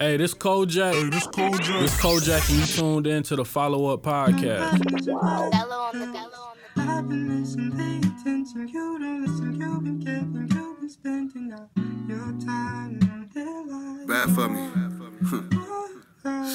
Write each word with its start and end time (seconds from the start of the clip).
Hey, 0.00 0.16
this 0.16 0.32
Kojak. 0.32 0.92
Hey, 0.94 1.10
this 1.10 1.26
Kojak. 1.26 1.80
This 1.80 2.00
Kojak, 2.00 2.48
and 2.50 2.58
you 2.60 2.66
tuned 2.66 3.06
in 3.08 3.22
to 3.24 3.34
the 3.36 3.44
Follow 3.44 3.86
Up 3.92 4.02
Podcast. 4.02 4.78
Bello 5.04 5.18
on 5.18 5.98
the 5.98 6.06
bello 6.06 6.14
on 6.14 6.56
the 6.76 6.82
I've 6.82 7.08
been 7.08 7.40
listening, 7.40 7.72
paying 7.76 8.04
attention. 8.04 8.68
You 8.68 8.98
don't 9.00 9.22
listen, 9.22 9.60
you've 9.60 9.82
been 9.82 9.98
getting, 9.98 10.48
you've 10.52 10.78
been 10.80 10.88
spending 10.88 11.52
all 11.52 11.68
your 12.06 12.32
time 12.46 13.00
in 13.02 13.28
their 13.34 13.66
lives. 13.66 14.06
Bad 14.06 14.30
for 14.36 14.48
me. 14.48 14.70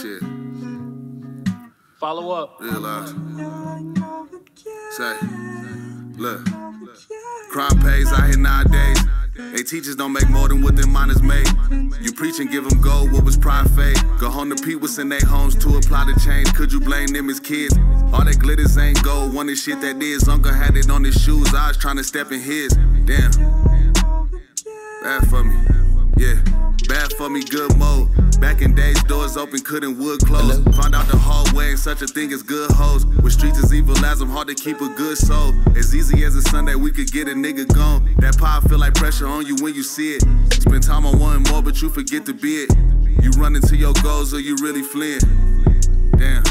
Shit, 0.02 0.24
Follow 2.00 2.32
Up. 2.32 2.62
realize. 2.62 3.12
You're 3.12 3.50
like 3.50 3.84
overkill, 4.00 4.92
Say, 4.92 5.18
look. 6.18 6.46
Crime 7.52 7.78
pays 7.82 8.08
out 8.14 8.28
here 8.28 8.38
nowadays. 8.38 9.00
They 9.54 9.62
teachers 9.62 9.96
don't 9.96 10.12
make 10.12 10.28
more 10.30 10.48
than 10.48 10.64
what 10.64 10.76
their 10.76 10.88
minors 10.88 11.22
made. 11.22 11.48
You 12.02 12.12
preach 12.12 12.40
and 12.40 12.50
give 12.50 12.68
them 12.68 12.82
gold, 12.82 13.12
what 13.12 13.24
was 13.24 13.38
pride 13.38 13.70
fade? 13.76 13.98
Go 14.20 14.32
home 14.32 14.50
to 14.50 14.62
peoples 14.64 14.98
in 14.98 15.10
their 15.10 15.20
homes 15.20 15.54
to 15.58 15.78
apply 15.78 16.06
the 16.06 16.20
change. 16.26 16.52
Could 16.56 16.74
you 16.74 16.80
blame 16.80 17.10
them 17.10 17.30
as 17.30 17.40
kids? 17.40 17.78
All 18.12 18.26
that 18.26 18.40
glitters 18.40 18.76
ain't 18.80 19.04
gold, 19.04 19.32
one 19.32 19.48
of 19.50 19.56
shit 19.56 19.80
that 19.82 20.02
is. 20.02 20.28
Uncle 20.28 20.52
had 20.52 20.76
it 20.76 20.90
on 20.90 21.04
his 21.04 21.14
shoes, 21.22 21.54
I 21.54 21.68
was 21.68 21.78
trying 21.78 21.98
to 21.98 22.04
step 22.04 22.32
in 22.32 22.40
his. 22.40 22.74
Damn. 23.06 23.30
Bad 25.04 25.30
for 25.30 25.44
me. 25.44 25.56
Yeah. 26.18 26.73
Bad 26.94 27.12
for 27.14 27.28
me, 27.28 27.44
good 27.44 27.76
mode. 27.76 28.08
Back 28.40 28.62
in 28.62 28.76
days, 28.76 29.02
doors 29.06 29.36
open, 29.36 29.62
couldn't 29.62 29.98
wood 29.98 30.20
close. 30.28 30.60
Found 30.78 30.94
out 30.94 31.08
the 31.08 31.18
hard 31.18 31.52
way 31.54 31.72
ain't 31.72 31.80
such 31.80 32.04
a 32.04 32.06
thing 32.06 32.32
as 32.32 32.44
good 32.44 32.70
hoes. 32.70 33.04
With 33.04 33.34
streets 33.34 33.58
as 33.64 33.74
evil 33.74 33.98
as 34.06 34.22
I'm 34.22 34.30
hard 34.30 34.48
to 34.50 34.54
keep 34.54 34.80
a 34.80 34.90
good 34.90 35.18
soul. 35.18 35.56
As 35.76 35.96
easy 35.96 36.24
as 36.24 36.36
a 36.36 36.44
Sunday, 36.44 36.76
we 36.76 36.92
could 36.92 37.12
get 37.12 37.28
a 37.28 37.32
nigga 37.32 37.66
gone. 37.74 38.14
That 38.20 38.38
power 38.38 38.62
feel 38.62 38.78
like 38.78 38.94
pressure 38.94 39.26
on 39.26 39.48
you 39.48 39.56
when 39.56 39.74
you 39.74 39.82
see 39.82 40.18
it. 40.18 40.22
Spend 40.54 40.84
time 40.84 41.08
on 41.08 41.18
one 41.18 41.42
more, 41.50 41.64
but 41.64 41.82
you 41.82 41.90
forget 41.90 42.28
to 42.28 42.34
be 42.36 42.58
it. 42.58 42.70
You 43.24 43.32
run 43.42 43.56
into 43.56 43.76
your 43.76 43.94
goals 44.04 44.32
or 44.32 44.40
you 44.40 44.56
really 44.62 44.84
fleeing. 44.84 45.20
Damn. 46.16 46.44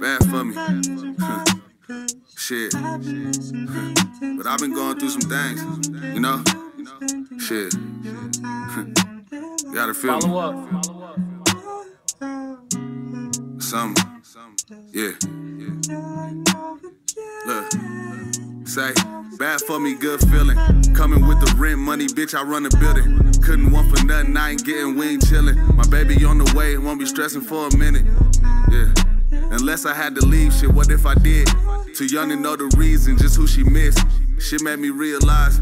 Bad 0.00 0.24
for 0.30 0.42
me. 0.42 0.54
Shit. 2.38 2.72
But 4.38 4.46
I've 4.46 4.60
been 4.60 4.72
going 4.72 4.98
through 4.98 5.10
some 5.10 5.28
things, 5.28 5.88
you 6.14 6.20
know? 6.20 6.42
Shit. 7.38 7.74
Gotta 9.74 9.92
feel 9.92 10.14
me. 10.14 10.20
Follow 10.20 10.38
Up. 10.38 10.84
Follow 10.86 11.02
Up. 11.02 11.20
Something. 13.60 14.22
Yeah. 14.92 15.10
Look. 17.44 17.72
Say, 18.68 18.92
bad 19.36 19.60
for 19.62 19.80
me, 19.80 19.94
good 19.94 20.20
feeling. 20.30 20.56
Coming 20.94 21.26
with 21.26 21.40
the 21.40 21.52
rent 21.58 21.80
money, 21.80 22.06
bitch, 22.06 22.38
I 22.38 22.42
run 22.44 22.62
the 22.62 22.70
building. 22.78 23.18
Couldn't 23.42 23.72
want 23.72 23.90
for 23.90 24.04
nothing, 24.06 24.36
I 24.36 24.52
ain't 24.52 24.64
getting, 24.64 24.94
we 24.96 25.08
ain't 25.08 25.22
chillin'. 25.22 25.74
My 25.74 25.86
baby 25.88 26.24
on 26.24 26.38
the 26.38 26.54
way, 26.56 26.78
won't 26.78 27.00
be 27.00 27.06
stressing 27.06 27.42
for 27.42 27.66
a 27.66 27.76
minute. 27.76 28.06
Yeah. 28.70 28.94
Unless 29.50 29.86
I 29.86 29.94
had 29.94 30.14
to 30.14 30.24
leave, 30.24 30.54
shit, 30.54 30.72
what 30.72 30.88
if 30.90 31.04
I 31.04 31.14
did? 31.14 31.48
Too 31.94 32.06
young 32.06 32.28
to 32.28 32.36
know 32.36 32.54
the 32.54 32.72
reason, 32.78 33.18
just 33.18 33.36
who 33.36 33.48
she 33.48 33.64
missed. 33.64 33.98
Shit 34.38 34.62
made 34.62 34.78
me 34.78 34.90
realize. 34.90 35.60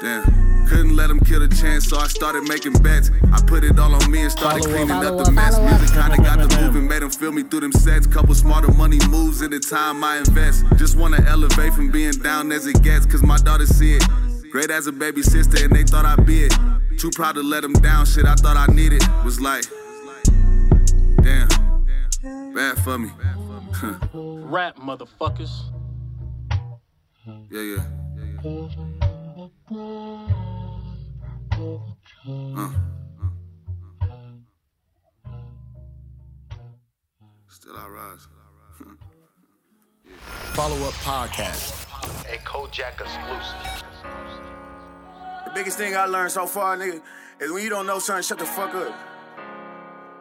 Damn. 0.00 0.66
Couldn't 0.68 0.96
let 0.96 1.08
him 1.10 1.18
kill 1.20 1.40
the 1.40 1.48
chance, 1.48 1.88
so 1.88 1.98
I 1.98 2.06
started 2.08 2.46
making 2.46 2.74
bets. 2.82 3.10
I 3.32 3.40
put 3.46 3.64
it 3.64 3.78
all 3.78 3.94
on 3.94 4.10
me 4.10 4.20
and 4.20 4.30
started 4.30 4.62
Follow 4.64 4.74
cleaning 4.74 4.88
Follow 4.88 5.18
up 5.18 5.24
the 5.24 5.32
mess. 5.32 5.54
up. 5.54 5.62
Music 5.64 5.96
kinda 5.96 6.16
got 6.18 6.38
the 6.48 6.60
moving, 6.60 6.86
made 6.86 7.02
him 7.02 7.10
feel 7.10 7.32
me 7.32 7.42
through 7.42 7.60
them 7.60 7.72
sets. 7.72 8.06
Couple 8.06 8.34
smarter 8.34 8.70
money 8.72 8.98
moves 9.08 9.40
in 9.40 9.50
the 9.50 9.58
time 9.58 10.04
I 10.04 10.18
invest. 10.18 10.64
Just 10.76 10.96
wanna 10.96 11.24
elevate 11.26 11.72
from 11.72 11.90
being 11.90 12.12
down 12.12 12.52
as 12.52 12.66
it 12.66 12.82
gets, 12.82 13.06
cause 13.06 13.22
my 13.22 13.38
daughter 13.38 13.66
see 13.66 13.94
it. 13.94 14.04
Great 14.52 14.70
as 14.70 14.86
a 14.86 14.92
baby 14.92 15.22
sister, 15.22 15.62
and 15.64 15.74
they 15.74 15.84
thought 15.84 16.04
I'd 16.04 16.26
be 16.26 16.44
it. 16.44 16.54
Too 16.98 17.10
proud 17.10 17.34
to 17.36 17.42
let 17.42 17.62
them 17.62 17.72
down, 17.72 18.04
shit 18.04 18.26
I 18.26 18.34
thought 18.34 18.56
I 18.56 18.66
needed. 18.72 19.02
Was 19.24 19.40
like, 19.40 19.64
damn, 21.22 21.48
bad 22.54 22.78
for 22.84 22.98
me. 22.98 23.10
Rap, 24.12 24.76
motherfuckers. 24.76 25.50
Yeah, 27.50 27.60
yeah. 27.60 27.84
Uh. 28.44 29.07
Follow 40.68 40.88
Up 40.88 40.92
Podcast. 40.96 41.84
A 42.30 42.36
Kojak 42.44 43.00
exclusive. 43.00 43.84
The 45.46 45.50
biggest 45.54 45.78
thing 45.78 45.96
I 45.96 46.04
learned 46.04 46.30
so 46.30 46.44
far, 46.44 46.76
nigga, 46.76 47.00
is 47.40 47.50
when 47.50 47.62
you 47.62 47.70
don't 47.70 47.86
know 47.86 47.98
something, 47.98 48.22
shut 48.22 48.38
the 48.38 48.44
fuck 48.44 48.74
up. 48.74 48.94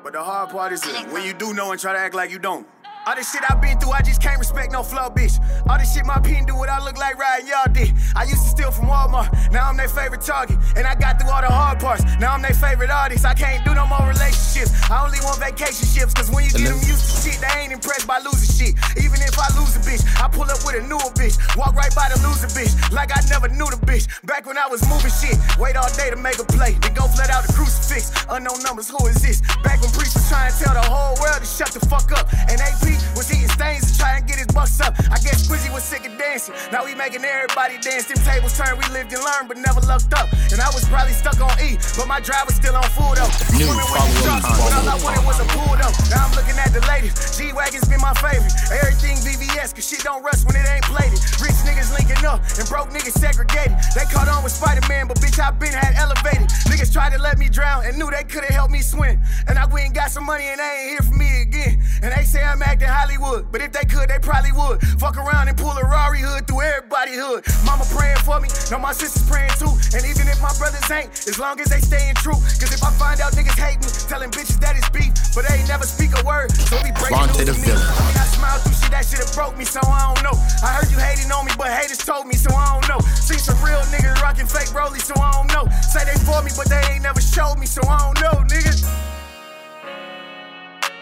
But 0.06 0.14
the 0.14 0.24
hard 0.24 0.52
part 0.52 0.72
is 0.72 0.82
when 1.12 1.26
you 1.26 1.34
do 1.34 1.54
know 1.54 1.74
and 1.74 1.82
try 1.82 1.92
to 1.92 2.00
act 2.00 2.16
like 2.16 2.32
you 2.32 2.40
don't. 2.40 2.66
All 3.08 3.16
this 3.16 3.32
shit 3.32 3.40
I've 3.48 3.62
been 3.62 3.80
through, 3.80 3.96
I 3.96 4.02
just 4.02 4.22
can't 4.22 4.38
respect 4.38 4.74
no 4.74 4.84
flow, 4.84 5.08
bitch. 5.08 5.40
All 5.70 5.80
this 5.80 5.96
shit 5.96 6.04
my 6.04 6.20
pen 6.20 6.44
do 6.44 6.54
what 6.58 6.68
I 6.68 6.84
look 6.84 6.98
like 6.98 7.16
riding 7.16 7.48
y'all 7.48 7.72
dick. 7.72 7.96
I 8.18 8.24
used 8.28 8.44
to 8.44 8.50
steal 8.52 8.70
from 8.70 8.92
Walmart, 8.92 9.32
now 9.50 9.70
I'm 9.70 9.78
their 9.78 9.88
favorite 9.88 10.20
target. 10.20 10.60
And 10.76 10.86
I 10.86 10.94
got 10.94 11.16
through 11.16 11.32
all 11.32 11.40
the 11.40 11.48
hard 11.48 11.80
parts, 11.80 12.04
now 12.20 12.34
I'm 12.34 12.42
their 12.42 12.52
favorite 12.52 12.92
artist. 12.92 13.24
I 13.24 13.34
can't 13.34 13.64
do 13.64 13.74
no 13.74 13.88
more 13.88 14.04
relationships. 14.04 14.76
I 14.92 15.08
only 15.08 15.24
want 15.24 15.40
vacation 15.40 15.88
ships, 15.88 16.12
cause 16.12 16.28
when 16.36 16.44
you 16.44 16.52
get 16.52 16.68
them 16.68 16.84
used 16.84 17.08
to 17.08 17.32
shit, 17.32 17.40
they 17.40 17.48
ain't 17.64 17.72
impressed 17.72 18.12
by 18.12 18.20
losing 18.20 18.52
shit. 18.52 18.76
Even 19.00 19.24
if 19.24 19.40
I 19.40 19.56
lose 19.56 19.80
a 19.80 19.82
bitch, 19.88 20.04
I 20.20 20.28
pull 20.28 20.52
up 20.52 20.60
with 20.68 20.76
a 20.76 20.84
newer 20.84 21.08
bitch. 21.16 21.40
Walk 21.56 21.80
right 21.80 21.96
by 21.96 22.12
the 22.12 22.20
loser 22.28 22.52
bitch, 22.52 22.76
like 22.92 23.16
I 23.16 23.24
never 23.32 23.48
knew 23.48 23.72
the 23.72 23.80
bitch. 23.88 24.12
Back 24.28 24.44
when 24.52 24.58
I 24.60 24.68
was 24.68 24.84
moving 24.92 25.16
shit, 25.16 25.40
wait 25.56 25.80
all 25.80 25.88
day 25.96 26.12
to 26.12 26.20
make 26.20 26.44
a 26.44 26.48
play. 26.52 26.76
Then 26.84 26.92
go 26.92 27.08
flat 27.08 27.32
out 27.32 27.48
the 27.48 27.56
crucifix. 27.56 28.12
Unknown 28.28 28.60
numbers, 28.68 28.92
who 28.92 29.00
is 29.08 29.24
this? 29.24 29.40
Back 29.64 29.80
when 29.80 29.96
was 29.96 30.28
trying 30.28 30.52
to 30.52 30.60
tell 30.60 30.74
the 30.74 30.84
whole 30.84 31.16
world 31.24 31.40
to 31.40 31.48
shut 31.48 31.72
the 31.72 31.80
fuck 31.88 32.12
up. 32.12 32.28
And 32.52 32.60
AP 32.60 32.97
was 33.16 33.32
eating 33.32 33.50
stains 33.50 33.92
to 33.92 33.98
try 33.98 34.18
and 34.18 34.28
get 34.28 34.38
his 34.38 34.48
bucks 34.48 34.80
up. 34.82 34.94
I 35.12 35.18
guess 35.20 35.48
Squizzy 35.48 35.72
was 35.74 35.84
sick 35.84 36.06
of 36.06 36.18
dancing. 36.18 36.56
Now 36.72 36.86
we 36.86 36.96
making 36.96 37.24
everybody 37.24 37.78
dance. 37.80 38.06
Them 38.06 38.18
tables 38.24 38.58
turn, 38.58 38.78
we 38.78 38.86
lived 38.94 39.14
and 39.14 39.24
learned, 39.24 39.48
but 39.48 39.58
never 39.58 39.82
lucked 39.82 40.14
up. 40.14 40.30
And 40.52 40.60
I 40.62 40.70
was 40.74 40.86
probably 40.86 41.14
stuck 41.14 41.40
on 41.42 41.54
E, 41.60 41.78
but 41.98 42.08
my 42.08 42.20
drive 42.20 42.46
was 42.48 42.56
still 42.56 42.76
on 42.76 42.88
full 42.96 43.14
though. 43.16 43.30
New 43.56 43.68
with 43.68 43.78
the 43.78 43.88
follow-up 43.90 44.58
but 44.68 44.72
all 44.74 44.88
I 44.88 44.98
wanted 45.04 45.24
was 45.26 45.40
a 45.40 45.48
pool 45.54 45.76
though. 45.78 45.94
Now 46.10 46.26
I'm 46.26 46.34
looking 46.34 46.58
at 46.58 46.72
the 46.74 46.82
ladies. 46.88 47.14
G-Wagon's 47.38 47.88
been 47.88 48.02
my 48.02 48.14
favorite. 48.18 48.54
Everything 48.72 49.18
VVS, 49.22 49.76
cause 49.76 49.88
shit 49.88 50.04
don't 50.04 50.24
rust 50.24 50.48
when 50.48 50.56
it 50.56 50.66
ain't 50.68 50.86
plated. 50.86 51.20
Rich 51.42 51.60
niggas 51.68 51.92
linking 51.94 52.24
up 52.26 52.42
and 52.58 52.66
broke 52.70 52.90
niggas 52.90 53.18
segregated. 53.18 53.78
They 53.96 54.06
caught 54.10 54.28
on 54.28 54.44
with 54.44 54.54
Spider-Man, 54.54 55.08
but 55.08 55.18
bitch, 55.20 55.40
I 55.40 55.52
been 55.52 55.74
had 55.74 55.96
elevated. 55.96 56.48
Niggas 56.70 56.92
tried 56.92 57.14
to 57.14 57.20
let 57.20 57.38
me 57.38 57.50
drown 57.50 57.86
and 57.86 57.98
knew 57.98 58.10
they 58.10 58.24
could've 58.24 58.50
helped 58.50 58.72
me 58.72 58.82
swim. 58.82 59.20
And 59.48 59.58
I 59.58 59.66
went 59.66 59.86
and 59.88 59.96
got 59.96 60.12
some 60.12 60.26
money 60.26 60.46
and 60.46 60.60
they 60.60 60.72
ain't 60.82 60.90
here 60.90 61.06
for 61.06 61.18
me 61.18 61.42
again. 61.42 61.82
And 62.02 62.14
they 62.16 62.24
say 62.24 62.44
I'm 62.44 62.62
acting 62.62 62.87
Hollywood, 62.88 63.52
but 63.52 63.62
if 63.62 63.72
they 63.72 63.86
could, 63.86 64.10
they 64.10 64.20
probably 64.20 64.52
would. 64.52 64.82
Fuck 65.00 65.18
around 65.18 65.48
and 65.48 65.58
pull 65.58 65.76
a 65.76 65.84
Rari 65.84 66.22
hood 66.22 66.48
through 66.48 66.62
everybody 66.62 67.14
hood. 67.14 67.44
Mama 67.66 67.86
praying 67.92 68.18
for 68.24 68.40
me, 68.40 68.50
know 68.72 68.80
my 68.80 68.94
sister's 68.94 69.28
praying 69.30 69.52
too. 69.60 69.72
And 69.94 70.02
even 70.08 70.28
if 70.28 70.42
my 70.42 70.52
brothers 70.58 70.84
ain't, 70.90 71.12
as 71.28 71.38
long 71.40 71.60
as 71.60 71.68
they 71.70 71.80
staying 71.80 72.16
true. 72.16 72.38
Cause 72.58 72.72
if 72.74 72.82
I 72.84 72.92
find 72.96 73.20
out 73.22 73.34
niggas 73.34 73.58
hate 73.60 73.80
me, 73.84 73.90
telling 74.08 74.32
bitches 74.32 74.60
that 74.64 74.76
it's 74.80 74.90
beef, 74.90 75.12
but 75.36 75.46
they 75.48 75.60
ain't 75.60 75.70
never 75.70 75.86
speak 75.86 76.16
a 76.18 76.24
word. 76.26 76.52
So 76.56 76.80
we 76.84 76.92
breaking 76.96 77.18
Vontae 77.18 77.46
news 77.46 77.54
the 77.54 77.58
me. 77.62 77.68
villain. 77.76 77.88
I 77.88 78.02
mean, 78.08 78.18
I 78.18 78.26
smiled 78.32 78.62
through 78.64 78.78
shit, 78.80 78.92
that 78.92 79.04
shit 79.06 79.20
have 79.22 79.34
broke 79.36 79.56
me, 79.58 79.66
so 79.66 79.80
I 79.84 80.14
don't 80.14 80.24
know. 80.24 80.36
I 80.64 80.74
heard 80.80 80.90
you 80.92 80.98
hating 80.98 81.32
on 81.32 81.46
me, 81.46 81.52
but 81.58 81.70
haters 81.70 82.00
told 82.00 82.28
me, 82.28 82.36
so 82.36 82.50
I 82.56 82.80
don't 82.80 82.88
know. 82.90 83.00
See 83.20 83.38
some 83.38 83.60
real 83.64 83.82
niggas 83.94 84.22
rocking 84.22 84.48
fake 84.48 84.72
rollies, 84.74 85.06
so 85.06 85.16
I 85.20 85.32
don't 85.36 85.52
know. 85.52 85.66
Say 85.84 86.04
they 86.06 86.18
for 86.26 86.42
me, 86.44 86.52
but 86.56 86.68
they 86.70 86.82
ain't 86.94 87.04
never 87.04 87.22
showed 87.22 87.58
me, 87.60 87.66
so 87.66 87.82
I 87.88 87.98
don't 88.00 88.18
know, 88.22 88.36
nigga. 88.48 88.74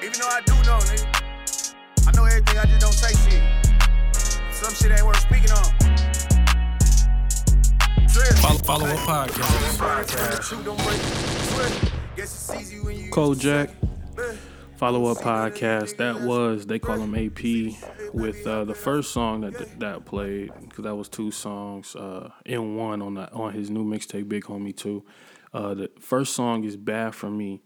Even 0.04 0.20
though 0.20 0.30
I 0.30 0.42
do 0.46 0.54
know, 0.68 0.80
nigga. 0.90 1.25
I 2.08 2.12
know 2.16 2.26
everything, 2.26 2.58
I 2.58 2.66
just 2.66 2.82
don't 2.82 2.94
say 2.94 3.14
shit. 3.30 3.44
Some 4.54 4.74
shit 4.74 4.92
ain't 4.92 5.06
worth 5.06 5.20
speaking 5.22 5.52
on. 5.52 5.72
Drill. 8.08 8.32
Follow, 8.38 8.58
follow 8.60 8.86
Up 8.88 9.00
Podcast. 9.00 10.44
Shoot, 10.50 10.64
don't 10.66 10.78
break. 10.78 11.00
Swear. 11.00 11.92
Guess 12.16 12.50
it's 12.52 12.62
easy 12.62 12.80
when 12.80 12.96
you- 12.98 13.12
Kojak. 13.12 13.72
Follow 14.78 15.06
Up 15.12 15.18
Podcast. 15.18 15.98
That 15.98 16.22
was 16.22 16.66
they 16.66 16.80
call 16.80 16.98
him 17.00 17.16
AP 17.16 17.76
with 18.14 18.46
uh, 18.46 18.66
the 18.66 18.76
first 18.76 19.12
song 19.12 19.42
that 19.42 19.80
that 19.80 20.06
played 20.06 20.52
because 20.62 20.84
that 20.84 20.96
was 20.96 21.08
two 21.10 21.32
songs 21.32 21.96
uh, 21.96 22.30
in 22.46 22.76
one 22.76 23.02
on 23.02 23.14
that 23.16 23.32
on 23.34 23.54
his 23.54 23.70
new 23.70 23.86
mixtape 23.86 24.28
Big 24.28 24.44
Homie 24.44 24.76
Two. 24.76 25.04
Uh, 25.54 25.74
the 25.74 25.90
first 26.02 26.34
song 26.34 26.66
is 26.66 26.76
Bad 26.76 27.16
for 27.16 27.30
Me, 27.30 27.62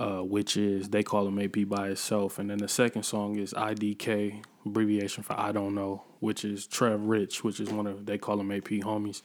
uh, 0.00 0.20
which 0.20 0.56
is 0.56 0.88
they 0.88 1.02
call 1.02 1.26
him 1.26 1.38
AP 1.38 1.68
by 1.68 1.88
itself, 1.88 2.38
and 2.38 2.50
then 2.50 2.58
the 2.58 2.68
second 2.68 3.02
song 3.02 3.38
is 3.38 3.52
IDK, 3.52 4.42
abbreviation 4.64 5.22
for 5.22 5.38
I 5.38 5.52
don't 5.52 5.74
know, 5.74 6.02
which 6.20 6.44
is 6.44 6.66
Trev 6.66 7.02
Rich, 7.04 7.44
which 7.44 7.60
is 7.60 7.70
one 7.70 7.86
of 7.86 8.06
they 8.06 8.18
call 8.18 8.40
him 8.40 8.50
AP 8.52 8.68
homies. 8.82 9.22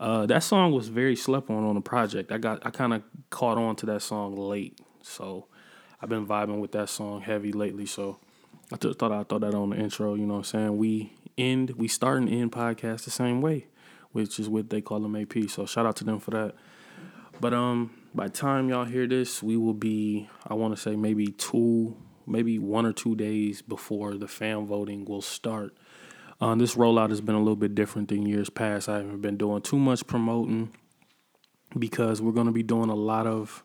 Uh, 0.00 0.26
that 0.26 0.42
song 0.42 0.72
was 0.72 0.88
very 0.88 1.16
slept 1.16 1.50
on 1.50 1.64
on 1.64 1.74
the 1.74 1.80
project. 1.80 2.32
I 2.32 2.38
got 2.38 2.64
I 2.66 2.70
kind 2.70 2.94
of 2.94 3.02
caught 3.30 3.58
on 3.58 3.76
to 3.76 3.86
that 3.86 4.02
song 4.02 4.36
late, 4.36 4.78
so 5.02 5.46
I've 6.00 6.08
been 6.08 6.26
vibing 6.26 6.60
with 6.60 6.72
that 6.72 6.88
song 6.88 7.20
heavy 7.20 7.52
lately. 7.52 7.86
So 7.86 8.18
I 8.72 8.76
thought 8.76 9.12
I'd 9.12 9.28
throw 9.28 9.38
that 9.38 9.54
on 9.54 9.70
the 9.70 9.76
intro. 9.76 10.14
You 10.14 10.26
know 10.26 10.34
what 10.34 10.38
I'm 10.38 10.44
saying? 10.44 10.76
We 10.76 11.12
end 11.36 11.70
we 11.70 11.88
start 11.88 12.18
and 12.18 12.28
end 12.28 12.52
podcast 12.52 13.04
the 13.04 13.10
same 13.10 13.40
way, 13.40 13.66
which 14.12 14.38
is 14.38 14.48
what 14.48 14.70
they 14.70 14.80
call 14.80 15.00
them 15.00 15.16
AP. 15.16 15.48
So 15.48 15.66
shout 15.66 15.86
out 15.86 15.96
to 15.96 16.04
them 16.04 16.20
for 16.20 16.30
that. 16.32 16.54
But 17.40 17.54
um, 17.54 17.94
by 18.14 18.24
the 18.24 18.32
time 18.32 18.68
y'all 18.68 18.84
hear 18.84 19.06
this, 19.06 19.42
we 19.42 19.56
will 19.56 19.74
be, 19.74 20.28
I 20.46 20.54
want 20.54 20.74
to 20.74 20.80
say, 20.80 20.96
maybe 20.96 21.28
two, 21.28 21.96
maybe 22.26 22.58
one 22.58 22.86
or 22.86 22.92
two 22.92 23.14
days 23.14 23.62
before 23.62 24.14
the 24.14 24.28
fan 24.28 24.66
voting 24.66 25.04
will 25.04 25.22
start. 25.22 25.76
Uh, 26.40 26.54
this 26.54 26.76
rollout 26.76 27.10
has 27.10 27.20
been 27.20 27.34
a 27.34 27.40
little 27.40 27.56
bit 27.56 27.74
different 27.74 28.08
than 28.08 28.24
years 28.24 28.48
past. 28.48 28.88
I 28.88 28.98
haven't 28.98 29.20
been 29.20 29.36
doing 29.36 29.62
too 29.62 29.78
much 29.78 30.06
promoting 30.06 30.70
because 31.78 32.22
we're 32.22 32.32
going 32.32 32.46
to 32.46 32.52
be 32.52 32.62
doing 32.62 32.90
a 32.90 32.94
lot 32.94 33.26
of 33.26 33.64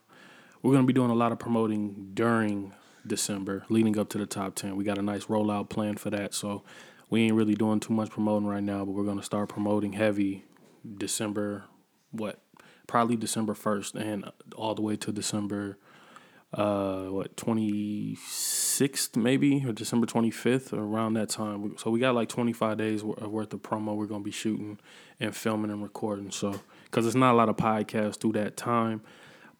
we're 0.62 0.72
going 0.72 0.84
to 0.84 0.88
be 0.88 0.94
doing 0.94 1.12
a 1.12 1.16
lot 1.16 1.32
of 1.32 1.40
promoting 1.40 2.12
during 2.14 2.74
December 3.06 3.66
leading 3.70 3.98
up 4.00 4.10
to 4.10 4.18
the 4.18 4.26
top 4.26 4.56
10. 4.56 4.78
We 4.78 4.86
got 4.86 4.98
a 4.98 5.02
nice 5.02 5.26
rollout 5.26 5.70
plan 5.70 5.98
for 5.98 6.10
that. 6.10 6.34
So 6.34 6.64
we 7.10 7.24
ain't 7.24 7.36
really 7.36 7.56
doing 7.56 7.82
too 7.82 7.94
much 7.94 8.10
promoting 8.10 8.48
right 8.48 8.64
now, 8.64 8.86
but 8.86 8.92
we're 8.92 9.04
going 9.04 9.20
to 9.20 9.26
start 9.26 9.50
promoting 9.50 9.94
heavy 9.94 10.46
December 10.98 11.66
what? 12.12 12.43
Probably 12.94 13.16
December 13.16 13.56
1st 13.56 13.96
and 13.96 14.32
all 14.56 14.76
the 14.76 14.84
way 14.84 14.96
to 14.98 15.12
December 15.12 15.80
uh 16.54 17.06
what 17.06 17.36
26th 17.36 19.16
maybe 19.16 19.66
or 19.66 19.74
December 19.74 20.06
25th 20.06 20.72
or 20.72 20.84
around 20.84 21.16
that 21.16 21.30
time. 21.30 21.76
So 21.80 21.90
we 21.90 22.00
got 22.00 22.14
like 22.14 22.30
25 22.30 22.78
days 22.78 23.04
worth 23.04 23.52
of 23.52 23.64
promo 23.64 23.96
we're 23.96 24.06
going 24.06 24.22
to 24.22 24.24
be 24.24 24.30
shooting 24.30 24.78
and 25.20 25.36
filming 25.36 25.72
and 25.72 25.82
recording. 25.82 26.30
So 26.30 26.62
cuz 26.92 27.08
it's 27.08 27.16
not 27.16 27.34
a 27.34 27.36
lot 27.36 27.50
of 27.50 27.58
podcasts 27.58 28.18
through 28.18 28.34
that 28.34 28.56
time, 28.58 29.02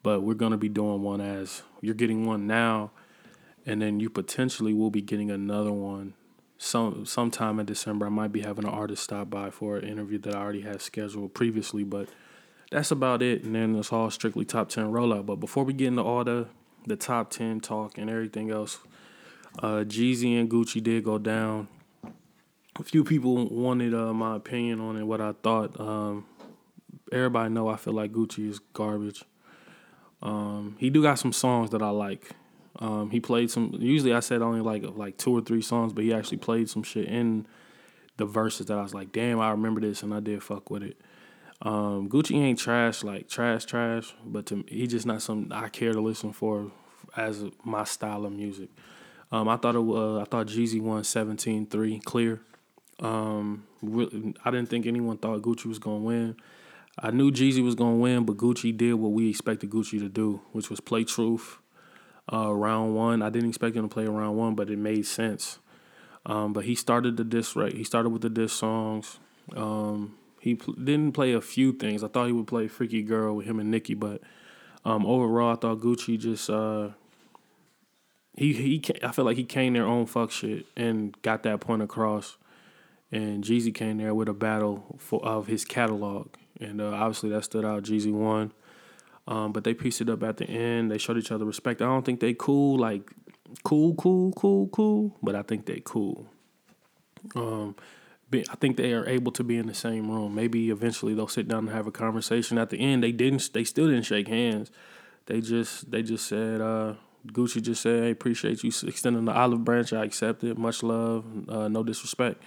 but 0.04 0.20
we're 0.20 0.34
going 0.34 0.52
to 0.52 0.56
be 0.56 0.68
doing 0.68 1.02
one 1.02 1.20
as 1.20 1.64
you're 1.80 1.96
getting 1.96 2.26
one 2.26 2.46
now 2.46 2.92
and 3.66 3.82
then 3.82 3.98
you 3.98 4.10
potentially 4.10 4.72
will 4.72 4.92
be 4.92 5.02
getting 5.02 5.32
another 5.32 5.72
one 5.72 6.14
some 6.56 7.04
sometime 7.04 7.58
in 7.58 7.66
December. 7.66 8.06
I 8.06 8.10
might 8.10 8.30
be 8.30 8.42
having 8.42 8.64
an 8.64 8.70
artist 8.70 9.02
stop 9.02 9.28
by 9.28 9.50
for 9.50 9.76
an 9.78 9.88
interview 9.88 10.18
that 10.18 10.36
I 10.36 10.40
already 10.40 10.60
had 10.60 10.80
scheduled 10.80 11.34
previously, 11.34 11.82
but 11.82 12.08
that's 12.74 12.90
about 12.90 13.22
it. 13.22 13.44
And 13.44 13.54
then 13.54 13.76
it's 13.76 13.92
all 13.92 14.10
strictly 14.10 14.44
top 14.44 14.68
ten 14.68 14.86
rollout. 14.86 15.26
But 15.26 15.36
before 15.36 15.62
we 15.62 15.72
get 15.72 15.86
into 15.88 16.02
all 16.02 16.24
the 16.24 16.48
the 16.86 16.96
top 16.96 17.30
ten 17.30 17.60
talk 17.60 17.98
and 17.98 18.10
everything 18.10 18.50
else, 18.50 18.78
uh, 19.60 19.84
Jeezy 19.86 20.38
and 20.38 20.50
Gucci 20.50 20.82
did 20.82 21.04
go 21.04 21.18
down. 21.18 21.68
A 22.78 22.82
few 22.82 23.04
people 23.04 23.48
wanted 23.48 23.94
uh, 23.94 24.12
my 24.12 24.34
opinion 24.34 24.80
on 24.80 24.96
it, 24.96 25.04
what 25.04 25.20
I 25.20 25.34
thought. 25.40 25.78
Um, 25.78 26.26
everybody 27.12 27.54
know 27.54 27.68
I 27.68 27.76
feel 27.76 27.92
like 27.92 28.10
Gucci 28.10 28.50
is 28.50 28.58
garbage. 28.72 29.22
Um, 30.20 30.74
he 30.80 30.90
do 30.90 31.00
got 31.00 31.20
some 31.20 31.32
songs 31.32 31.70
that 31.70 31.80
I 31.80 31.90
like. 31.90 32.32
Um, 32.80 33.10
he 33.10 33.20
played 33.20 33.52
some. 33.52 33.72
Usually, 33.78 34.12
I 34.12 34.18
said 34.18 34.42
only 34.42 34.62
like 34.62 34.82
like 34.96 35.16
two 35.16 35.30
or 35.30 35.42
three 35.42 35.62
songs, 35.62 35.92
but 35.92 36.02
he 36.02 36.12
actually 36.12 36.38
played 36.38 36.68
some 36.68 36.82
shit 36.82 37.04
in 37.06 37.46
the 38.16 38.24
verses 38.24 38.66
that 38.66 38.78
I 38.78 38.82
was 38.82 38.94
like, 38.94 39.12
damn, 39.12 39.38
I 39.38 39.52
remember 39.52 39.80
this, 39.80 40.02
and 40.02 40.12
I 40.12 40.18
did 40.18 40.42
fuck 40.42 40.70
with 40.70 40.82
it. 40.82 41.00
Um, 41.64 42.10
Gucci 42.10 42.36
ain't 42.36 42.58
trash 42.58 43.02
like 43.02 43.28
trash 43.28 43.64
trash, 43.64 44.14
but 44.24 44.46
to 44.46 44.56
me, 44.56 44.64
he 44.68 44.86
just 44.86 45.06
not 45.06 45.22
something 45.22 45.50
I 45.50 45.68
care 45.70 45.92
to 45.92 46.00
listen 46.00 46.32
for 46.32 46.70
as 47.16 47.44
my 47.64 47.84
style 47.84 48.26
of 48.26 48.32
music. 48.32 48.68
Um, 49.32 49.48
I 49.48 49.56
thought 49.56 49.74
it 49.74 49.80
was, 49.80 50.22
I 50.22 50.24
thought 50.30 50.46
Jeezy 50.46 50.80
won 50.80 51.02
17-3 51.02 52.04
clear. 52.04 52.42
Um, 53.00 53.64
I 54.44 54.50
didn't 54.50 54.66
think 54.66 54.86
anyone 54.86 55.16
thought 55.16 55.40
Gucci 55.42 55.66
was 55.66 55.78
gonna 55.78 55.98
win. 55.98 56.36
I 56.98 57.10
knew 57.10 57.32
Jeezy 57.32 57.64
was 57.64 57.74
gonna 57.74 57.96
win, 57.96 58.24
but 58.24 58.36
Gucci 58.36 58.76
did 58.76 58.94
what 58.94 59.12
we 59.12 59.30
expected 59.30 59.70
Gucci 59.70 59.98
to 59.98 60.08
do, 60.08 60.42
which 60.52 60.70
was 60.70 60.80
play 60.80 61.04
truth. 61.04 61.58
Uh, 62.32 62.52
round 62.52 62.94
one, 62.94 63.22
I 63.22 63.30
didn't 63.30 63.48
expect 63.48 63.74
him 63.74 63.88
to 63.88 63.92
play 63.92 64.06
round 64.06 64.36
one, 64.36 64.54
but 64.54 64.70
it 64.70 64.78
made 64.78 65.06
sense. 65.06 65.58
Um, 66.26 66.52
but 66.52 66.64
he 66.64 66.74
started 66.74 67.16
the 67.16 67.24
diss 67.24 67.56
right. 67.56 67.72
He 67.72 67.84
started 67.84 68.10
with 68.10 68.22
the 68.22 68.30
diss 68.30 68.52
songs. 68.52 69.18
Um, 69.54 70.16
he 70.44 70.54
pl- 70.56 70.74
didn't 70.74 71.12
play 71.12 71.32
a 71.32 71.40
few 71.40 71.72
things. 71.72 72.04
I 72.04 72.08
thought 72.08 72.26
he 72.26 72.32
would 72.32 72.46
play 72.46 72.68
"Freaky 72.68 73.00
Girl" 73.02 73.36
with 73.36 73.46
him 73.46 73.58
and 73.58 73.70
Nicki, 73.70 73.94
but 73.94 74.20
um, 74.84 75.06
overall, 75.06 75.52
I 75.52 75.56
thought 75.56 75.80
Gucci 75.80 76.18
just 76.18 76.50
uh, 76.50 76.90
he 78.36 78.52
he 78.52 78.82
I 79.02 79.10
feel 79.10 79.24
like 79.24 79.38
he 79.38 79.44
came 79.44 79.72
there 79.72 79.86
on 79.86 80.04
fuck 80.04 80.30
shit 80.30 80.66
and 80.76 81.16
got 81.22 81.44
that 81.44 81.60
point 81.60 81.80
across. 81.80 82.36
And 83.10 83.42
Jeezy 83.42 83.74
came 83.74 83.96
there 83.96 84.14
with 84.14 84.28
a 84.28 84.34
battle 84.34 84.98
for 84.98 85.24
of 85.24 85.46
his 85.46 85.64
catalog, 85.64 86.28
and 86.60 86.78
uh, 86.78 86.90
obviously 86.90 87.30
that 87.30 87.44
stood 87.44 87.64
out. 87.64 87.84
Jeezy 87.84 88.12
won, 88.12 88.52
um, 89.26 89.50
but 89.50 89.64
they 89.64 89.72
pieced 89.72 90.02
it 90.02 90.10
up 90.10 90.22
at 90.22 90.36
the 90.36 90.44
end. 90.44 90.90
They 90.90 90.98
showed 90.98 91.16
each 91.16 91.32
other 91.32 91.46
respect. 91.46 91.80
I 91.80 91.86
don't 91.86 92.04
think 92.04 92.20
they 92.20 92.34
cool 92.34 92.78
like 92.78 93.10
cool, 93.62 93.94
cool, 93.94 94.30
cool, 94.32 94.68
cool, 94.68 95.16
but 95.22 95.34
I 95.34 95.40
think 95.40 95.64
they 95.64 95.80
cool. 95.82 96.26
Um, 97.34 97.76
I 98.42 98.56
think 98.56 98.76
they 98.76 98.92
are 98.92 99.08
able 99.08 99.32
to 99.32 99.44
be 99.44 99.56
in 99.56 99.66
the 99.66 99.74
same 99.74 100.10
room. 100.10 100.34
Maybe 100.34 100.70
eventually 100.70 101.14
they'll 101.14 101.28
sit 101.28 101.48
down 101.48 101.60
and 101.66 101.70
have 101.70 101.86
a 101.86 101.92
conversation. 101.92 102.58
At 102.58 102.70
the 102.70 102.78
end, 102.78 103.02
they 103.02 103.12
didn't. 103.12 103.52
They 103.52 103.64
still 103.64 103.86
didn't 103.86 104.04
shake 104.04 104.28
hands. 104.28 104.70
They 105.26 105.40
just 105.40 105.90
they 105.90 106.02
just 106.02 106.26
said. 106.26 106.60
Uh, 106.60 106.94
Gucci 107.28 107.62
just 107.62 107.82
said, 107.82 108.02
"Hey, 108.02 108.10
appreciate 108.10 108.62
you 108.62 108.70
extending 108.86 109.24
the 109.24 109.32
olive 109.32 109.64
branch. 109.64 109.92
I 109.92 110.04
accept 110.04 110.44
it. 110.44 110.58
Much 110.58 110.82
love. 110.82 111.24
Uh, 111.48 111.68
no 111.68 111.82
disrespect." 111.82 112.42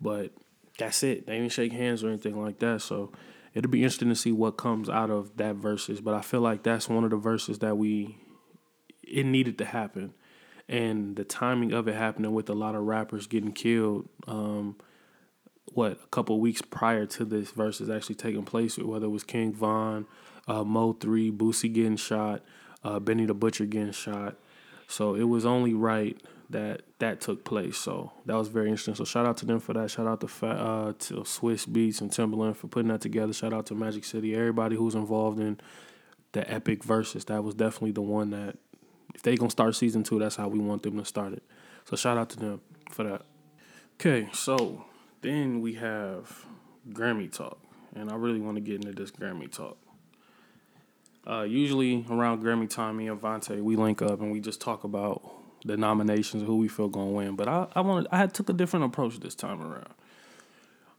But 0.00 0.32
that's 0.78 1.02
it. 1.02 1.26
They 1.26 1.38
didn't 1.38 1.52
shake 1.52 1.72
hands 1.72 2.02
or 2.02 2.08
anything 2.08 2.40
like 2.40 2.58
that. 2.58 2.82
So 2.82 3.12
it'll 3.54 3.70
be 3.70 3.82
interesting 3.82 4.08
to 4.08 4.14
see 4.14 4.32
what 4.32 4.52
comes 4.52 4.88
out 4.88 5.10
of 5.10 5.36
that 5.36 5.56
verses. 5.56 6.00
But 6.00 6.14
I 6.14 6.20
feel 6.20 6.40
like 6.40 6.62
that's 6.62 6.88
one 6.88 7.04
of 7.04 7.10
the 7.10 7.16
verses 7.16 7.60
that 7.60 7.76
we 7.76 8.18
it 9.02 9.24
needed 9.24 9.58
to 9.58 9.64
happen, 9.64 10.14
and 10.68 11.16
the 11.16 11.24
timing 11.24 11.72
of 11.72 11.88
it 11.88 11.94
happening 11.94 12.32
with 12.32 12.48
a 12.48 12.54
lot 12.54 12.74
of 12.74 12.82
rappers 12.82 13.26
getting 13.26 13.52
killed. 13.52 14.08
Um, 14.26 14.76
what 15.72 15.92
a 15.92 16.06
couple 16.10 16.40
weeks 16.40 16.62
prior 16.62 17.06
to 17.06 17.24
this 17.24 17.52
Verzuz 17.52 17.94
actually 17.94 18.16
taking 18.16 18.44
place, 18.44 18.78
whether 18.78 19.06
it 19.06 19.10
was 19.10 19.24
King 19.24 19.52
Von, 19.52 20.06
uh, 20.48 20.64
Mo 20.64 20.92
three, 20.94 21.30
Boosie 21.30 21.72
getting 21.72 21.96
shot, 21.96 22.42
uh, 22.84 22.98
Benny 22.98 23.26
the 23.26 23.34
Butcher 23.34 23.66
getting 23.66 23.92
shot. 23.92 24.36
So 24.88 25.14
it 25.14 25.24
was 25.24 25.46
only 25.46 25.74
right 25.74 26.20
that 26.50 26.82
that 26.98 27.20
took 27.20 27.44
place. 27.44 27.76
So 27.78 28.12
that 28.26 28.34
was 28.34 28.48
very 28.48 28.68
interesting. 28.68 28.96
So 28.96 29.04
shout 29.04 29.26
out 29.26 29.36
to 29.38 29.46
them 29.46 29.60
for 29.60 29.72
that. 29.74 29.90
Shout 29.90 30.06
out 30.06 30.20
to 30.20 30.46
uh, 30.46 30.92
to 30.98 31.14
Swizz 31.22 31.68
Beatz 31.68 32.00
and 32.00 32.10
Timbaland 32.10 32.56
for 32.56 32.66
putting 32.66 32.88
that 32.88 33.00
together. 33.00 33.32
Shout 33.32 33.52
out 33.52 33.66
to 33.66 33.74
Magic 33.74 34.04
City, 34.04 34.34
everybody 34.34 34.76
who's 34.76 34.94
involved 34.94 35.38
in 35.38 35.60
the 36.32 36.50
epic 36.50 36.82
Verzuz. 36.82 37.26
That 37.26 37.44
was 37.44 37.54
definitely 37.54 37.92
the 37.92 38.02
one 38.02 38.30
that 38.30 38.56
if 39.14 39.22
they 39.22 39.36
gonna 39.36 39.50
start 39.50 39.76
season 39.76 40.02
two, 40.02 40.18
that's 40.18 40.36
how 40.36 40.48
we 40.48 40.58
want 40.58 40.82
them 40.82 40.98
to 40.98 41.04
start 41.04 41.32
it. 41.32 41.44
So 41.84 41.96
shout 41.96 42.18
out 42.18 42.30
to 42.30 42.36
them 42.36 42.60
for 42.90 43.04
that. 43.04 43.22
Okay, 43.94 44.28
so 44.32 44.84
then 45.22 45.60
we 45.60 45.74
have 45.74 46.46
Grammy 46.90 47.32
talk, 47.32 47.58
and 47.94 48.10
I 48.10 48.14
really 48.16 48.40
want 48.40 48.56
to 48.56 48.60
get 48.60 48.76
into 48.76 48.92
this 48.92 49.10
Grammy 49.10 49.50
talk. 49.50 49.76
Uh, 51.26 51.42
usually 51.42 52.04
around 52.10 52.42
Grammy 52.42 52.68
time, 52.68 52.96
me 52.96 53.08
and 53.08 53.20
we 53.64 53.76
link 53.76 54.00
up 54.00 54.20
and 54.20 54.32
we 54.32 54.40
just 54.40 54.60
talk 54.60 54.84
about 54.84 55.22
the 55.64 55.76
nominations, 55.76 56.42
who 56.44 56.56
we 56.56 56.68
feel 56.68 56.88
gonna 56.88 57.10
win. 57.10 57.36
But 57.36 57.48
I, 57.48 57.66
I 57.74 57.80
wanted, 57.82 58.08
I 58.10 58.26
took 58.26 58.48
a 58.48 58.52
different 58.52 58.86
approach 58.86 59.20
this 59.20 59.34
time 59.34 59.60
around. 59.60 59.94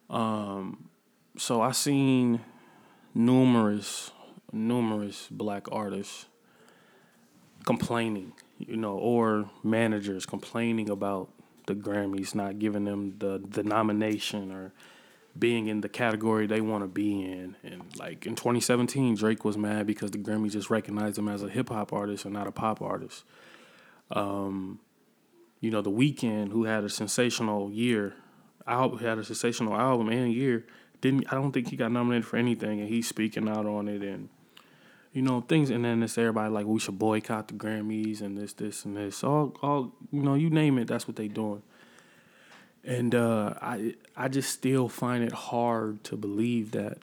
Um, 0.09 0.89
so 1.37 1.61
I 1.61 1.71
seen 1.71 2.41
numerous, 3.15 4.11
numerous 4.51 5.27
black 5.31 5.67
artists 5.71 6.27
complaining, 7.65 8.33
you 8.59 8.77
know, 8.77 8.97
or 8.97 9.49
managers 9.63 10.25
complaining 10.25 10.89
about 10.89 11.29
the 11.73 11.89
Grammys 11.89 12.35
not 12.35 12.59
giving 12.59 12.85
them 12.85 13.15
the 13.19 13.41
the 13.43 13.63
nomination 13.63 14.51
or 14.51 14.73
being 15.37 15.67
in 15.67 15.81
the 15.81 15.89
category 15.89 16.45
they 16.45 16.61
want 16.61 16.83
to 16.83 16.87
be 16.87 17.23
in. 17.23 17.55
And 17.63 17.83
like 17.97 18.25
in 18.25 18.35
2017, 18.35 19.15
Drake 19.15 19.45
was 19.45 19.57
mad 19.57 19.87
because 19.87 20.11
the 20.11 20.17
Grammys 20.17 20.51
just 20.51 20.69
recognized 20.69 21.17
him 21.17 21.29
as 21.29 21.43
a 21.43 21.49
hip 21.49 21.69
hop 21.69 21.93
artist 21.93 22.25
and 22.25 22.33
not 22.33 22.47
a 22.47 22.51
pop 22.51 22.81
artist. 22.81 23.23
Um, 24.11 24.79
you 25.61 25.71
know, 25.71 25.81
The 25.81 25.91
Weeknd, 25.91 26.51
who 26.51 26.65
had 26.65 26.83
a 26.83 26.89
sensational 26.89 27.71
year, 27.71 28.15
album 28.67 28.99
had 28.99 29.19
a 29.19 29.23
sensational 29.23 29.75
album 29.75 30.09
and 30.09 30.33
year, 30.33 30.65
didn't 30.99 31.31
I 31.31 31.35
don't 31.35 31.51
think 31.51 31.69
he 31.69 31.77
got 31.77 31.91
nominated 31.91 32.25
for 32.25 32.37
anything, 32.37 32.81
and 32.81 32.89
he's 32.89 33.07
speaking 33.07 33.47
out 33.47 33.65
on 33.65 33.87
it 33.87 34.01
and. 34.01 34.29
You 35.13 35.21
know 35.21 35.41
things, 35.41 35.69
and 35.69 35.83
then 35.83 36.01
it's 36.03 36.17
everybody 36.17 36.49
like 36.49 36.65
we 36.65 36.79
should 36.79 36.97
boycott 36.97 37.49
the 37.49 37.53
Grammys 37.53 38.21
and 38.21 38.37
this, 38.37 38.53
this, 38.53 38.85
and 38.85 38.95
this. 38.95 39.23
All, 39.23 39.55
all 39.61 39.91
you 40.11 40.21
know, 40.21 40.35
you 40.35 40.49
name 40.49 40.77
it, 40.77 40.87
that's 40.87 41.07
what 41.07 41.17
they 41.17 41.27
doing. 41.27 41.63
And 42.83 43.13
uh, 43.13 43.55
I 43.61 43.95
I 44.15 44.29
just 44.29 44.49
still 44.49 44.87
find 44.87 45.23
it 45.23 45.33
hard 45.33 46.03
to 46.05 46.15
believe 46.15 46.71
that 46.71 46.99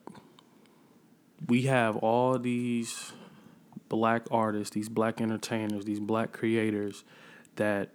we 1.47 1.63
have 1.63 1.97
all 1.97 2.37
these 2.39 3.13
black 3.89 4.23
artists, 4.31 4.73
these 4.73 4.89
black 4.89 5.21
entertainers, 5.21 5.85
these 5.85 5.99
black 5.99 6.31
creators 6.31 7.03
that 7.55 7.89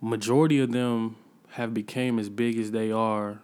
majority 0.00 0.60
of 0.60 0.72
them 0.72 1.16
have 1.50 1.72
became 1.72 2.18
as 2.18 2.28
big 2.28 2.58
as 2.58 2.72
they 2.72 2.90
are 2.90 3.40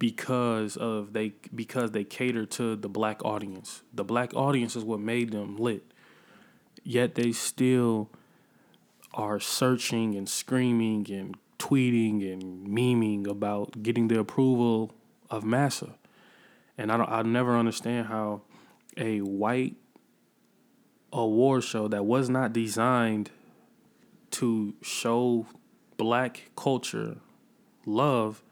because 0.00 0.76
of 0.78 1.12
they 1.12 1.34
because 1.54 1.92
they 1.92 2.02
cater 2.02 2.44
to 2.44 2.74
the 2.74 2.88
black 2.88 3.24
audience. 3.24 3.82
The 3.92 4.02
black 4.02 4.34
audience 4.34 4.74
is 4.74 4.82
what 4.82 4.98
made 4.98 5.30
them 5.30 5.56
lit. 5.56 5.84
Yet 6.82 7.14
they 7.14 7.30
still 7.30 8.10
are 9.12 9.38
searching 9.38 10.16
and 10.16 10.28
screaming 10.28 11.06
and 11.12 11.36
tweeting 11.58 12.32
and 12.32 12.66
memeing 12.66 13.28
about 13.28 13.82
getting 13.82 14.08
the 14.08 14.18
approval 14.18 14.92
of 15.28 15.44
Massa. 15.44 15.94
And 16.78 16.90
I 16.90 16.96
don't 16.96 17.10
I 17.10 17.22
never 17.22 17.56
understand 17.56 18.06
how 18.06 18.40
a 18.96 19.20
white 19.20 19.76
award 21.12 21.62
show 21.62 21.88
that 21.88 22.06
was 22.06 22.30
not 22.30 22.54
designed 22.54 23.30
to 24.30 24.74
show 24.80 25.46
black 25.98 26.50
culture 26.56 27.18
love, 27.84 28.42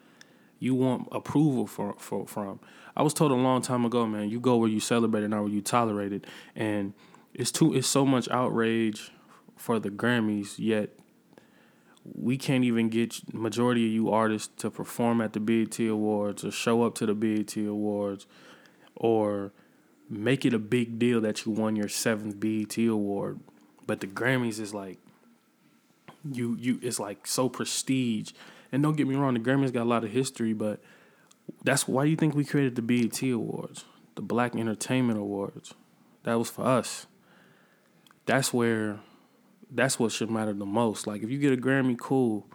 you 0.58 0.74
want 0.74 1.08
approval 1.12 1.66
for, 1.66 1.94
for 1.98 2.26
from. 2.26 2.60
I 2.96 3.02
was 3.02 3.14
told 3.14 3.30
a 3.30 3.34
long 3.34 3.62
time 3.62 3.84
ago, 3.84 4.06
man, 4.06 4.28
you 4.28 4.40
go 4.40 4.56
where 4.56 4.68
you 4.68 4.80
celebrate 4.80 5.22
it, 5.22 5.28
not 5.28 5.42
where 5.42 5.52
you 5.52 5.62
tolerate 5.62 6.12
it. 6.12 6.26
And 6.56 6.94
it's 7.34 7.52
too 7.52 7.74
it's 7.74 7.86
so 7.86 8.04
much 8.04 8.28
outrage 8.28 9.12
for 9.56 9.78
the 9.78 9.90
Grammys, 9.90 10.54
yet 10.58 10.90
we 12.04 12.36
can't 12.36 12.64
even 12.64 12.88
get 12.88 13.34
majority 13.34 13.86
of 13.86 13.92
you 13.92 14.10
artists 14.10 14.50
to 14.62 14.70
perform 14.70 15.20
at 15.20 15.32
the 15.32 15.40
BET 15.40 15.78
Awards 15.80 16.44
or 16.44 16.50
show 16.50 16.82
up 16.82 16.94
to 16.96 17.06
the 17.06 17.14
BET 17.14 17.56
Awards 17.56 18.26
or 18.96 19.52
make 20.08 20.44
it 20.44 20.54
a 20.54 20.58
big 20.58 20.98
deal 20.98 21.20
that 21.20 21.44
you 21.44 21.52
won 21.52 21.76
your 21.76 21.88
seventh 21.88 22.40
BET 22.40 22.76
award. 22.78 23.40
But 23.86 24.00
the 24.00 24.06
Grammys 24.06 24.58
is 24.58 24.74
like 24.74 24.98
you 26.30 26.56
you 26.58 26.78
it's 26.82 26.98
like 26.98 27.26
so 27.26 27.48
prestige. 27.48 28.32
And 28.70 28.82
don't 28.82 28.96
get 28.96 29.08
me 29.08 29.14
wrong, 29.14 29.34
the 29.34 29.40
Grammys 29.40 29.72
got 29.72 29.82
a 29.82 29.84
lot 29.84 30.04
of 30.04 30.10
history, 30.10 30.52
but 30.52 30.80
that's 31.64 31.88
why 31.88 32.04
you 32.04 32.16
think 32.16 32.34
we 32.34 32.44
created 32.44 32.76
the 32.76 32.82
BET 32.82 33.22
Awards, 33.22 33.84
the 34.14 34.22
Black 34.22 34.54
Entertainment 34.54 35.18
Awards. 35.18 35.74
That 36.24 36.38
was 36.38 36.50
for 36.50 36.64
us. 36.66 37.06
That's 38.26 38.52
where 38.52 39.00
that's 39.70 39.98
what 39.98 40.12
should 40.12 40.30
matter 40.30 40.52
the 40.52 40.66
most. 40.66 41.06
Like 41.06 41.22
if 41.22 41.30
you 41.30 41.38
get 41.38 41.52
a 41.52 41.56
Grammy, 41.56 41.98
cool. 41.98 42.46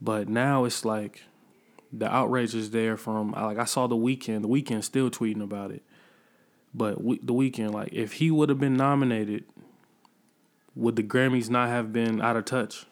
But 0.00 0.28
now 0.28 0.64
it's 0.64 0.84
like 0.84 1.22
the 1.92 2.12
outrage 2.12 2.54
is 2.54 2.70
there 2.70 2.96
from 2.96 3.32
like 3.32 3.58
I 3.58 3.64
saw 3.64 3.86
the 3.86 3.96
Weeknd. 3.96 4.42
The 4.42 4.48
Weeknd 4.48 4.84
still 4.84 5.10
tweeting 5.10 5.42
about 5.42 5.70
it. 5.70 5.82
But 6.72 7.02
we, 7.02 7.18
the 7.18 7.32
Weeknd, 7.32 7.72
like 7.72 7.92
if 7.92 8.14
he 8.14 8.30
would 8.30 8.48
have 8.48 8.58
been 8.58 8.76
nominated, 8.76 9.44
would 10.74 10.96
the 10.96 11.02
Grammys 11.02 11.48
not 11.48 11.68
have 11.68 11.92
been 11.92 12.20
out 12.20 12.36
of 12.36 12.44
touch? 12.44 12.86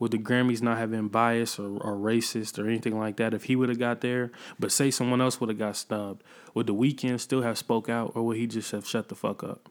Would 0.00 0.12
the 0.12 0.18
Grammys 0.18 0.62
not 0.62 0.78
have 0.78 0.90
been 0.90 1.08
biased 1.08 1.60
or, 1.60 1.76
or 1.78 1.94
racist 1.94 2.58
or 2.58 2.66
anything 2.66 2.98
like 2.98 3.16
that 3.16 3.34
if 3.34 3.44
he 3.44 3.54
would 3.54 3.68
have 3.68 3.78
got 3.78 4.00
there? 4.00 4.32
But 4.58 4.72
say 4.72 4.90
someone 4.90 5.20
else 5.20 5.38
would 5.40 5.50
have 5.50 5.58
got 5.58 5.76
snubbed, 5.76 6.24
would 6.54 6.66
the 6.66 6.74
Weeknd 6.74 7.20
still 7.20 7.42
have 7.42 7.58
spoke 7.58 7.90
out 7.90 8.12
or 8.14 8.22
would 8.22 8.38
he 8.38 8.46
just 8.46 8.72
have 8.72 8.86
shut 8.86 9.08
the 9.08 9.14
fuck 9.14 9.44
up? 9.44 9.68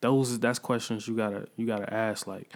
Those 0.00 0.40
that's 0.40 0.58
questions 0.58 1.06
you 1.06 1.16
gotta 1.16 1.46
you 1.56 1.68
gotta 1.68 1.92
ask. 1.94 2.26
Like 2.26 2.52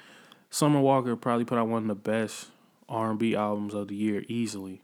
Summer 0.51 0.81
Walker 0.81 1.15
probably 1.15 1.45
put 1.45 1.57
out 1.57 1.69
one 1.69 1.83
of 1.83 1.89
the 1.89 1.95
best 1.95 2.49
R 2.89 3.11
and 3.11 3.19
B 3.19 3.37
albums 3.37 3.73
of 3.73 3.87
the 3.87 3.95
year 3.95 4.25
easily. 4.27 4.83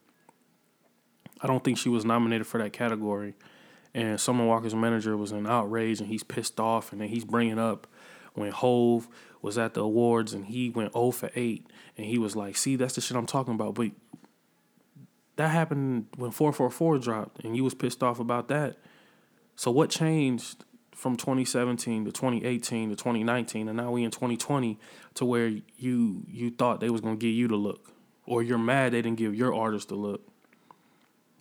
I 1.40 1.48
don't 1.48 1.64
think 1.64 1.78
she 1.78 1.88
was 1.88 2.04
nominated 2.04 2.46
for 2.46 2.58
that 2.58 2.72
category. 2.72 3.34
And 3.92 4.20
Summer 4.20 4.46
Walker's 4.46 4.76
manager 4.76 5.16
was 5.16 5.32
in 5.32 5.48
outrage 5.48 5.98
and 5.98 6.08
he's 6.08 6.22
pissed 6.22 6.60
off 6.60 6.92
and 6.92 7.00
then 7.00 7.08
he's 7.08 7.24
bringing 7.24 7.58
up 7.58 7.88
when 8.34 8.52
Hove 8.52 9.08
was 9.42 9.58
at 9.58 9.74
the 9.74 9.82
awards 9.82 10.32
and 10.32 10.46
he 10.46 10.70
went 10.70 10.92
0 10.92 11.10
for 11.10 11.30
8 11.34 11.66
and 11.96 12.06
he 12.06 12.16
was 12.16 12.34
like, 12.34 12.56
"See, 12.56 12.76
that's 12.76 12.94
the 12.94 13.00
shit 13.00 13.16
I'm 13.16 13.26
talking 13.26 13.54
about." 13.54 13.74
But 13.74 13.90
that 15.36 15.48
happened 15.48 16.06
when 16.16 16.30
444 16.30 16.98
dropped 16.98 17.44
and 17.44 17.56
you 17.56 17.64
was 17.64 17.74
pissed 17.74 18.02
off 18.02 18.20
about 18.20 18.48
that. 18.48 18.78
So 19.56 19.70
what 19.70 19.90
changed 19.90 20.64
from 20.94 21.16
2017 21.16 22.04
to 22.04 22.12
2018 22.12 22.90
to 22.90 22.96
2019 22.96 23.68
and 23.68 23.76
now 23.76 23.90
we 23.90 24.04
in 24.04 24.10
2020 24.10 24.78
to 25.14 25.24
where 25.24 25.48
you 25.76 26.24
you 26.28 26.50
thought 26.50 26.80
they 26.80 26.90
was 26.90 27.00
going 27.00 27.18
to 27.18 27.20
give 27.20 27.34
you 27.34 27.48
the 27.48 27.56
look 27.56 27.92
or 28.26 28.42
you're 28.42 28.58
mad 28.58 28.92
they 28.92 29.02
didn't 29.02 29.18
give 29.18 29.34
your 29.34 29.54
artist 29.54 29.88
the 29.88 29.96
look. 29.96 30.22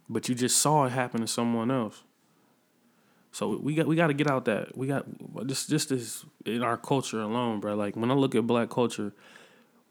But 0.10 0.28
you 0.28 0.36
just 0.36 0.58
saw 0.58 0.86
it 0.86 0.90
happen 0.90 1.22
to 1.22 1.28
someone 1.28 1.72
else. 1.72 2.04
So 3.32 3.58
we 3.58 3.76
got 3.76 3.88
we 3.88 3.96
got 3.96 4.08
to 4.08 4.14
get 4.14 4.30
out 4.30 4.46
that 4.46 4.78
we 4.78 4.88
got 4.88 5.06
just 5.46 5.70
just 5.70 5.92
as 5.92 6.26
in 6.46 6.64
our 6.64 6.78
culture 6.78 7.22
alone, 7.22 7.60
bro. 7.60 7.76
Like 7.76 7.96
when 7.96 8.12
I 8.12 8.14
look 8.14 8.36
at 8.36 8.46
black 8.46 8.70
culture, 8.70 9.14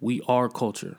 we 0.00 0.20
are 0.28 0.49
culture. 0.49 0.99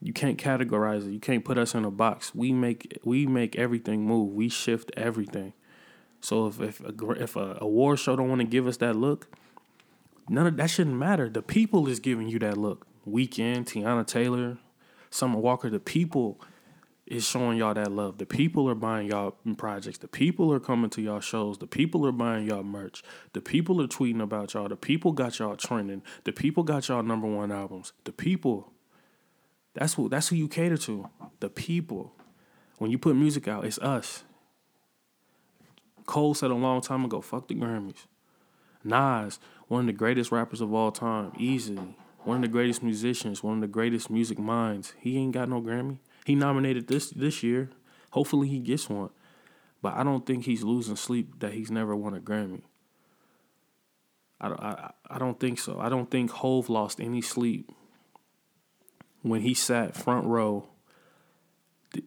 You 0.00 0.12
can't 0.12 0.38
categorize 0.38 1.06
it. 1.06 1.12
You 1.12 1.18
can't 1.18 1.44
put 1.44 1.58
us 1.58 1.74
in 1.74 1.84
a 1.84 1.90
box. 1.90 2.34
We 2.34 2.52
make 2.52 3.00
we 3.04 3.26
make 3.26 3.56
everything 3.56 4.06
move. 4.06 4.32
We 4.34 4.48
shift 4.48 4.92
everything. 4.96 5.52
So 6.20 6.46
if 6.46 6.60
if 6.60 6.80
a, 6.80 7.10
if 7.12 7.36
a 7.36 7.58
award 7.60 7.98
show 7.98 8.14
don't 8.14 8.28
want 8.28 8.40
to 8.40 8.46
give 8.46 8.66
us 8.68 8.76
that 8.76 8.94
look, 8.94 9.26
none 10.28 10.46
of 10.46 10.56
that 10.56 10.70
shouldn't 10.70 10.96
matter. 10.96 11.28
The 11.28 11.42
people 11.42 11.88
is 11.88 11.98
giving 11.98 12.28
you 12.28 12.38
that 12.40 12.56
look. 12.56 12.86
Weeknd, 13.08 13.66
Teyana 13.66 14.06
Taylor, 14.06 14.58
Summer 15.10 15.38
Walker. 15.38 15.68
The 15.68 15.80
people 15.80 16.40
is 17.06 17.26
showing 17.26 17.58
y'all 17.58 17.74
that 17.74 17.92
love. 17.92 18.18
The 18.18 18.26
people 18.26 18.68
are 18.68 18.74
buying 18.74 19.08
y'all 19.08 19.36
projects. 19.56 19.98
The 19.98 20.08
people 20.08 20.52
are 20.52 20.60
coming 20.60 20.90
to 20.90 21.02
y'all 21.02 21.20
shows. 21.20 21.58
The 21.58 21.66
people 21.66 22.06
are 22.06 22.12
buying 22.12 22.46
y'all 22.48 22.62
merch. 22.62 23.02
The 23.34 23.40
people 23.40 23.80
are 23.82 23.86
tweeting 23.86 24.22
about 24.22 24.54
y'all. 24.54 24.68
The 24.68 24.76
people 24.76 25.12
got 25.12 25.38
y'all 25.38 25.56
trending. 25.56 26.02
The 26.24 26.32
people 26.32 26.62
got 26.62 26.88
y'all 26.88 27.02
number 27.02 27.26
one 27.26 27.52
albums. 27.52 27.92
The 28.04 28.12
people. 28.12 28.72
That's 29.74 29.94
who 29.94 30.08
that's 30.08 30.28
who 30.28 30.36
you 30.36 30.48
cater 30.48 30.78
to. 30.78 31.10
The 31.40 31.50
people. 31.50 32.12
When 32.78 32.90
you 32.90 32.98
put 32.98 33.16
music 33.16 33.48
out, 33.48 33.64
it's 33.64 33.78
us. 33.78 34.24
Cole 36.06 36.34
said 36.34 36.50
a 36.50 36.54
long 36.54 36.80
time 36.80 37.04
ago, 37.04 37.20
fuck 37.20 37.48
the 37.48 37.54
Grammys. 37.54 38.06
Nas, 38.82 39.38
one 39.68 39.80
of 39.80 39.86
the 39.86 39.92
greatest 39.92 40.30
rappers 40.30 40.60
of 40.60 40.72
all 40.74 40.92
time, 40.92 41.32
easily. 41.38 41.96
One 42.24 42.36
of 42.36 42.42
the 42.42 42.48
greatest 42.48 42.82
musicians, 42.82 43.42
one 43.42 43.54
of 43.54 43.60
the 43.60 43.66
greatest 43.66 44.10
music 44.10 44.38
minds. 44.38 44.94
He 44.98 45.16
ain't 45.18 45.32
got 45.32 45.48
no 45.48 45.60
Grammy. 45.60 45.98
He 46.24 46.34
nominated 46.34 46.88
this 46.88 47.10
this 47.10 47.42
year. 47.42 47.70
Hopefully 48.10 48.48
he 48.48 48.58
gets 48.58 48.88
one. 48.88 49.10
But 49.82 49.94
I 49.94 50.02
don't 50.02 50.24
think 50.24 50.44
he's 50.44 50.62
losing 50.62 50.96
sleep 50.96 51.40
that 51.40 51.52
he's 51.52 51.70
never 51.70 51.94
won 51.94 52.14
a 52.14 52.20
Grammy. 52.20 52.62
I, 54.40 54.48
I, 54.48 54.90
I 55.10 55.18
don't 55.18 55.38
think 55.38 55.58
so. 55.58 55.78
I 55.78 55.88
don't 55.88 56.10
think 56.10 56.30
Hove 56.30 56.70
lost 56.70 57.00
any 57.00 57.20
sleep 57.20 57.70
when 59.22 59.42
he 59.42 59.54
sat 59.54 59.96
front 59.96 60.26
row 60.26 60.68
the, 61.92 62.04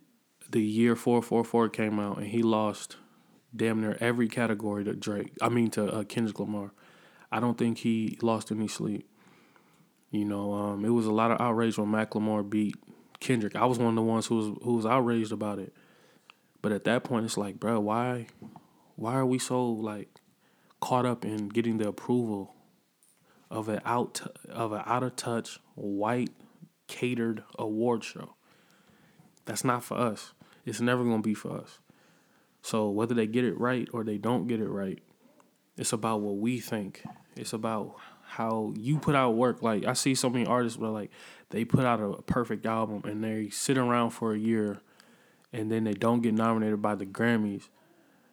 the 0.50 0.62
year 0.62 0.96
444 0.96 1.70
came 1.70 2.00
out 2.00 2.18
and 2.18 2.28
he 2.28 2.42
lost 2.42 2.98
damn 3.56 3.82
near 3.82 3.98
every 4.00 4.28
category 4.28 4.84
to 4.84 4.94
Drake. 4.94 5.34
I 5.42 5.50
mean 5.50 5.70
to 5.72 5.86
uh, 5.86 6.04
Kendrick 6.04 6.40
Lamar. 6.40 6.72
I 7.32 7.40
don't 7.40 7.58
think 7.58 7.80
he 7.80 8.18
lost 8.22 8.52
any 8.52 8.68
sleep. 8.68 9.08
You 10.10 10.26
know, 10.26 10.54
um, 10.54 10.86
it 10.86 10.90
was 10.90 11.06
a 11.06 11.12
lot 11.12 11.32
of 11.32 11.42
outrage 11.42 11.78
when 11.78 11.90
Macklemore 11.90 12.50
beat 12.50 12.76
Kendrick. 13.20 13.56
I 13.56 13.66
was 13.66 13.80
one 13.80 13.90
of 13.90 13.96
the 13.96 14.02
ones 14.02 14.28
who 14.28 14.36
was 14.36 14.46
who 14.64 14.76
was 14.76 14.86
outraged 14.86 15.32
about 15.32 15.60
it. 15.60 15.74
But 16.62 16.72
at 16.72 16.84
that 16.86 17.04
point, 17.04 17.26
it's 17.26 17.38
like, 17.38 17.60
bro, 17.60 17.80
why, 17.80 18.28
why 18.96 19.14
are 19.16 19.26
we 19.26 19.40
so 19.40 19.66
like 19.66 20.10
caught 20.80 21.06
up 21.06 21.24
in 21.24 21.50
getting 21.50 21.78
the 21.78 21.88
approval 21.88 22.56
of 23.50 23.70
an 23.70 23.82
out 23.86 24.22
of 24.50 24.72
an 24.72 24.82
out 24.86 25.04
of 25.04 25.16
touch 25.16 25.60
white 25.76 26.32
catered 26.88 27.44
award 27.58 28.04
show? 28.04 28.36
That's 29.46 29.64
not 29.64 29.84
for 29.84 29.98
us. 29.98 30.34
It's 30.66 30.82
never 30.82 31.04
gonna 31.04 31.22
be 31.22 31.34
for 31.34 31.58
us. 31.58 31.80
So 32.62 32.90
whether 32.90 33.14
they 33.16 33.28
get 33.28 33.46
it 33.46 33.58
right 33.58 33.88
or 33.94 34.04
they 34.04 34.18
don't 34.18 34.48
get 34.48 34.60
it 34.60 34.68
right, 34.68 35.00
it's 35.78 35.94
about 35.94 36.22
what 36.22 36.38
we 36.38 36.60
think. 36.60 37.04
It's 37.36 37.54
about 37.54 37.96
how 38.26 38.74
you 38.76 39.00
put 39.00 39.16
out 39.16 39.36
work. 39.36 39.64
Like 39.64 39.86
I 39.86 39.94
see 39.94 40.16
so 40.16 40.30
many 40.30 40.46
artists 40.46 40.78
where 40.78 40.90
like 40.90 41.12
they 41.50 41.64
put 41.66 41.86
out 41.86 42.02
a 42.02 42.22
perfect 42.22 42.66
album 42.66 43.02
and 43.06 43.24
they 43.24 43.50
sit 43.50 43.78
around 43.78 44.12
for 44.12 44.34
a 44.34 44.38
year 44.38 44.82
and 45.54 45.72
then 45.72 45.86
they 45.86 45.94
don't 45.94 46.22
get 46.22 46.34
nominated 46.34 46.82
by 46.82 46.96
the 46.96 47.06
Grammys 47.06 47.70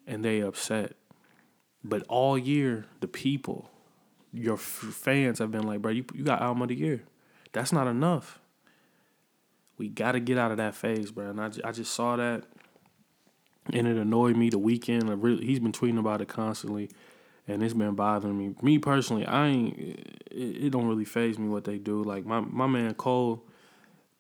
and 0.07 0.25
they 0.25 0.41
upset. 0.41 0.95
But 1.83 2.05
all 2.09 2.37
year 2.37 2.87
the 3.01 3.09
people, 3.09 3.71
your 4.33 4.55
f- 4.55 4.61
fans 4.61 5.39
have 5.39 5.51
been 5.51 5.67
like, 5.67 5.81
bro, 5.83 5.93
you 5.93 6.05
you 6.15 6.25
got 6.25 6.43
album 6.43 6.63
of 6.63 6.69
the 6.69 6.75
year. 6.75 7.03
That's 7.53 7.73
not 7.73 7.87
enough. 7.87 8.41
We 9.77 9.89
got 9.89 10.13
to 10.13 10.21
get 10.21 10.39
out 10.39 10.51
of 10.51 10.57
that 10.57 10.75
phase, 10.75 11.11
bro. 11.11 11.31
And 11.31 11.41
I, 11.41 11.51
I 11.63 11.73
just 11.73 11.93
saw 11.93 12.17
that 12.17 12.45
and 13.73 13.87
it 13.87 13.97
annoyed 13.97 14.37
me 14.37 14.51
the 14.51 14.59
Weeknd. 14.59 15.09
I 15.09 15.15
really, 15.15 15.45
he's 15.45 15.61
been 15.61 15.73
tweeting 15.73 15.99
about 15.99 16.21
it 16.21 16.29
constantly 16.29 16.91
and 17.47 17.63
it's 17.63 17.75
been 17.75 17.95
bothering 17.95 18.39
me. 18.39 18.55
Me 18.63 18.79
personally, 18.79 19.27
I 19.27 19.49
ain't. 19.49 19.79
It, 20.31 20.67
it 20.67 20.71
don't 20.71 20.87
really 20.87 21.05
phase 21.05 21.39
me 21.39 21.49
what 21.49 21.65
they 21.65 21.79
do. 21.79 22.03
Like 22.03 22.25
my 22.25 22.41
my 22.41 22.67
man 22.67 22.95
Cole 22.95 23.45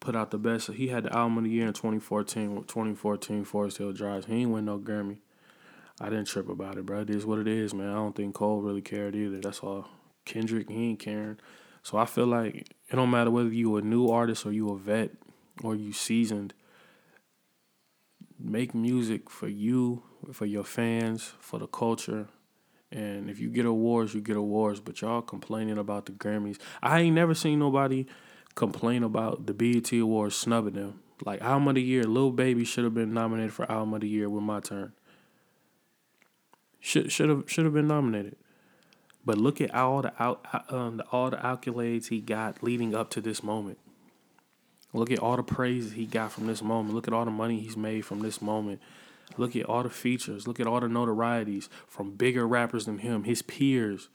put 0.00 0.14
out 0.14 0.30
the 0.30 0.38
best. 0.38 0.70
He 0.72 0.88
had 0.88 1.04
the 1.04 1.16
album 1.16 1.38
of 1.38 1.44
the 1.44 1.50
year 1.50 1.66
in 1.66 1.72
2014. 1.72 2.64
2014 2.64 3.44
Forest 3.44 3.78
Hill 3.78 3.92
Drive. 3.92 4.26
He 4.26 4.42
ain't 4.42 4.50
win 4.50 4.66
no 4.66 4.78
Grammy. 4.78 5.18
I 6.00 6.10
didn't 6.10 6.26
trip 6.26 6.48
about 6.48 6.76
it, 6.76 6.86
bro. 6.86 7.02
It 7.02 7.10
is 7.10 7.24
what 7.24 7.38
it 7.38 7.48
is, 7.48 7.72
man. 7.72 7.90
I 7.90 7.94
don't 7.94 8.16
think 8.16 8.34
Cole 8.34 8.60
really 8.60 8.82
cared 8.82 9.14
either. 9.14 9.40
That's 9.40 9.60
all. 9.60 9.88
Kendrick, 10.24 10.68
he 10.68 10.90
ain't 10.90 10.98
caring. 10.98 11.38
So 11.82 11.98
I 11.98 12.06
feel 12.06 12.26
like 12.26 12.68
it 12.88 12.96
don't 12.96 13.10
matter 13.10 13.30
whether 13.30 13.48
you 13.48 13.76
a 13.76 13.82
new 13.82 14.08
artist 14.08 14.44
or 14.44 14.52
you 14.52 14.70
a 14.70 14.78
vet 14.78 15.10
or 15.62 15.74
you 15.74 15.92
seasoned. 15.92 16.54
Make 18.38 18.74
music 18.74 19.30
for 19.30 19.48
you, 19.48 20.02
for 20.32 20.46
your 20.46 20.64
fans, 20.64 21.32
for 21.38 21.58
the 21.58 21.66
culture, 21.66 22.28
and 22.94 23.28
if 23.28 23.40
you 23.40 23.48
get 23.48 23.66
awards, 23.66 24.14
you 24.14 24.20
get 24.20 24.36
awards. 24.36 24.80
But 24.80 25.00
y'all 25.00 25.22
complaining 25.22 25.78
about 25.78 26.06
the 26.06 26.12
Grammys. 26.12 26.58
I 26.82 27.00
ain't 27.00 27.14
never 27.14 27.34
seen 27.34 27.58
nobody 27.58 28.06
complain 28.54 29.02
about 29.02 29.46
the 29.46 29.54
BET 29.54 29.92
Awards 29.92 30.36
snubbing 30.36 30.74
them. 30.74 31.00
Like 31.24 31.42
album 31.42 31.68
of 31.68 31.74
the 31.74 31.82
year, 31.82 32.04
Lil 32.04 32.30
Baby 32.30 32.64
should 32.64 32.84
have 32.84 32.94
been 32.94 33.12
nominated 33.12 33.52
for 33.52 33.70
album 33.70 33.94
of 33.94 34.00
the 34.00 34.08
year 34.08 34.28
with 34.28 34.42
my 34.42 34.60
turn. 34.60 34.92
Should 36.80 37.10
should 37.10 37.28
have 37.28 37.44
should 37.50 37.64
have 37.64 37.74
been 37.74 37.88
nominated. 37.88 38.36
But 39.24 39.38
look 39.38 39.60
at 39.60 39.74
all 39.74 40.02
the 40.02 40.12
out 40.22 40.44
um, 40.70 40.98
the, 40.98 41.04
all 41.10 41.30
the 41.30 41.36
accolades 41.38 42.08
he 42.08 42.20
got 42.20 42.62
leading 42.62 42.94
up 42.94 43.10
to 43.10 43.20
this 43.20 43.42
moment. 43.42 43.78
Look 44.92 45.10
at 45.10 45.18
all 45.18 45.36
the 45.36 45.42
praise 45.42 45.92
he 45.92 46.06
got 46.06 46.30
from 46.30 46.46
this 46.46 46.62
moment. 46.62 46.94
Look 46.94 47.08
at 47.08 47.14
all 47.14 47.24
the 47.24 47.30
money 47.30 47.58
he's 47.58 47.76
made 47.76 48.04
from 48.04 48.20
this 48.20 48.40
moment. 48.40 48.80
Look 49.36 49.56
at 49.56 49.64
all 49.64 49.82
the 49.82 49.90
features. 49.90 50.46
Look 50.46 50.60
at 50.60 50.66
all 50.66 50.80
the 50.80 50.86
notorieties 50.86 51.68
from 51.86 52.14
bigger 52.14 52.46
rappers 52.46 52.86
than 52.86 52.98
him, 52.98 53.24
his 53.24 53.42
peers. 53.42 54.08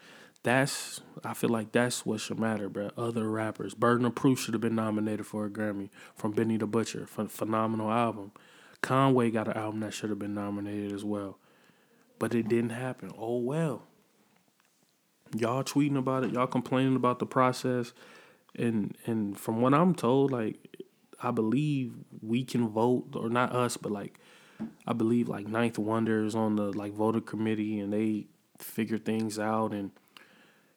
That's 0.43 1.01
I 1.23 1.33
feel 1.33 1.49
like 1.49 1.73
that's 1.73 2.05
what 2.05 2.21
should 2.21 2.39
matter, 2.39 2.69
bro. 2.69 2.91
Other 2.97 3.29
rappers. 3.29 3.73
Burden 3.73 4.05
of 4.05 4.15
Proof 4.15 4.39
should 4.39 4.53
have 4.53 4.61
been 4.61 4.75
nominated 4.75 5.25
for 5.25 5.45
a 5.45 5.49
Grammy 5.49 5.89
from 6.15 6.31
Benny 6.31 6.57
the 6.57 6.65
Butcher. 6.65 7.07
Ph- 7.13 7.29
phenomenal 7.29 7.91
album. 7.91 8.31
Conway 8.81 9.31
got 9.31 9.49
an 9.49 9.57
album 9.57 9.81
that 9.81 9.93
should 9.93 10.09
have 10.09 10.19
been 10.19 10.33
nominated 10.33 10.93
as 10.93 11.03
well. 11.03 11.37
But 12.17 12.33
it 12.33 12.47
didn't 12.47 12.69
happen. 12.69 13.11
Oh 13.17 13.37
well. 13.37 13.83
Y'all 15.35 15.63
tweeting 15.63 15.97
about 15.97 16.23
it, 16.23 16.31
y'all 16.31 16.47
complaining 16.47 16.95
about 16.95 17.19
the 17.19 17.25
process. 17.25 17.93
And 18.55 18.95
and 19.05 19.37
from 19.37 19.61
what 19.61 19.73
I'm 19.73 19.93
told, 19.93 20.31
like 20.31 20.77
I 21.21 21.31
believe 21.31 21.93
we 22.21 22.45
can 22.45 22.69
vote, 22.69 23.13
or 23.13 23.29
not 23.29 23.53
us, 23.53 23.75
but 23.75 23.91
like 23.91 24.19
I 24.87 24.93
believe 24.93 25.29
like 25.29 25.47
Ninth 25.47 25.77
Wonder 25.77 26.25
is 26.25 26.35
on 26.35 26.55
the 26.55 26.71
like 26.77 26.93
voter 26.93 27.21
committee 27.21 27.79
and 27.79 27.93
they 27.93 28.27
figure 28.57 28.97
things 28.97 29.39
out 29.39 29.71
and 29.71 29.91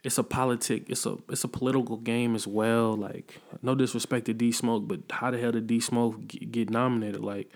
it's 0.04 0.18
a 0.18 0.22
politic 0.22 0.84
it's 0.88 1.06
a 1.06 1.16
it's 1.28 1.44
a 1.44 1.48
political 1.48 1.96
game 1.96 2.34
as 2.34 2.46
well. 2.46 2.94
Like 2.94 3.40
no 3.62 3.74
disrespect 3.74 4.26
to 4.26 4.34
D 4.34 4.52
Smoke, 4.52 4.86
but 4.86 5.00
how 5.10 5.30
the 5.30 5.38
hell 5.38 5.52
did 5.52 5.66
D 5.66 5.80
Smoke 5.80 6.26
get, 6.26 6.52
get 6.52 6.70
nominated? 6.70 7.22
Like 7.22 7.50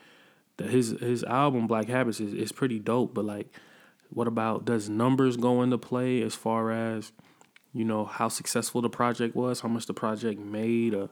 the, 0.57 0.65
his 0.65 0.91
his 1.01 1.25
album 1.25 1.67
Black 1.67 1.89
Habits 1.89 2.21
is, 2.21 2.33
is 2.33 2.53
pretty 2.53 2.79
dope, 2.79 3.15
but 3.15 3.25
like 3.25 3.53
what 4.11 4.29
about 4.29 4.65
does 4.65 4.89
numbers 4.89 5.37
go 5.37 5.63
into 5.63 5.79
play 5.79 6.23
as 6.23 6.35
far 6.35 6.71
as 6.71 7.13
you 7.73 7.85
know 7.85 8.05
how 8.05 8.29
successful 8.29 8.81
the 8.81 8.89
project 8.89 9.35
was, 9.35 9.61
how 9.61 9.69
much 9.69 9.87
the 9.87 9.95
project 9.95 10.41
made, 10.41 10.95
or 10.95 11.11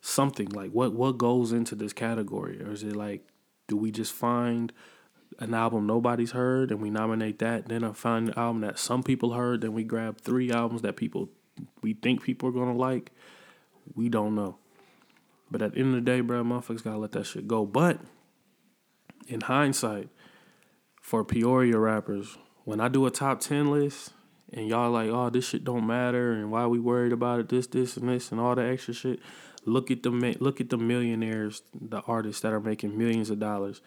something 0.00 0.48
like 0.48 0.70
what 0.72 0.92
what 0.92 1.18
goes 1.18 1.52
into 1.52 1.74
this 1.74 1.92
category, 1.92 2.60
or 2.62 2.72
is 2.72 2.82
it 2.82 2.96
like 2.96 3.26
do 3.72 3.76
we 3.78 3.90
just 3.90 4.12
find 4.12 4.70
an 5.38 5.54
album 5.54 5.86
nobody's 5.86 6.32
heard 6.32 6.70
and 6.70 6.82
we 6.82 6.90
nominate 6.90 7.38
that, 7.38 7.68
then 7.68 7.82
I 7.82 7.92
find 7.92 8.28
an 8.28 8.34
album 8.36 8.60
that 8.60 8.78
some 8.78 9.02
people 9.02 9.32
heard, 9.32 9.62
then 9.62 9.72
we 9.72 9.82
grab 9.82 10.20
three 10.20 10.52
albums 10.52 10.82
that 10.82 10.94
people 10.94 11.30
we 11.80 11.94
think 11.94 12.22
people 12.22 12.50
are 12.50 12.52
gonna 12.52 12.76
like. 12.76 13.12
We 13.94 14.10
don't 14.10 14.34
know. 14.34 14.58
But 15.50 15.62
at 15.62 15.72
the 15.72 15.80
end 15.80 15.88
of 15.88 15.94
the 15.94 16.10
day, 16.10 16.20
bro, 16.20 16.44
motherfuckers 16.44 16.84
gotta 16.84 16.98
let 16.98 17.12
that 17.12 17.24
shit 17.24 17.48
go. 17.48 17.64
But 17.64 17.98
in 19.26 19.40
hindsight, 19.40 20.10
for 21.00 21.24
Peoria 21.24 21.78
rappers, 21.78 22.36
when 22.64 22.78
I 22.78 22.88
do 22.88 23.06
a 23.06 23.10
top 23.10 23.40
ten 23.40 23.70
list 23.70 24.12
and 24.52 24.68
y'all 24.68 24.90
like, 24.90 25.08
oh, 25.08 25.30
this 25.30 25.48
shit 25.48 25.64
don't 25.64 25.86
matter 25.86 26.32
and 26.32 26.50
why 26.50 26.66
we 26.66 26.78
worried 26.78 27.12
about 27.12 27.40
it, 27.40 27.48
this, 27.48 27.66
this, 27.68 27.96
and 27.96 28.10
this, 28.10 28.32
and 28.32 28.38
all 28.38 28.54
the 28.54 28.64
extra 28.64 28.92
shit. 28.92 29.20
Look 29.64 29.90
at 29.90 30.02
the 30.02 30.10
look 30.40 30.60
at 30.60 30.70
the 30.70 30.78
millionaires, 30.78 31.62
the 31.72 32.00
artists 32.00 32.42
that 32.42 32.52
are 32.52 32.60
making 32.60 32.98
millions 32.98 33.30
of 33.30 33.38
dollars. 33.38 33.80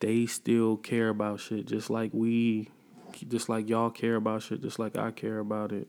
They 0.00 0.26
still 0.26 0.76
care 0.76 1.08
about 1.08 1.40
shit 1.40 1.66
just 1.66 1.90
like 1.90 2.10
we, 2.14 2.70
just 3.26 3.48
like 3.48 3.68
y'all 3.68 3.90
care 3.90 4.16
about 4.16 4.42
shit, 4.42 4.62
just 4.62 4.78
like 4.78 4.96
I 4.96 5.10
care 5.10 5.38
about 5.38 5.72
it. 5.72 5.88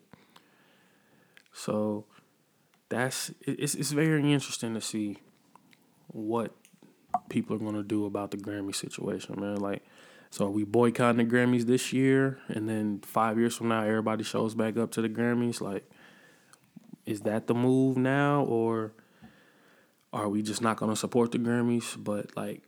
So 1.53 2.05
that's 2.89 3.31
it's 3.41 3.75
it's 3.75 3.91
very 3.91 4.34
interesting 4.34 4.74
to 4.74 4.81
see 4.81 5.17
what 6.08 6.53
people 7.29 7.55
are 7.55 7.60
gonna 7.60 7.84
do 7.84 8.05
about 8.05 8.31
the 8.31 8.38
Grammy 8.38 8.75
situation, 8.75 9.39
man. 9.39 9.58
Like, 9.58 9.84
so 10.31 10.48
are 10.48 10.51
we 10.51 10.63
boycotting 10.63 11.25
the 11.25 11.36
Grammys 11.36 11.65
this 11.65 11.93
year, 11.93 12.39
and 12.48 12.67
then 12.67 13.00
five 13.03 13.38
years 13.38 13.55
from 13.55 13.69
now, 13.69 13.84
everybody 13.84 14.24
shows 14.24 14.55
back 14.55 14.77
up 14.77 14.91
to 14.91 15.01
the 15.01 15.10
Grammys? 15.10 15.62
Like, 15.62 15.89
is 17.05 17.22
that 17.22 17.48
the 17.48 17.53
move 17.53 17.98
now, 17.98 18.43
or 18.43 18.93
are 20.11 20.29
we 20.29 20.41
just 20.41 20.61
not 20.61 20.77
gonna 20.77 20.95
support 20.95 21.31
the 21.31 21.39
Grammys? 21.39 22.01
But 22.01 22.35
like, 22.35 22.63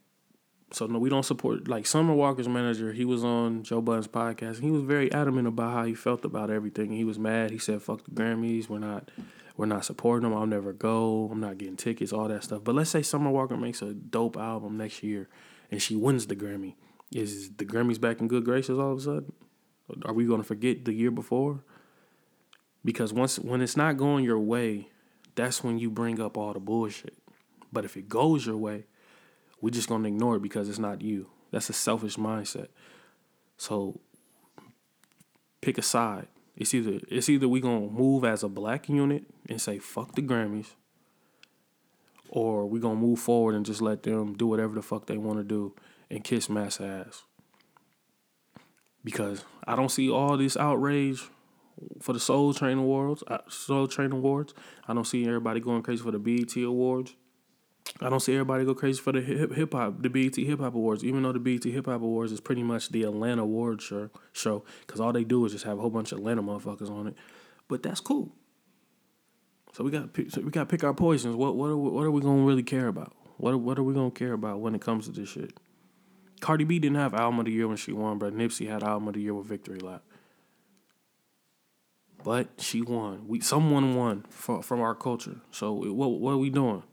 so 0.72 0.86
no, 0.88 1.00
we 1.00 1.10
don't 1.10 1.24
support. 1.24 1.68
Like 1.68 1.86
Summer 1.86 2.14
Walker's 2.14 2.48
manager, 2.48 2.94
he 2.94 3.06
was 3.06 3.24
on 3.24 3.64
Joe 3.64 3.82
Budden's 3.82 4.08
podcast. 4.08 4.62
He 4.62 4.72
was 4.72 4.84
very 4.84 5.12
adamant 5.12 5.48
about 5.48 5.74
how 5.74 5.86
he 5.86 5.94
felt 5.94 6.26
about 6.26 6.50
everything. 6.50 6.92
He 6.92 7.04
was 7.04 7.20
mad. 7.20 7.52
He 7.52 7.58
said, 7.58 7.82
"Fuck 7.82 8.04
the 8.06 8.12
Grammys. 8.12 8.70
We're 8.70 8.80
not." 8.80 9.10
We're 9.58 9.66
not 9.68 9.86
supporting 9.86 10.28
them. 10.28 10.36
I'll 10.36 10.48
never 10.48 10.74
go. 10.74 11.30
I'm 11.32 11.42
not 11.42 11.58
getting 11.58 11.76
tickets, 11.76 12.14
all 12.14 12.28
that 12.30 12.44
stuff. 12.44 12.64
But 12.64 12.74
let's 12.74 12.90
say 12.90 13.04
Summer 13.04 13.30
Walker 13.30 13.58
makes 13.58 13.82
a 13.82 13.94
dope 13.94 14.38
album 14.38 14.78
next 14.78 15.04
year 15.04 15.28
and 15.70 15.82
she 15.82 15.96
wins 15.96 16.28
the 16.28 16.36
Grammy. 16.36 16.76
Is 17.12 17.52
the 17.58 17.66
Grammys 17.66 18.00
back 18.00 18.22
in 18.22 18.28
good 18.28 18.46
graces 18.46 18.80
all 18.80 18.94
of 18.94 18.98
a 18.98 19.02
sudden? 19.02 19.34
Are 20.06 20.14
we 20.14 20.26
to 20.26 20.44
forget 20.44 20.86
the 20.86 20.94
year 20.94 21.12
before? 21.12 21.64
Because 22.84 23.14
once 23.14 23.38
when 23.38 23.62
it's 23.62 23.78
not 23.78 23.98
going 23.98 24.24
your 24.24 24.40
way, 24.40 24.88
that's 25.36 25.64
when 25.64 25.78
you 25.78 25.90
bring 25.90 26.20
up 26.20 26.38
all 26.38 26.54
the 26.54 26.60
bullshit. 26.60 27.21
But 27.72 27.86
if 27.86 27.96
it 27.96 28.10
goes 28.10 28.46
your 28.46 28.58
way, 28.58 28.86
we're 29.62 29.70
just 29.70 29.88
to 29.88 30.04
ignore 30.04 30.38
it 30.38 30.42
because 30.42 30.68
it's 30.68 30.80
not 30.80 31.02
you. 31.02 31.28
That's 31.52 31.70
a 31.70 31.74
selfish 31.74 32.18
mindset. 32.18 32.68
So 33.58 34.00
pick 35.62 35.78
a 35.78 35.82
side. 35.82 36.28
It's 36.56 36.74
either 36.74 37.00
it's 37.08 37.30
either 37.30 37.48
we 37.48 37.62
gonna 37.62 37.88
move 37.88 38.26
as 38.26 38.44
a 38.44 38.50
black 38.50 38.90
unit 38.90 39.24
and 39.48 39.62
say 39.62 39.80
fuck 39.80 40.16
the 40.16 40.22
Grammys, 40.22 40.72
or 42.30 42.66
we 42.68 42.80
gonna 42.80 42.96
move 42.96 43.20
forward 43.20 43.56
and 43.56 43.66
just 43.66 43.82
let 43.82 44.04
them 44.04 44.34
do 44.34 44.48
whatever 44.48 44.76
the 44.76 44.82
fuck 44.82 45.06
they 45.06 45.18
want 45.18 45.40
to 45.40 45.44
do 45.44 45.74
and 46.10 46.24
kiss 46.24 46.50
mass 46.50 46.82
ass. 46.82 47.24
Because 49.04 49.44
I 49.66 49.76
don't 49.76 49.90
see 49.90 50.10
all 50.10 50.38
this 50.38 50.58
outrage 50.58 51.30
for 52.02 52.14
the 52.14 52.20
Soul 52.20 52.54
Train 52.54 52.78
Awards. 52.78 53.24
Uh, 53.28 53.40
Soul 53.50 53.88
Train 53.88 54.12
Awards. 54.12 54.54
I 54.88 54.94
don't 54.94 55.08
see 55.08 55.26
everybody 55.26 55.60
going 55.60 55.82
crazy 55.82 56.04
for 56.04 56.12
the 56.12 56.20
BET 56.20 56.56
Awards. 56.58 57.16
I 58.00 58.10
don't 58.10 58.20
see 58.20 58.34
everybody 58.34 58.66
go 58.66 58.74
crazy 58.74 59.02
for 59.02 59.12
the 59.12 59.22
hip 59.22 59.74
hop, 59.74 60.02
the 60.02 60.10
BET 60.10 60.36
Hip 60.36 60.60
Hop 60.60 60.74
Awards. 60.74 61.04
Even 61.04 61.24
though 61.24 61.32
the 61.32 61.40
BET 61.40 61.64
Hip 61.64 61.86
Hop 61.86 62.02
Awards 62.02 62.32
is 62.32 62.40
pretty 62.40 62.64
much 62.64 62.90
the 62.90 63.04
Atlanta 63.04 63.44
award 63.44 63.82
show, 63.82 64.10
because 64.34 65.00
all 65.00 65.14
they 65.14 65.24
do 65.24 65.46
is 65.46 65.52
just 65.52 65.66
have 65.66 65.78
a 65.78 65.82
whole 65.82 65.90
bunch 65.90 66.12
of 66.12 66.20
Atlanta 66.20 66.42
motherfuckers 66.42 66.90
on 66.90 67.08
it. 67.08 67.16
But 67.68 67.84
that's 67.84 68.00
cool. 68.00 68.32
So 69.74 69.84
we 69.84 69.92
got 69.92 70.10
so 70.30 70.42
we 70.42 70.52
got 70.52 70.62
to 70.62 70.66
pick 70.66 70.84
our 70.84 70.94
poisons. 70.94 71.36
What 71.36 71.56
what 71.56 71.70
are 71.70 71.78
we, 71.78 71.90
what 71.90 72.06
are 72.06 72.12
we 72.12 72.22
gonna 72.22 72.44
really 72.44 72.64
care 72.64 72.88
about? 72.88 73.14
What 73.38 73.60
what 73.60 73.78
are 73.78 73.84
we 73.84 73.94
gonna 73.94 74.12
care 74.12 74.34
about 74.34 74.60
when 74.60 74.76
it 74.76 74.82
comes 74.82 75.06
to 75.06 75.12
this 75.12 75.30
shit? 75.30 75.60
Cardi 76.42 76.64
B 76.64 76.80
didn't 76.80 76.98
have 76.98 77.14
album 77.14 77.40
of 77.40 77.46
the 77.46 77.52
year 77.52 77.68
when 77.68 77.78
she 77.78 77.92
won, 77.92 78.18
but 78.18 78.36
Nipsey 78.36 78.68
had 78.68 78.84
album 78.84 79.08
of 79.08 79.14
the 79.14 79.22
year 79.22 79.34
with 79.34 79.46
Victory 79.46 79.80
Lap. 79.80 80.04
But 82.24 82.50
she 82.58 82.82
won. 82.82 83.28
We 83.28 83.42
someone 83.42 83.96
won 83.96 84.26
from 84.30 84.62
from 84.62 84.82
our 84.82 84.96
culture. 84.96 85.38
So 85.52 85.72
what 85.72 86.20
what 86.20 86.32
are 86.34 86.38
we 86.38 86.50
doing? 86.50 86.84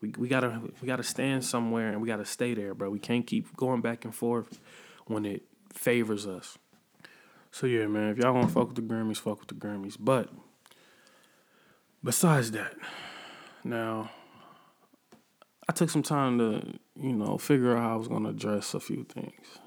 We 0.00 0.12
we 0.16 0.28
gotta 0.28 0.60
we 0.80 0.86
gotta 0.86 1.02
stand 1.02 1.44
somewhere 1.44 1.90
and 1.90 2.00
we 2.00 2.08
gotta 2.08 2.24
stay 2.24 2.54
there, 2.54 2.74
bro. 2.74 2.90
We 2.90 3.00
can't 3.00 3.26
keep 3.26 3.56
going 3.56 3.80
back 3.80 4.04
and 4.04 4.14
forth 4.14 4.60
when 5.06 5.24
it 5.24 5.42
favors 5.74 6.26
us. 6.26 6.58
So 7.50 7.66
yeah, 7.66 7.86
man, 7.86 8.10
if 8.10 8.18
y'all 8.18 8.34
wanna 8.34 8.48
fuck 8.48 8.68
with 8.68 8.76
the 8.76 8.82
Grammys, 8.82 9.18
fuck 9.18 9.40
with 9.40 9.48
the 9.48 9.54
Grammys. 9.54 9.96
But 9.98 10.30
besides 12.04 12.52
that, 12.52 12.74
now 13.64 14.10
I 15.68 15.72
took 15.72 15.90
some 15.90 16.02
time 16.02 16.38
to, 16.38 16.78
you 16.96 17.12
know, 17.12 17.36
figure 17.36 17.76
out 17.76 17.82
how 17.82 17.94
I 17.94 17.96
was 17.96 18.08
gonna 18.08 18.30
address 18.30 18.74
a 18.74 18.80
few 18.80 19.04
things. 19.04 19.58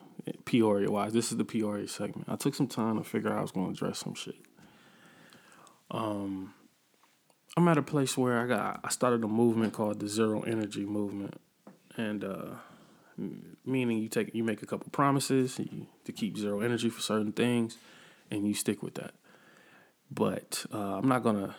Peoria 0.45 0.89
wise. 0.89 1.13
This 1.13 1.31
is 1.31 1.37
the 1.37 1.45
Peoria 1.45 1.87
segment. 1.87 2.29
I 2.29 2.35
took 2.35 2.55
some 2.55 2.67
time 2.67 2.97
to 2.97 3.03
figure 3.03 3.31
out 3.31 3.39
I 3.39 3.41
was 3.41 3.51
gonna 3.51 3.71
address 3.71 3.99
some 3.99 4.13
shit. 4.13 4.35
Um 5.89 6.53
I'm 7.57 7.67
at 7.67 7.77
a 7.77 7.81
place 7.81 8.17
where 8.17 8.39
I 8.39 8.47
got 8.47 8.79
I 8.83 8.89
started 8.89 9.23
a 9.23 9.27
movement 9.27 9.73
called 9.73 9.99
the 9.99 10.07
Zero 10.07 10.41
Energy 10.41 10.85
Movement, 10.85 11.39
and 11.97 12.23
uh, 12.23 12.51
meaning 13.65 13.97
you 13.97 14.07
take 14.07 14.33
you 14.33 14.43
make 14.43 14.61
a 14.61 14.65
couple 14.65 14.89
promises 14.91 15.59
you, 15.59 15.87
to 16.05 16.11
keep 16.13 16.37
zero 16.37 16.61
energy 16.61 16.89
for 16.89 17.01
certain 17.01 17.33
things, 17.33 17.77
and 18.29 18.47
you 18.47 18.53
stick 18.53 18.81
with 18.81 18.95
that. 18.95 19.13
But 20.09 20.65
uh, 20.73 20.97
I'm 20.97 21.09
not 21.09 21.23
gonna 21.23 21.55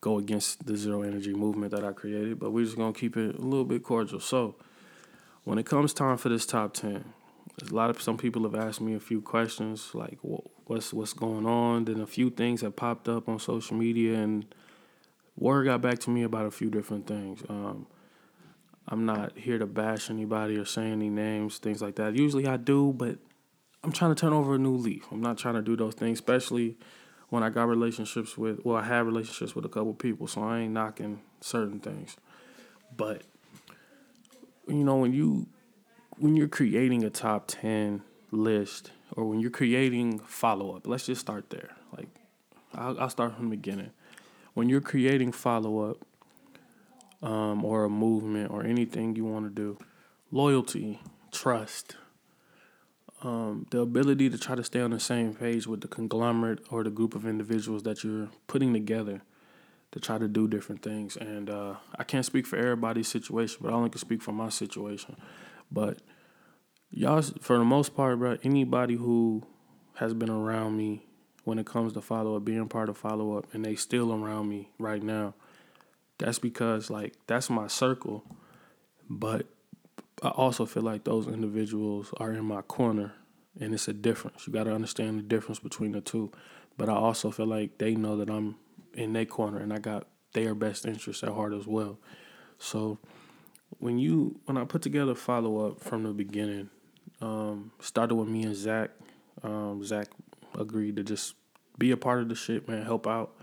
go 0.00 0.18
against 0.18 0.66
the 0.66 0.76
zero 0.76 1.02
energy 1.02 1.32
movement 1.32 1.70
that 1.70 1.84
I 1.84 1.92
created, 1.92 2.40
but 2.40 2.50
we're 2.50 2.64
just 2.64 2.76
gonna 2.76 2.92
keep 2.92 3.16
it 3.16 3.36
a 3.36 3.42
little 3.42 3.64
bit 3.64 3.84
cordial. 3.84 4.20
So 4.20 4.56
when 5.44 5.58
it 5.58 5.66
comes 5.66 5.94
time 5.94 6.16
for 6.16 6.30
this 6.30 6.46
top 6.46 6.74
ten, 6.74 7.04
a 7.62 7.72
lot 7.72 7.90
of 7.90 8.02
some 8.02 8.18
people 8.18 8.42
have 8.42 8.56
asked 8.56 8.80
me 8.80 8.94
a 8.94 9.00
few 9.00 9.20
questions 9.20 9.94
like 9.94 10.18
what's 10.22 10.92
what's 10.92 11.12
going 11.12 11.46
on. 11.46 11.84
Then 11.84 12.00
a 12.00 12.06
few 12.08 12.30
things 12.30 12.62
have 12.62 12.74
popped 12.74 13.08
up 13.08 13.28
on 13.28 13.38
social 13.38 13.76
media 13.76 14.14
and 14.18 14.52
word 15.36 15.64
got 15.64 15.80
back 15.80 15.98
to 16.00 16.10
me 16.10 16.22
about 16.22 16.46
a 16.46 16.50
few 16.50 16.70
different 16.70 17.06
things. 17.06 17.42
Um, 17.48 17.86
I'm 18.88 19.04
not 19.04 19.36
here 19.36 19.58
to 19.58 19.66
bash 19.66 20.10
anybody 20.10 20.56
or 20.56 20.64
say 20.64 20.90
any 20.90 21.10
names, 21.10 21.58
things 21.58 21.82
like 21.82 21.96
that. 21.96 22.14
Usually 22.14 22.46
I 22.46 22.56
do, 22.56 22.92
but 22.92 23.18
I'm 23.82 23.92
trying 23.92 24.14
to 24.14 24.20
turn 24.20 24.32
over 24.32 24.54
a 24.54 24.58
new 24.58 24.76
leaf. 24.76 25.06
I'm 25.10 25.20
not 25.20 25.38
trying 25.38 25.54
to 25.54 25.62
do 25.62 25.76
those 25.76 25.94
things, 25.94 26.18
especially 26.18 26.76
when 27.28 27.42
I 27.42 27.50
got 27.50 27.68
relationships 27.68 28.38
with, 28.38 28.64
well, 28.64 28.76
I 28.76 28.84
have 28.84 29.06
relationships 29.06 29.54
with 29.54 29.64
a 29.64 29.68
couple 29.68 29.92
people, 29.94 30.28
so 30.28 30.42
I 30.42 30.60
ain't 30.60 30.72
knocking 30.72 31.20
certain 31.40 31.80
things. 31.80 32.16
But, 32.96 33.22
you 34.68 34.84
know, 34.84 34.96
when 34.96 35.12
you, 35.12 35.48
when 36.18 36.36
you're 36.36 36.48
creating 36.48 37.02
a 37.02 37.10
top 37.10 37.48
10 37.48 38.02
list 38.30 38.92
or 39.16 39.24
when 39.24 39.40
you're 39.40 39.50
creating 39.50 40.20
follow 40.20 40.76
up, 40.76 40.86
let's 40.86 41.06
just 41.06 41.20
start 41.20 41.50
there. 41.50 41.70
Like 41.96 42.08
I'll, 42.74 42.98
I'll 43.00 43.10
start 43.10 43.34
from 43.34 43.50
the 43.50 43.56
beginning. 43.56 43.90
When 44.56 44.70
you're 44.70 44.80
creating 44.80 45.32
follow 45.32 45.90
up, 45.90 45.98
um, 47.22 47.62
or 47.62 47.84
a 47.84 47.90
movement 47.90 48.50
or 48.50 48.64
anything 48.64 49.14
you 49.16 49.26
want 49.26 49.44
to 49.44 49.50
do, 49.50 49.76
loyalty, 50.30 50.98
trust, 51.30 51.96
um, 53.22 53.66
the 53.70 53.80
ability 53.80 54.30
to 54.30 54.38
try 54.38 54.54
to 54.54 54.64
stay 54.64 54.80
on 54.80 54.92
the 54.92 55.00
same 55.00 55.34
page 55.34 55.66
with 55.66 55.82
the 55.82 55.88
conglomerate 55.88 56.60
or 56.70 56.84
the 56.84 56.90
group 56.90 57.14
of 57.14 57.26
individuals 57.26 57.82
that 57.82 58.02
you're 58.02 58.30
putting 58.46 58.72
together 58.72 59.20
to 59.92 60.00
try 60.00 60.16
to 60.16 60.26
do 60.26 60.48
different 60.48 60.82
things. 60.82 61.18
And 61.18 61.50
uh, 61.50 61.74
I 61.98 62.04
can't 62.04 62.24
speak 62.24 62.46
for 62.46 62.56
everybody's 62.56 63.08
situation, 63.08 63.58
but 63.60 63.70
I 63.70 63.74
only 63.74 63.90
can 63.90 64.00
speak 64.00 64.22
for 64.22 64.32
my 64.32 64.48
situation. 64.48 65.16
But 65.70 65.98
y'all, 66.90 67.20
for 67.20 67.58
the 67.58 67.64
most 67.64 67.94
part, 67.94 68.18
bro, 68.18 68.38
anybody 68.42 68.94
who 68.94 69.42
has 69.96 70.14
been 70.14 70.30
around 70.30 70.78
me 70.78 71.05
when 71.46 71.60
it 71.60 71.64
comes 71.66 71.92
to 71.92 72.00
follow 72.00 72.36
up, 72.36 72.44
being 72.44 72.68
part 72.68 72.88
of 72.88 72.98
follow 72.98 73.38
up, 73.38 73.46
and 73.54 73.64
they 73.64 73.76
still 73.76 74.12
around 74.12 74.48
me 74.48 74.68
right 74.80 75.00
now, 75.00 75.32
that's 76.18 76.40
because 76.40 76.90
like 76.90 77.14
that's 77.28 77.48
my 77.48 77.68
circle. 77.68 78.24
But 79.08 79.46
I 80.22 80.28
also 80.30 80.66
feel 80.66 80.82
like 80.82 81.04
those 81.04 81.28
individuals 81.28 82.12
are 82.16 82.32
in 82.32 82.44
my 82.44 82.62
corner 82.62 83.14
and 83.60 83.72
it's 83.72 83.86
a 83.86 83.92
difference. 83.92 84.44
You 84.46 84.52
got 84.52 84.64
to 84.64 84.74
understand 84.74 85.18
the 85.20 85.22
difference 85.22 85.60
between 85.60 85.92
the 85.92 86.00
two. 86.00 86.32
But 86.76 86.88
I 86.88 86.94
also 86.94 87.30
feel 87.30 87.46
like 87.46 87.78
they 87.78 87.94
know 87.94 88.16
that 88.16 88.28
I'm 88.28 88.56
in 88.94 89.12
their 89.12 89.24
corner 89.24 89.58
and 89.58 89.72
I 89.72 89.78
got 89.78 90.08
their 90.32 90.54
best 90.54 90.84
interests 90.84 91.22
at 91.22 91.30
heart 91.30 91.54
as 91.54 91.66
well. 91.66 91.98
So 92.58 92.98
when 93.78 93.98
you 93.98 94.40
when 94.46 94.58
I 94.58 94.64
put 94.64 94.82
together 94.82 95.14
follow 95.14 95.68
up 95.68 95.80
from 95.80 96.02
the 96.02 96.12
beginning, 96.12 96.70
um, 97.20 97.70
started 97.78 98.16
with 98.16 98.28
me 98.28 98.42
and 98.42 98.56
Zach. 98.56 98.90
Um, 99.44 99.84
Zach 99.84 100.08
agreed 100.58 100.96
to 100.96 101.04
just 101.04 101.34
be 101.78 101.90
a 101.90 101.96
part 101.96 102.20
of 102.20 102.28
the 102.28 102.34
shit, 102.34 102.68
man, 102.68 102.84
help 102.84 103.06
out 103.06 103.34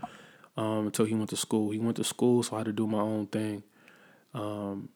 um, 0.56 0.86
until 0.86 1.04
he 1.04 1.14
went 1.14 1.30
to 1.30 1.36
school. 1.36 1.70
He 1.70 1.78
went 1.78 1.96
to 1.96 2.04
school, 2.04 2.42
so 2.42 2.56
I 2.56 2.60
had 2.60 2.66
to 2.66 2.72
do 2.72 2.86
my 2.86 3.00
own 3.00 3.26
thing. 3.26 3.62
Um, 4.32 4.88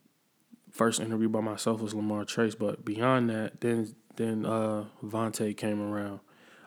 first 0.72 1.00
interview 1.00 1.28
by 1.28 1.40
myself 1.40 1.81
was 1.81 1.94
Lamar 1.94 2.24
Trace, 2.24 2.54
but 2.54 2.85
beyond 2.85 3.31
that, 3.31 3.61
then 3.61 3.94
then 4.16 4.44
uh, 4.44 4.85
Vontae 5.04 5.57
came 5.57 5.81
around. 5.81 6.20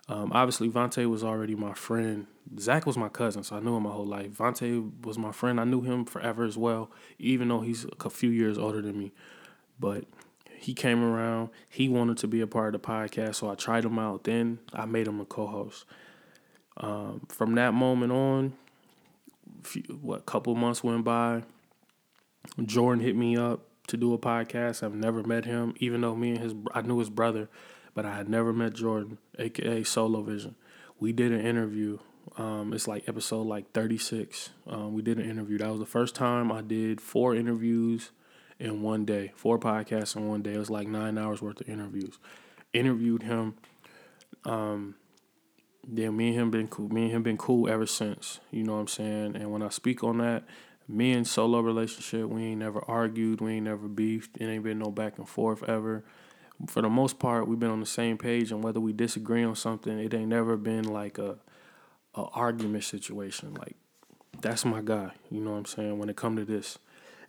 Um, 0.07 0.31
obviously, 0.33 0.69
Vontae 0.69 1.09
was 1.09 1.23
already 1.23 1.55
my 1.55 1.73
friend. 1.73 2.27
Zach 2.59 2.85
was 2.85 2.97
my 2.97 3.09
cousin, 3.09 3.43
so 3.43 3.57
I 3.57 3.59
knew 3.59 3.75
him 3.75 3.83
my 3.83 3.91
whole 3.91 4.05
life. 4.05 4.31
Vontae 4.31 5.05
was 5.05 5.17
my 5.17 5.31
friend. 5.31 5.59
I 5.59 5.65
knew 5.65 5.81
him 5.81 6.05
forever 6.05 6.43
as 6.43 6.57
well, 6.57 6.91
even 7.19 7.49
though 7.49 7.61
he's 7.61 7.85
a 8.03 8.09
few 8.09 8.29
years 8.29 8.57
older 8.57 8.81
than 8.81 8.97
me. 8.97 9.11
But 9.79 10.05
he 10.61 10.75
came 10.75 11.03
around. 11.03 11.49
He 11.67 11.89
wanted 11.89 12.17
to 12.17 12.27
be 12.27 12.39
a 12.39 12.45
part 12.45 12.75
of 12.75 12.81
the 12.83 12.87
podcast, 12.87 13.35
so 13.35 13.49
I 13.49 13.55
tried 13.55 13.83
him 13.83 13.97
out. 13.97 14.25
Then 14.25 14.59
I 14.71 14.85
made 14.85 15.07
him 15.07 15.19
a 15.19 15.25
co-host. 15.25 15.85
Um, 16.77 17.25
from 17.29 17.55
that 17.55 17.73
moment 17.73 18.11
on, 18.11 18.53
few, 19.63 19.81
what 19.99 20.27
couple 20.27 20.53
months 20.53 20.83
went 20.83 21.03
by. 21.03 21.41
Jordan 22.63 23.03
hit 23.03 23.15
me 23.15 23.35
up 23.35 23.61
to 23.87 23.97
do 23.97 24.13
a 24.13 24.19
podcast. 24.19 24.83
I've 24.83 24.93
never 24.93 25.23
met 25.23 25.45
him, 25.45 25.73
even 25.77 26.01
though 26.01 26.15
me 26.15 26.33
and 26.33 26.39
his 26.39 26.53
I 26.75 26.81
knew 26.81 26.99
his 26.99 27.09
brother, 27.09 27.49
but 27.95 28.05
I 28.05 28.15
had 28.15 28.29
never 28.29 28.53
met 28.53 28.73
Jordan, 28.73 29.17
aka 29.39 29.83
Solo 29.83 30.21
Vision. 30.21 30.53
We 30.99 31.11
did 31.11 31.31
an 31.31 31.41
interview. 31.41 31.97
Um, 32.37 32.71
it's 32.71 32.87
like 32.87 33.09
episode 33.09 33.47
like 33.47 33.71
36. 33.71 34.51
Um, 34.67 34.93
we 34.93 35.01
did 35.01 35.17
an 35.17 35.27
interview. 35.27 35.57
That 35.57 35.71
was 35.71 35.79
the 35.79 35.87
first 35.87 36.13
time 36.13 36.51
I 36.51 36.61
did 36.61 37.01
four 37.01 37.33
interviews 37.35 38.11
in 38.61 38.81
one 38.83 39.05
day, 39.05 39.31
four 39.35 39.57
podcasts 39.57 40.15
in 40.15 40.27
one 40.27 40.43
day. 40.43 40.53
It 40.53 40.59
was 40.59 40.69
like 40.69 40.87
nine 40.87 41.17
hours 41.17 41.41
worth 41.41 41.61
of 41.61 41.67
interviews. 41.67 42.19
Interviewed 42.73 43.23
him. 43.23 43.55
Um, 44.45 44.95
yeah, 45.91 46.11
me 46.11 46.29
and 46.29 46.37
him 46.37 46.51
been 46.51 46.67
cool. 46.67 46.89
Me 46.89 47.03
and 47.03 47.11
him 47.11 47.23
been 47.23 47.37
cool 47.37 47.67
ever 47.67 47.87
since. 47.87 48.39
You 48.51 48.63
know 48.63 48.73
what 48.73 48.81
I'm 48.81 48.87
saying? 48.87 49.35
And 49.35 49.51
when 49.51 49.63
I 49.63 49.69
speak 49.69 50.03
on 50.03 50.19
that, 50.19 50.43
me 50.87 51.11
and 51.11 51.27
solo 51.27 51.59
relationship, 51.59 52.29
we 52.29 52.43
ain't 52.43 52.59
never 52.59 52.83
argued, 52.87 53.41
we 53.41 53.53
ain't 53.53 53.65
never 53.65 53.87
beefed. 53.87 54.37
It 54.37 54.45
ain't 54.45 54.63
been 54.63 54.79
no 54.79 54.91
back 54.91 55.17
and 55.17 55.27
forth 55.27 55.63
ever. 55.67 56.03
For 56.67 56.83
the 56.83 56.89
most 56.89 57.17
part, 57.17 57.47
we've 57.47 57.59
been 57.59 57.71
on 57.71 57.79
the 57.79 57.87
same 57.87 58.19
page, 58.19 58.51
and 58.51 58.63
whether 58.63 58.79
we 58.79 58.93
disagree 58.93 59.43
on 59.43 59.55
something, 59.55 59.97
it 59.97 60.13
ain't 60.13 60.29
never 60.29 60.55
been 60.55 60.83
like 60.83 61.17
a, 61.17 61.39
a 62.13 62.23
argument 62.33 62.83
situation. 62.83 63.55
Like 63.55 63.75
that's 64.39 64.65
my 64.65 64.81
guy. 64.81 65.11
You 65.31 65.41
know 65.41 65.51
what 65.51 65.57
I'm 65.57 65.65
saying? 65.65 65.97
When 65.97 66.09
it 66.09 66.15
come 66.15 66.35
to 66.35 66.45
this, 66.45 66.77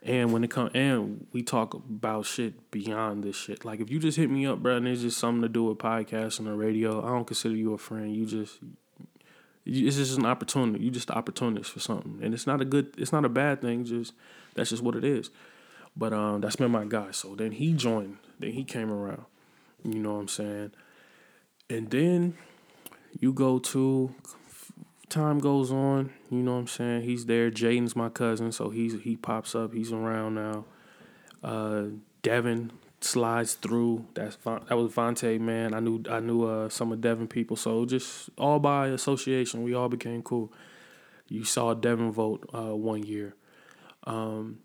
and 0.05 0.33
when 0.33 0.43
it 0.43 0.51
come 0.51 0.71
and 0.75 1.27
we 1.33 1.43
talk 1.43 1.75
about 1.75 2.27
shit 2.27 2.71
beyond 2.71 3.23
this 3.23 3.37
shit. 3.37 3.65
Like 3.65 3.81
if 3.81 3.91
you 3.91 3.99
just 3.99 4.17
hit 4.17 4.31
me 4.31 4.47
up, 4.47 4.59
bro, 4.61 4.77
and 4.77 4.89
it's 4.89 5.03
just 5.03 5.19
something 5.19 5.43
to 5.43 5.49
do 5.49 5.65
with 5.65 5.79
podcasting 5.79 6.49
or 6.49 6.57
radio, 6.57 7.05
I 7.05 7.11
don't 7.11 7.27
consider 7.27 7.55
you 7.55 7.75
a 7.75 7.79
friend. 7.79 8.15
You 8.15 8.27
just 8.27 8.59
it's 9.65 9.97
just 9.97 10.19
an 10.19 10.27
opportunity. 10.27 10.85
You 10.85 10.91
just 10.91 11.11
an 11.11 11.17
opportunist 11.17 11.71
for 11.71 11.81
something, 11.81 12.19
and 12.23 12.35
it's 12.35 12.47
not 12.47 12.61
a 12.61 12.65
good. 12.65 12.95
It's 12.99 13.13
not 13.13 13.25
a 13.25 13.29
bad 13.29 13.61
thing. 13.61 13.85
Just 13.85 14.13
that's 14.55 14.71
just 14.71 14.83
what 14.83 14.97
it 14.97 15.05
is. 15.05 15.31
But 15.97 16.13
um, 16.13 16.41
that's 16.41 16.57
been 16.57 16.71
my 16.71 16.85
guy. 16.85 17.13
So 17.13 17.35
then 17.35 17.53
he 17.53 17.73
joined. 17.73 18.17
Then 18.41 18.53
he 18.53 18.65
came 18.65 18.91
around. 18.91 19.25
You 19.85 19.99
know 20.01 20.15
what 20.15 20.21
I'm 20.21 20.29
saying? 20.29 20.73
And 21.69 21.91
then 21.91 22.35
you 23.21 23.33
go 23.33 23.59
to 23.59 24.15
time 25.13 25.39
goes 25.39 25.71
on, 25.71 26.11
you 26.31 26.39
know 26.39 26.55
what 26.55 26.61
I'm 26.61 26.67
saying? 26.67 27.03
He's 27.03 27.27
there. 27.27 27.51
Jaden's 27.51 27.95
my 27.95 28.09
cousin, 28.09 28.51
so 28.53 28.71
he's 28.71 29.01
he 29.03 29.17
pops 29.17 29.55
up. 29.55 29.73
He's 29.73 29.93
around 29.93 30.35
now. 30.35 30.65
Uh, 31.43 31.85
Devin 32.23 32.73
slides 33.01 33.55
through. 33.55 34.07
That's 34.15 34.37
that 34.37 34.77
was 34.77 34.93
Vontae, 34.93 35.39
man. 35.39 35.75
I 35.75 35.81
knew 35.81 36.03
I 36.11 36.21
knew 36.21 36.45
uh, 36.45 36.69
some 36.69 36.93
of 36.93 37.01
Devin 37.01 37.29
people, 37.29 37.57
so 37.57 37.85
just 37.85 38.31
all 38.39 38.59
by 38.59 38.89
association, 38.89 39.63
we 39.63 39.75
all 39.75 39.89
became 39.89 40.23
cool. 40.23 40.53
You 41.29 41.45
saw 41.45 41.75
Devin 41.75 42.13
vote 42.13 42.49
uh, 42.53 42.75
one 42.77 43.03
year. 43.03 43.35
Um, 44.05 44.61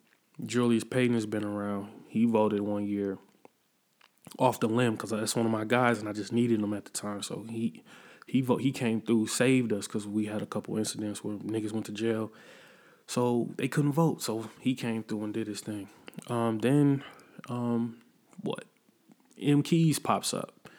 Julius 0.46 0.84
Payton 0.84 1.16
has 1.16 1.26
been 1.26 1.44
around. 1.44 1.90
He 2.08 2.26
voted 2.26 2.62
one 2.62 2.86
year 2.86 3.18
off 4.40 4.60
the 4.60 4.68
limb 4.68 4.94
because 4.94 5.12
that's 5.12 5.36
one 5.36 5.46
of 5.46 5.52
my 5.52 5.66
guys, 5.66 6.00
and 6.00 6.10
I 6.10 6.14
just 6.14 6.32
needed 6.32 6.60
him 6.60 6.74
at 6.74 6.86
the 6.86 6.92
time. 6.92 7.22
So 7.22 7.46
he 7.50 7.84
he 8.28 8.42
vote 8.42 8.62
he 8.62 8.72
came 8.72 9.02
through, 9.02 9.28
saved 9.28 9.72
us 9.72 9.88
because 9.88 10.06
we 10.06 10.26
had 10.26 10.42
a 10.42 10.46
couple 10.46 10.78
incidents 10.78 11.24
where 11.24 11.38
niggas 11.38 11.72
went 11.72 11.86
to 11.86 11.94
jail, 11.94 12.32
so 13.08 13.50
they 13.58 13.70
couldn't 13.70 13.94
vote. 13.94 14.22
So 14.22 14.50
he 14.60 14.76
came 14.76 15.02
through 15.02 15.24
and 15.24 15.34
did 15.34 15.48
his 15.48 15.62
thing. 15.62 15.88
Um, 16.28 16.60
then 16.60 17.04
um, 17.48 17.98
what? 18.42 18.66
M 19.42 19.63
Keys 19.63 19.98
pops 19.98 20.34
up. 20.34 20.70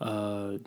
Uh, 0.00 0.58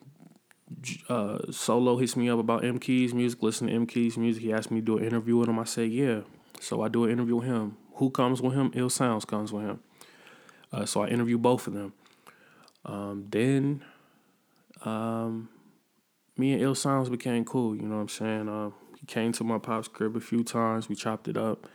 uh, 1.10 1.52
Solo 1.52 1.98
hits 1.98 2.16
me 2.16 2.30
up 2.30 2.40
about 2.40 2.64
M 2.64 2.80
Keys 2.80 3.14
music. 3.14 3.44
Listen 3.44 3.68
to 3.68 3.74
M 3.74 3.86
Keys 3.86 4.18
music. 4.18 4.42
He 4.42 4.54
asked 4.54 4.72
me 4.72 4.80
to 4.80 4.86
do 4.86 4.98
an 4.98 5.04
interview 5.04 5.36
with 5.36 5.50
him. 5.50 5.60
I 5.60 5.66
say 5.66 5.86
yeah. 5.86 6.22
So 6.62 6.82
I 6.82 6.88
do 6.88 7.06
an 7.06 7.12
interview 7.12 7.38
with 7.38 7.48
him. 7.48 7.76
Who 7.96 8.10
comes 8.10 8.42
with 8.42 8.54
him? 8.54 8.72
Ill 8.74 8.90
Sounds 8.90 9.26
comes 9.26 9.52
with 9.52 9.66
him. 9.66 9.80
Uh, 10.72 10.86
so 10.86 11.02
I 11.04 11.08
interview 11.08 11.38
both 11.38 11.68
of 11.68 11.74
them. 11.74 11.94
Um, 12.86 13.26
then 13.30 13.84
um, 14.86 15.50
me 16.40 16.54
and 16.54 16.62
Ill 16.62 16.76
Sounds 16.76 17.10
became 17.10 17.46
cool. 17.46 17.76
You 17.76 17.84
know 17.84 17.96
what 17.96 18.02
I'm 18.02 18.10
saying? 18.10 18.50
Uh, 18.50 18.72
he 19.00 19.06
came 19.06 19.32
to 19.34 19.44
my 19.44 19.58
pop's 19.60 19.88
crib 19.88 20.16
a 20.16 20.22
few 20.22 20.44
times. 20.44 20.90
We 20.90 20.96
chopped 20.96 21.28
it 21.28 21.38
up. 21.38 21.68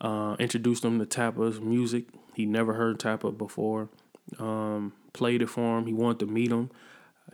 Uh, 0.00 0.36
introduced 0.38 0.84
him 0.84 0.98
to 0.98 1.06
Tappa's 1.06 1.60
music. 1.60 2.06
He 2.34 2.46
never 2.46 2.74
heard 2.74 2.98
Tappa 2.98 3.30
before. 3.30 3.88
Um, 4.38 4.92
played 5.12 5.42
it 5.42 5.48
for 5.48 5.78
him. 5.78 5.86
He 5.86 5.92
wanted 5.92 6.20
to 6.20 6.26
meet 6.26 6.50
him. 6.50 6.70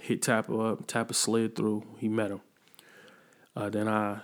Hit 0.01 0.23
Tappa 0.23 0.57
up. 0.57 0.87
Tappa 0.87 1.15
slid 1.15 1.57
through. 1.57 1.85
He 1.99 2.09
met 2.09 2.31
him. 2.31 2.41
Uh, 3.55 3.71
then 3.71 3.89
I 3.89 4.21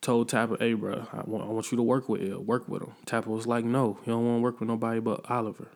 told 0.00 0.28
Tappa, 0.28 0.56
hey, 0.58 0.74
bro, 0.74 1.06
I 1.12 1.22
want, 1.24 1.44
I 1.44 1.48
want 1.48 1.70
you 1.70 1.76
to 1.76 1.82
work 1.82 2.08
with 2.08 2.22
Ill. 2.22 2.42
Work 2.42 2.68
with 2.68 2.82
him. 2.82 2.92
Tappa 3.06 3.30
was 3.30 3.46
like, 3.46 3.64
no, 3.64 3.98
he 4.04 4.10
don't 4.10 4.26
want 4.26 4.38
to 4.38 4.42
work 4.42 4.60
with 4.60 4.68
nobody 4.68 5.00
but 5.00 5.28
Oliver. 5.30 5.68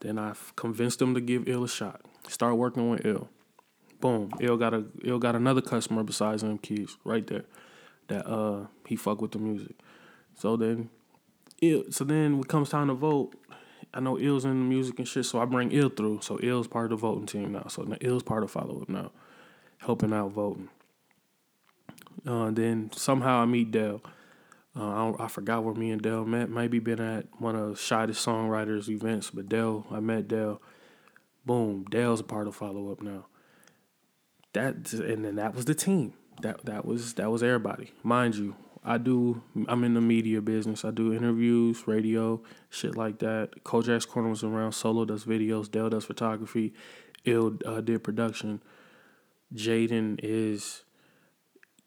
Then 0.00 0.18
I 0.18 0.34
convinced 0.56 1.00
him 1.00 1.14
to 1.14 1.20
give 1.20 1.48
Ill 1.48 1.64
a 1.64 1.68
shot. 1.68 2.02
Start 2.28 2.56
working 2.56 2.90
with 2.90 3.06
Ill. 3.06 3.28
Boom. 4.00 4.32
Ill 4.40 4.56
got 4.56 4.74
a 4.74 4.84
Ill 5.04 5.18
got 5.18 5.34
another 5.34 5.60
customer 5.60 6.02
besides 6.02 6.42
them 6.42 6.58
kids 6.58 6.96
right 7.04 7.26
there. 7.26 7.44
That 8.08 8.26
uh 8.26 8.66
he 8.86 8.96
fuck 8.96 9.20
with 9.20 9.32
the 9.32 9.38
music. 9.38 9.76
So 10.34 10.56
then 10.56 10.90
Ill 11.60 11.84
so 11.90 12.04
then 12.04 12.32
when 12.32 12.40
it 12.40 12.48
comes 12.48 12.68
time 12.68 12.88
to 12.88 12.94
vote, 12.94 13.34
I 13.92 14.00
know 14.00 14.18
Ill's 14.18 14.44
in 14.44 14.50
the 14.50 14.64
music 14.64 14.98
and 14.98 15.08
shit, 15.08 15.26
so 15.26 15.40
I 15.40 15.44
bring 15.44 15.72
Ill 15.72 15.88
through. 15.88 16.20
So 16.22 16.38
Ill's 16.42 16.68
part 16.68 16.92
of 16.92 17.00
the 17.00 17.06
voting 17.06 17.26
team 17.26 17.52
now. 17.52 17.66
So 17.68 17.82
now 17.82 17.96
Ill's 18.00 18.22
part 18.22 18.44
of 18.44 18.50
follow 18.50 18.82
up 18.82 18.88
now. 18.88 19.10
Helping 19.78 20.12
out 20.12 20.32
voting. 20.32 20.68
Uh, 22.26 22.50
then 22.50 22.90
somehow 22.92 23.40
I 23.40 23.46
meet 23.46 23.70
Dell. 23.70 24.02
Uh, 24.76 25.12
I, 25.12 25.24
I, 25.24 25.28
forgot 25.28 25.64
where 25.64 25.74
me 25.74 25.90
and 25.90 26.02
Dell 26.02 26.24
met. 26.24 26.50
Maybe 26.50 26.78
been 26.78 27.00
at 27.00 27.26
one 27.38 27.56
of 27.56 27.80
shyest 27.80 28.24
songwriters 28.24 28.88
events, 28.88 29.30
but 29.30 29.48
Dell, 29.48 29.86
I 29.90 30.00
met 30.00 30.28
Dell. 30.28 30.60
Boom, 31.46 31.84
Dell's 31.90 32.20
a 32.20 32.24
part 32.24 32.46
of 32.46 32.54
follow 32.54 32.92
up 32.92 33.00
now. 33.00 33.26
That 34.54 34.92
and 34.92 35.24
then 35.24 35.36
that 35.36 35.54
was 35.54 35.64
the 35.64 35.74
team. 35.74 36.14
That 36.42 36.64
that 36.64 36.84
was 36.84 37.14
that 37.14 37.30
was 37.30 37.42
everybody. 37.42 37.92
Mind 38.02 38.36
you, 38.36 38.56
I 38.84 38.98
do. 38.98 39.42
I'm 39.68 39.84
in 39.84 39.94
the 39.94 40.00
media 40.00 40.40
business. 40.40 40.84
I 40.84 40.90
do 40.90 41.12
interviews, 41.12 41.86
radio, 41.86 42.42
shit 42.70 42.96
like 42.96 43.18
that. 43.18 43.64
Kojak's 43.64 44.06
Corner 44.06 44.30
was 44.30 44.44
around. 44.44 44.72
Solo 44.72 45.04
does 45.04 45.24
videos. 45.24 45.70
Dell 45.70 45.90
does 45.90 46.04
photography. 46.04 46.72
Ill 47.24 47.58
uh, 47.66 47.80
did 47.80 48.02
production. 48.02 48.62
Jaden 49.54 50.20
is 50.22 50.84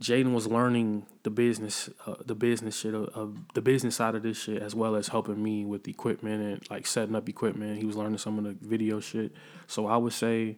Jaden 0.01 0.33
was 0.33 0.47
learning 0.47 1.05
the 1.21 1.29
business, 1.29 1.89
uh, 2.07 2.15
the 2.25 2.33
business 2.33 2.75
shit 2.75 2.95
of, 2.95 3.05
of 3.09 3.37
the 3.53 3.61
business 3.61 3.95
side 3.95 4.15
of 4.15 4.23
this 4.23 4.41
shit, 4.41 4.61
as 4.61 4.73
well 4.73 4.95
as 4.95 5.09
helping 5.09 5.41
me 5.41 5.63
with 5.63 5.87
equipment 5.87 6.41
and 6.41 6.71
like 6.71 6.87
setting 6.87 7.15
up 7.15 7.29
equipment. 7.29 7.77
He 7.77 7.85
was 7.85 7.95
learning 7.95 8.17
some 8.17 8.39
of 8.39 8.43
the 8.43 8.57
video 8.67 8.99
shit. 8.99 9.31
So 9.67 9.85
I 9.85 9.97
would 9.97 10.13
say 10.13 10.57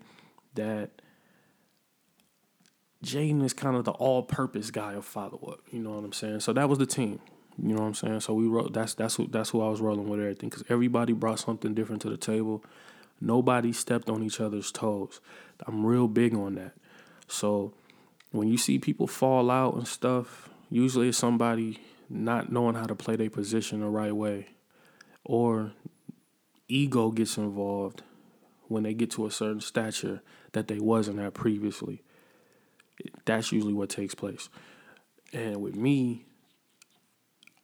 that 0.55 1.01
Jaden 3.03 3.43
is 3.43 3.53
kind 3.53 3.75
of 3.75 3.83
the 3.83 3.91
all-purpose 3.91 4.71
guy 4.71 4.93
of 4.93 5.05
follow 5.05 5.39
up. 5.51 5.59
You 5.71 5.79
know 5.79 5.91
what 5.91 6.05
I'm 6.05 6.13
saying? 6.13 6.39
So 6.39 6.53
that 6.53 6.69
was 6.69 6.79
the 6.79 6.85
team. 6.85 7.19
You 7.61 7.75
know 7.75 7.81
what 7.81 7.87
I'm 7.87 7.93
saying? 7.93 8.21
So 8.21 8.33
we 8.33 8.47
wrote. 8.47 8.73
That's 8.73 8.95
that's 8.95 9.15
who 9.15 9.27
that's 9.27 9.51
who 9.51 9.61
I 9.61 9.69
was 9.69 9.79
rolling 9.79 10.09
with 10.09 10.19
everything 10.19 10.49
because 10.49 10.63
everybody 10.69 11.13
brought 11.13 11.39
something 11.39 11.75
different 11.75 12.01
to 12.03 12.09
the 12.09 12.17
table. 12.17 12.63
Nobody 13.21 13.73
stepped 13.73 14.09
on 14.09 14.23
each 14.23 14.41
other's 14.41 14.71
toes. 14.71 15.21
I'm 15.67 15.85
real 15.85 16.07
big 16.07 16.33
on 16.33 16.55
that. 16.55 16.73
So 17.27 17.73
when 18.31 18.47
you 18.47 18.57
see 18.57 18.79
people 18.79 19.05
fall 19.05 19.51
out 19.51 19.75
and 19.75 19.87
stuff, 19.87 20.49
usually 20.71 21.09
it's 21.09 21.17
somebody 21.17 21.79
not 22.09 22.51
knowing 22.51 22.75
how 22.75 22.85
to 22.85 22.95
play 22.95 23.15
their 23.15 23.29
position 23.29 23.81
the 23.81 23.87
right 23.87 24.15
way, 24.15 24.47
or 25.23 25.73
ego 26.67 27.11
gets 27.11 27.37
involved 27.37 28.01
when 28.67 28.83
they 28.83 28.93
get 28.95 29.11
to 29.11 29.27
a 29.27 29.31
certain 29.31 29.61
stature 29.61 30.21
that 30.53 30.67
they 30.67 30.79
wasn't 30.79 31.19
at 31.19 31.35
previously. 31.35 32.01
That's 33.25 33.51
usually 33.51 33.73
what 33.73 33.89
takes 33.89 34.15
place. 34.15 34.49
And 35.31 35.57
with 35.57 35.75
me, 35.75 36.25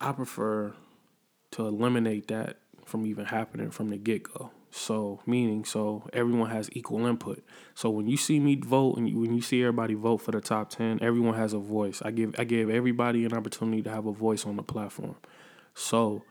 I 0.02 0.12
prefer 0.12 0.74
to 1.52 1.66
eliminate 1.66 2.28
that 2.30 2.58
from 2.86 3.06
even 3.06 3.26
happening 3.26 3.70
from 3.72 3.90
the 3.90 3.98
get 3.98 4.24
go. 4.24 4.52
So 4.72 5.20
meaning, 5.26 5.66
so 5.66 6.08
everyone 6.14 6.50
has 6.52 6.70
equal 6.74 7.06
input. 7.06 7.44
So 7.74 7.90
when 7.90 8.08
you 8.08 8.18
see 8.18 8.40
me 8.40 8.56
vote 8.56 8.98
and 8.98 9.10
you, 9.10 9.20
when 9.20 9.34
you 9.34 9.42
see 9.42 9.62
everybody 9.62 9.96
vote 9.96 10.18
for 10.18 10.32
the 10.32 10.42
top 10.42 10.70
ten, 10.70 11.00
everyone 11.02 11.36
has 11.36 11.54
a 11.54 11.60
voice. 11.60 12.02
I 12.04 12.12
give 12.12 12.36
I 12.38 12.44
gave 12.44 12.70
everybody 12.70 13.26
an 13.26 13.34
opportunity 13.34 13.82
to 13.84 13.90
have 13.90 14.06
a 14.06 14.12
voice 14.12 14.46
on 14.46 14.58
the 14.58 14.64
platform. 14.64 15.16
So, 15.74 16.24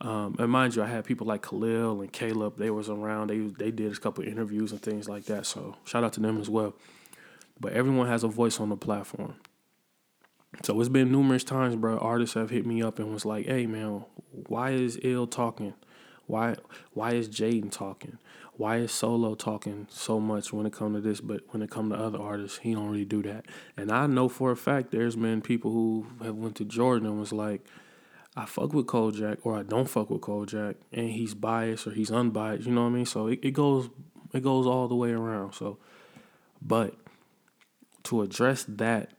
um, 0.00 0.36
and 0.38 0.50
mind 0.50 0.76
you, 0.76 0.82
I 0.82 0.86
had 0.86 1.04
people 1.04 1.26
like 1.26 1.42
Khalil 1.42 2.00
and 2.00 2.12
Caleb. 2.12 2.58
They 2.58 2.70
was 2.70 2.88
around. 2.88 3.30
They 3.30 3.38
they 3.38 3.72
did 3.72 3.92
a 3.92 3.96
couple 3.96 4.22
interviews 4.24 4.70
and 4.70 4.80
things 4.80 5.08
like 5.08 5.24
that. 5.24 5.44
So 5.44 5.76
shout 5.84 6.04
out 6.04 6.12
to 6.12 6.20
them 6.20 6.40
as 6.40 6.48
well. 6.48 6.74
But 7.60 7.72
everyone 7.72 8.08
has 8.08 8.24
a 8.24 8.28
voice 8.28 8.60
on 8.60 8.68
the 8.68 8.76
platform. 8.76 9.36
So 10.62 10.78
it's 10.80 10.88
been 10.88 11.10
numerous 11.10 11.44
times, 11.44 11.76
bro. 11.76 11.98
Artists 11.98 12.34
have 12.34 12.50
hit 12.50 12.66
me 12.66 12.82
up 12.82 12.98
and 12.98 13.12
was 13.12 13.24
like, 13.24 13.46
"Hey, 13.46 13.66
man, 13.66 14.04
why 14.48 14.70
is 14.70 14.98
Ill 15.02 15.26
talking? 15.26 15.74
Why 16.26 16.56
why 16.92 17.12
is 17.12 17.28
Jaden 17.28 17.70
talking? 17.70 18.18
Why 18.56 18.76
is 18.76 18.92
Solo 18.92 19.34
talking 19.34 19.88
so 19.90 20.20
much 20.20 20.52
when 20.52 20.64
it 20.64 20.72
come 20.72 20.94
to 20.94 21.00
this, 21.00 21.20
but 21.20 21.42
when 21.50 21.60
it 21.62 21.70
come 21.70 21.90
to 21.90 21.96
other 21.96 22.20
artists, 22.20 22.58
he 22.58 22.74
don't 22.74 22.88
really 22.88 23.04
do 23.04 23.22
that." 23.22 23.46
And 23.76 23.90
I 23.90 24.06
know 24.06 24.28
for 24.28 24.52
a 24.52 24.56
fact 24.56 24.90
there's 24.90 25.16
been 25.16 25.42
people 25.42 25.72
who 25.72 26.06
have 26.22 26.36
went 26.36 26.56
to 26.56 26.64
Jordan 26.64 27.08
and 27.08 27.18
was 27.18 27.32
like, 27.32 27.66
"I 28.36 28.46
fuck 28.46 28.72
with 28.72 28.86
Kojak 28.86 29.38
or 29.42 29.56
I 29.56 29.64
don't 29.64 29.88
fuck 29.88 30.08
with 30.08 30.20
Kojak," 30.20 30.76
and 30.92 31.10
he's 31.10 31.34
biased 31.34 31.86
or 31.86 31.90
he's 31.90 32.12
unbiased. 32.12 32.66
You 32.66 32.72
know 32.72 32.82
what 32.82 32.90
I 32.90 32.92
mean? 32.92 33.06
So 33.06 33.26
it, 33.26 33.40
it 33.42 33.52
goes 33.52 33.90
it 34.32 34.42
goes 34.42 34.66
all 34.66 34.88
the 34.88 34.96
way 34.96 35.12
around. 35.12 35.54
So, 35.54 35.78
but 36.62 36.94
to 38.04 38.22
address 38.22 38.64
that 38.68 39.10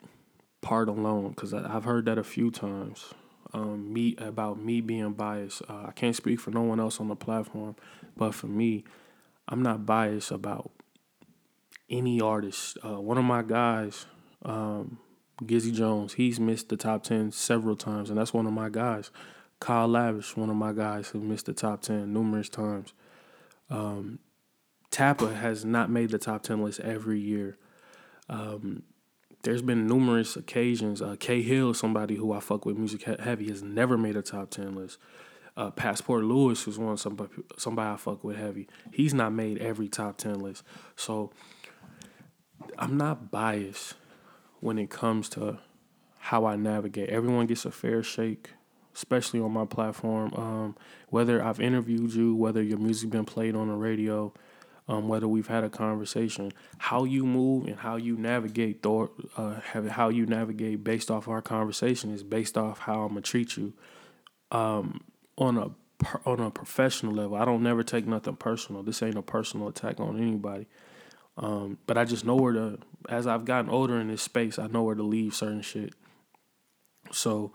part 0.61 0.89
alone, 0.89 1.29
because 1.29 1.53
I've 1.53 1.83
heard 1.83 2.05
that 2.05 2.17
a 2.17 2.23
few 2.23 2.49
times 2.49 3.13
um, 3.53 3.93
me 3.93 4.15
about 4.17 4.59
me 4.59 4.81
being 4.81 5.13
biased. 5.13 5.61
Uh, 5.69 5.85
I 5.87 5.91
can't 5.91 6.15
speak 6.15 6.39
for 6.39 6.51
no 6.51 6.61
one 6.61 6.79
else 6.79 6.99
on 6.99 7.07
the 7.07 7.15
platform, 7.15 7.75
but 8.17 8.33
for 8.33 8.47
me, 8.47 8.83
I'm 9.47 9.61
not 9.61 9.85
biased 9.85 10.31
about 10.31 10.71
any 11.89 12.19
artist. 12.19 12.77
Uh, 12.83 12.99
one 12.99 13.17
of 13.17 13.25
my 13.25 13.43
guys, 13.43 14.07
um, 14.43 14.97
Gizzy 15.43 15.71
Jones, 15.71 16.13
he's 16.13 16.39
missed 16.39 16.69
the 16.69 16.77
top 16.77 17.03
ten 17.03 17.31
several 17.31 17.75
times, 17.75 18.09
and 18.09 18.17
that's 18.17 18.33
one 18.33 18.47
of 18.47 18.53
my 18.53 18.69
guys. 18.69 19.11
Kyle 19.59 19.87
Lavish, 19.87 20.35
one 20.35 20.49
of 20.49 20.55
my 20.55 20.73
guys, 20.73 21.09
who 21.09 21.19
missed 21.21 21.45
the 21.45 21.53
top 21.53 21.81
ten 21.81 22.11
numerous 22.11 22.49
times. 22.49 22.93
Um, 23.69 24.19
Tappa 24.91 25.33
has 25.33 25.63
not 25.63 25.89
made 25.89 26.09
the 26.09 26.17
top 26.17 26.43
ten 26.43 26.63
list 26.63 26.79
every 26.79 27.19
year. 27.19 27.57
Um, 28.29 28.83
there's 29.43 29.61
been 29.61 29.85
numerous 29.87 30.35
occasions. 30.35 31.01
Uh, 31.01 31.15
K 31.19 31.41
Hill, 31.41 31.73
somebody 31.73 32.15
who 32.15 32.33
I 32.33 32.39
fuck 32.39 32.65
with 32.65 32.77
music 32.77 33.03
heavy, 33.03 33.49
has 33.49 33.61
never 33.61 33.97
made 33.97 34.15
a 34.15 34.21
top 34.21 34.49
ten 34.49 34.75
list. 34.75 34.97
Uh, 35.57 35.71
Passport 35.71 36.23
Lewis, 36.25 36.63
who's 36.63 36.77
one 36.77 36.97
somebody 36.97 37.31
somebody 37.57 37.89
I 37.93 37.97
fuck 37.97 38.23
with 38.23 38.37
heavy, 38.37 38.67
he's 38.91 39.13
not 39.13 39.31
made 39.31 39.59
every 39.59 39.87
top 39.87 40.17
ten 40.17 40.39
list. 40.39 40.63
So 40.95 41.31
I'm 42.77 42.97
not 42.97 43.31
biased 43.31 43.93
when 44.59 44.77
it 44.79 44.89
comes 44.89 45.29
to 45.29 45.59
how 46.17 46.45
I 46.45 46.55
navigate. 46.55 47.09
Everyone 47.09 47.45
gets 47.45 47.65
a 47.65 47.71
fair 47.71 48.01
shake, 48.01 48.49
especially 48.95 49.39
on 49.39 49.51
my 49.51 49.65
platform. 49.65 50.33
Um, 50.35 50.75
whether 51.09 51.43
I've 51.43 51.59
interviewed 51.59 52.13
you, 52.13 52.35
whether 52.35 52.63
your 52.63 52.79
music 52.79 53.11
been 53.11 53.25
played 53.25 53.55
on 53.55 53.67
the 53.67 53.75
radio, 53.75 54.33
um, 54.87 55.07
whether 55.07 55.27
we've 55.27 55.47
had 55.47 55.63
a 55.63 55.69
conversation, 55.69 56.51
how 56.77 57.03
you 57.03 57.25
move 57.25 57.67
and 57.67 57.77
how 57.77 57.95
you 57.95 58.17
navigate, 58.17 58.83
th- 58.83 59.09
uh, 59.37 59.59
how 59.89 60.09
you 60.09 60.25
navigate 60.25 60.83
based 60.83 61.09
off 61.09 61.27
our 61.27 61.41
conversation 61.41 62.13
is 62.13 62.23
based 62.23 62.57
off 62.57 62.79
how 62.79 63.01
I'm 63.01 63.09
gonna 63.09 63.21
treat 63.21 63.57
you 63.57 63.73
um, 64.51 65.01
on 65.37 65.57
a 65.57 65.71
on 66.25 66.39
a 66.39 66.51
professional 66.51 67.13
level. 67.13 67.37
I 67.37 67.45
don't 67.45 67.63
never 67.63 67.83
take 67.83 68.05
nothing 68.05 68.35
personal. 68.35 68.83
This 68.83 69.01
ain't 69.01 69.17
a 69.17 69.21
personal 69.21 69.67
attack 69.67 69.99
on 69.99 70.17
anybody. 70.17 70.67
Um, 71.37 71.79
but 71.87 71.97
I 71.97 72.05
just 72.05 72.25
know 72.25 72.35
where 72.35 72.53
to. 72.53 72.79
As 73.09 73.27
I've 73.27 73.45
gotten 73.45 73.69
older 73.69 73.99
in 73.99 74.07
this 74.07 74.21
space, 74.21 74.57
I 74.57 74.67
know 74.67 74.83
where 74.83 74.95
to 74.95 75.03
leave 75.03 75.35
certain 75.35 75.61
shit. 75.61 75.93
So, 77.11 77.51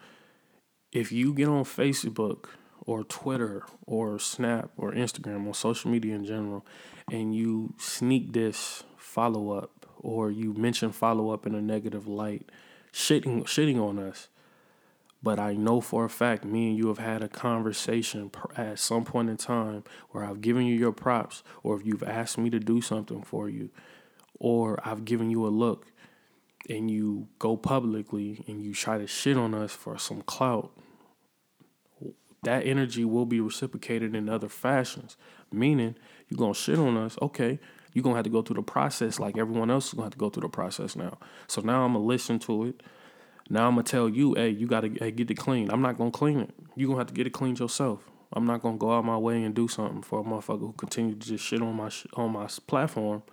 if 0.93 1.13
you 1.13 1.35
get 1.35 1.49
on 1.49 1.65
Facebook 1.65 2.47
or 2.91 3.05
Twitter 3.05 3.63
or 3.87 4.19
Snap 4.19 4.73
or 4.77 4.91
Instagram 4.91 5.47
or 5.47 5.55
social 5.55 5.93
media 5.93 6.13
in 6.13 6.25
general, 6.25 6.67
and 7.09 7.33
you 7.33 7.73
sneak 7.79 8.33
this 8.33 8.83
follow 8.97 9.53
up 9.53 9.87
or 10.01 10.33
you 10.33 10.53
mention 10.55 10.91
follow 10.91 11.31
up 11.31 11.47
in 11.47 11.55
a 11.55 11.63
negative 11.63 12.09
light, 12.09 12.51
shitting 12.93 13.45
shitting 13.45 13.81
on 13.81 14.01
us. 14.01 14.27
But 15.23 15.39
I 15.39 15.53
know 15.53 15.81
for 15.81 16.05
a 16.05 16.11
fact, 16.11 16.45
me 16.45 16.71
and 16.71 16.77
you 16.77 16.89
have 16.89 16.99
had 16.99 17.23
a 17.23 17.29
conversation 17.29 18.33
at 18.57 18.81
some 18.81 19.05
point 19.05 19.31
in 19.31 19.37
time 19.37 19.85
where 20.11 20.25
I've 20.25 20.41
given 20.41 20.67
you 20.67 20.75
your 20.75 20.93
props, 20.93 21.45
or 21.63 21.79
if 21.79 21.87
you've 21.87 22.03
asked 22.03 22.39
me 22.39 22.51
to 22.51 22.59
do 22.59 22.81
something 22.81 23.23
for 23.23 23.49
you, 23.49 23.71
or 24.41 24.81
I've 24.83 25.05
given 25.05 25.31
you 25.31 25.47
a 25.47 25.49
look, 25.65 25.93
and 26.69 26.91
you 26.91 27.29
go 27.39 27.57
publicly 27.57 28.43
and 28.49 28.61
you 28.61 28.75
try 28.75 28.99
to 28.99 29.07
shit 29.07 29.37
on 29.37 29.55
us 29.55 29.73
for 29.73 29.97
some 29.97 30.23
clout, 30.23 30.73
that 32.43 32.67
energy 32.67 33.05
will 33.05 33.27
be 33.27 33.41
reciprocated 33.41 34.15
in 34.15 34.29
other 34.29 34.49
fashions. 34.49 35.17
Meaning, 35.53 35.97
you're 36.29 36.39
gonna 36.39 36.55
shit 36.55 36.79
on 36.79 36.97
us, 36.97 37.19
okay, 37.21 37.59
you're 37.93 38.03
gonna 38.03 38.17
have 38.17 38.25
to 38.25 38.31
go 38.31 38.43
through 38.43 38.57
the 38.57 38.63
process 38.63 39.19
like 39.19 39.37
everyone 39.37 39.71
else 39.71 39.89
is 39.89 39.95
gonna 39.95 40.07
have 40.07 40.13
to 40.13 40.19
go 40.19 40.31
through 40.31 40.43
the 40.43 40.49
process 40.49 40.97
now. 40.97 41.19
So 41.49 41.61
now 41.61 41.85
I'm 41.85 41.95
gonna 41.95 42.05
listen 42.05 42.39
to 42.41 42.67
it. 42.67 42.83
Now 43.49 43.67
I'm 43.67 43.75
gonna 43.75 43.83
tell 43.83 44.09
you, 44.09 44.35
hey, 44.35 44.51
you 44.51 44.67
gotta 44.67 44.89
hey, 44.89 45.11
get 45.11 45.31
it 45.31 45.35
clean. 45.35 45.71
I'm 45.71 45.83
not 45.83 45.99
gonna 45.99 46.13
clean 46.13 46.41
it. 46.41 46.51
You're 46.77 46.89
gonna 46.89 47.01
have 47.01 47.09
to 47.09 47.15
get 47.15 47.27
it 47.27 47.31
cleaned 47.31 47.59
yourself. 47.59 48.09
I'm 48.33 48.47
not 48.47 48.63
gonna 48.63 48.77
go 48.79 48.93
out 48.93 49.05
my 49.05 49.19
way 49.19 49.43
and 49.43 49.55
do 49.55 49.67
something 49.67 50.03
for 50.03 50.21
a 50.21 50.23
motherfucker 50.23 50.61
who 50.61 50.73
continues 50.73 51.19
to 51.19 51.29
just 51.33 51.45
shit 51.45 51.61
on 51.61 51.75
my 51.75 51.89
sh- 51.89 52.07
on 52.15 52.33
my 52.33 52.47
platform. 52.67 53.25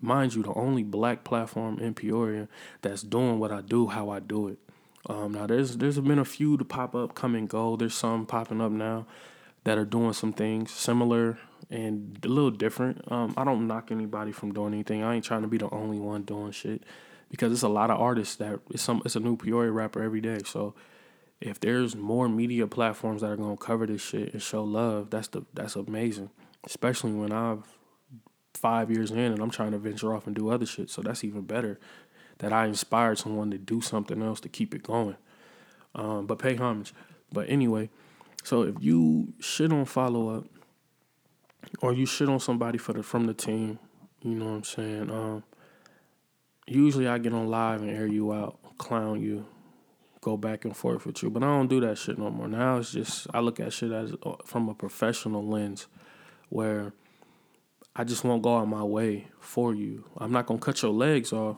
Mind 0.00 0.34
you, 0.34 0.42
the 0.42 0.52
only 0.52 0.82
black 0.82 1.24
platform 1.24 1.78
in 1.78 1.94
Peoria 1.94 2.48
that's 2.82 3.02
doing 3.02 3.38
what 3.38 3.50
I 3.50 3.62
do, 3.62 3.86
how 3.86 4.10
I 4.10 4.20
do 4.20 4.48
it. 4.48 4.58
Um, 5.08 5.32
now 5.32 5.46
there's 5.46 5.76
there's 5.76 5.98
been 6.00 6.18
a 6.18 6.24
few 6.24 6.56
to 6.56 6.64
pop 6.64 6.94
up, 6.94 7.14
come 7.14 7.34
and 7.34 7.48
go. 7.48 7.76
There's 7.76 7.94
some 7.94 8.26
popping 8.26 8.60
up 8.60 8.72
now 8.72 9.06
that 9.64 9.78
are 9.78 9.84
doing 9.84 10.12
some 10.12 10.32
things 10.32 10.70
similar 10.70 11.38
and 11.70 12.18
a 12.22 12.28
little 12.28 12.50
different. 12.50 13.00
Um, 13.10 13.34
I 13.36 13.44
don't 13.44 13.66
knock 13.66 13.90
anybody 13.90 14.32
from 14.32 14.52
doing 14.52 14.74
anything. 14.74 15.02
I 15.02 15.14
ain't 15.14 15.24
trying 15.24 15.42
to 15.42 15.48
be 15.48 15.58
the 15.58 15.70
only 15.70 15.98
one 15.98 16.22
doing 16.22 16.52
shit 16.52 16.84
because 17.30 17.52
it's 17.52 17.62
a 17.62 17.68
lot 17.68 17.90
of 17.90 18.00
artists 18.00 18.36
that 18.36 18.60
it's 18.70 18.82
some 18.82 19.02
it's 19.04 19.16
a 19.16 19.20
new 19.20 19.36
Peoria 19.36 19.70
rapper 19.70 20.02
every 20.02 20.20
day. 20.20 20.38
So 20.44 20.74
if 21.40 21.60
there's 21.60 21.94
more 21.94 22.28
media 22.28 22.66
platforms 22.66 23.20
that 23.20 23.30
are 23.30 23.36
gonna 23.36 23.56
cover 23.56 23.86
this 23.86 24.02
shit 24.02 24.32
and 24.32 24.42
show 24.42 24.64
love, 24.64 25.10
that's 25.10 25.28
the 25.28 25.44
that's 25.52 25.76
amazing. 25.76 26.30
Especially 26.64 27.12
when 27.12 27.32
I've 27.32 27.62
five 28.54 28.90
years 28.90 29.10
in 29.10 29.18
and 29.18 29.40
I'm 29.40 29.50
trying 29.50 29.72
to 29.72 29.78
venture 29.78 30.14
off 30.14 30.26
and 30.26 30.34
do 30.34 30.48
other 30.48 30.64
shit. 30.64 30.88
So 30.88 31.02
that's 31.02 31.24
even 31.24 31.42
better 31.42 31.78
that 32.38 32.52
I 32.52 32.66
inspired 32.66 33.18
someone 33.18 33.50
to 33.50 33.58
do 33.58 33.80
something 33.80 34.22
else 34.22 34.40
to 34.40 34.48
keep 34.48 34.74
it 34.74 34.82
going. 34.82 35.16
Um, 35.94 36.26
but 36.26 36.38
pay 36.38 36.56
homage. 36.56 36.92
But 37.32 37.48
anyway, 37.48 37.90
so 38.42 38.62
if 38.62 38.76
you 38.80 39.32
shit 39.40 39.72
on 39.72 39.84
follow 39.84 40.36
up, 40.36 40.44
or 41.80 41.92
you 41.92 42.06
shit 42.06 42.28
on 42.28 42.40
somebody 42.40 42.78
for 42.78 42.92
the 42.92 43.02
from 43.02 43.26
the 43.26 43.34
team, 43.34 43.78
you 44.22 44.34
know 44.34 44.46
what 44.46 44.52
I'm 44.52 44.64
saying. 44.64 45.10
Um, 45.10 45.44
usually 46.66 47.08
I 47.08 47.18
get 47.18 47.32
on 47.32 47.48
live 47.48 47.82
and 47.82 47.90
air 47.90 48.06
you 48.06 48.32
out, 48.32 48.58
clown 48.78 49.20
you, 49.20 49.46
go 50.20 50.36
back 50.36 50.64
and 50.64 50.76
forth 50.76 51.06
with 51.06 51.22
you, 51.22 51.30
but 51.30 51.42
I 51.42 51.46
don't 51.46 51.68
do 51.68 51.80
that 51.80 51.98
shit 51.98 52.18
no 52.18 52.30
more. 52.30 52.48
Now 52.48 52.78
it's 52.78 52.92
just 52.92 53.26
I 53.32 53.40
look 53.40 53.60
at 53.60 53.72
shit 53.72 53.92
as 53.92 54.12
uh, 54.22 54.36
from 54.44 54.68
a 54.68 54.74
professional 54.74 55.46
lens, 55.46 55.86
where 56.48 56.92
I 57.94 58.04
just 58.04 58.24
won't 58.24 58.42
go 58.42 58.56
out 58.58 58.68
my 58.68 58.82
way 58.82 59.28
for 59.40 59.74
you. 59.74 60.04
I'm 60.18 60.32
not 60.32 60.46
gonna 60.46 60.60
cut 60.60 60.82
your 60.82 60.92
legs 60.92 61.32
off, 61.32 61.56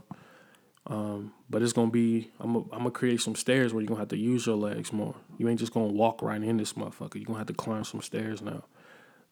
Um, 0.88 1.32
but 1.50 1.62
it's 1.62 1.72
gonna 1.72 1.90
be 1.90 2.30
I'm 2.38 2.68
gonna 2.68 2.90
create 2.90 3.20
some 3.20 3.34
stairs 3.34 3.72
where 3.72 3.82
you're 3.82 3.88
gonna 3.88 4.00
have 4.00 4.08
to 4.08 4.16
use 4.16 4.46
your 4.46 4.56
legs 4.56 4.92
more. 4.92 5.16
You 5.36 5.48
ain't 5.48 5.58
just 5.58 5.72
gonna 5.72 5.92
walk 5.92 6.22
right 6.22 6.40
in 6.40 6.56
this 6.56 6.74
motherfucker. 6.74 7.16
You're 7.16 7.24
gonna 7.24 7.38
have 7.38 7.48
to 7.48 7.54
climb 7.54 7.84
some 7.84 8.02
stairs 8.02 8.40
now. 8.40 8.64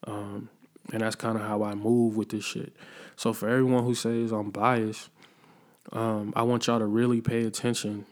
Um, 0.06 0.48
and 0.92 1.00
that's 1.00 1.16
kind 1.16 1.36
of 1.36 1.44
how 1.44 1.62
I 1.62 1.74
move 1.74 2.16
with 2.16 2.30
this 2.30 2.44
shit. 2.44 2.74
So 3.16 3.32
for 3.32 3.48
everyone 3.48 3.84
who 3.84 3.94
says 3.94 4.32
I'm 4.32 4.50
biased, 4.50 5.08
um, 5.92 6.32
I 6.36 6.42
want 6.42 6.66
y'all 6.66 6.78
to 6.78 6.86
really 6.86 7.20
pay 7.20 7.44
attention 7.44 8.06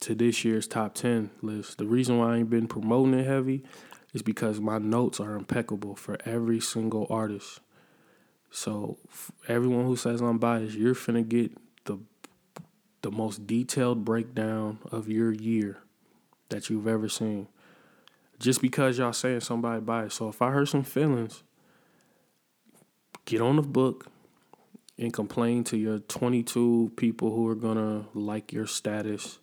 to 0.00 0.14
this 0.14 0.44
year's 0.44 0.66
top 0.66 0.94
10 0.94 1.30
list. 1.42 1.78
The 1.78 1.86
reason 1.86 2.18
why 2.18 2.34
I 2.34 2.36
ain't 2.38 2.50
been 2.50 2.68
promoting 2.68 3.14
it 3.14 3.26
heavy 3.26 3.64
is 4.12 4.22
because 4.22 4.60
my 4.60 4.78
notes 4.78 5.20
are 5.20 5.34
impeccable 5.34 5.96
for 5.96 6.16
every 6.24 6.60
single 6.60 7.06
artist. 7.10 7.60
So 8.50 8.98
everyone 9.48 9.86
who 9.86 9.96
says 9.96 10.20
I'm 10.20 10.38
biased, 10.38 10.76
you're 10.76 10.94
finna 10.94 11.26
get 11.28 11.52
the 11.84 11.98
the 13.06 13.12
most 13.12 13.46
detailed 13.46 14.04
breakdown 14.04 14.80
of 14.90 15.08
your 15.08 15.30
year 15.30 15.78
that 16.48 16.68
you've 16.68 16.88
ever 16.88 17.08
seen. 17.08 17.46
Just 18.40 18.60
because 18.60 18.98
y'all 18.98 19.12
saying 19.12 19.42
somebody 19.42 19.80
biased. 19.80 20.16
So 20.16 20.28
if 20.28 20.42
I 20.42 20.50
hurt 20.50 20.66
some 20.66 20.82
feelings, 20.82 21.44
get 23.24 23.40
on 23.40 23.54
the 23.54 23.62
book 23.62 24.08
and 24.98 25.12
complain 25.12 25.62
to 25.64 25.76
your 25.76 26.00
22 26.00 26.94
people 26.96 27.30
who 27.32 27.46
are 27.46 27.54
gonna 27.54 28.06
like 28.12 28.52
your 28.52 28.66
status 28.66 29.38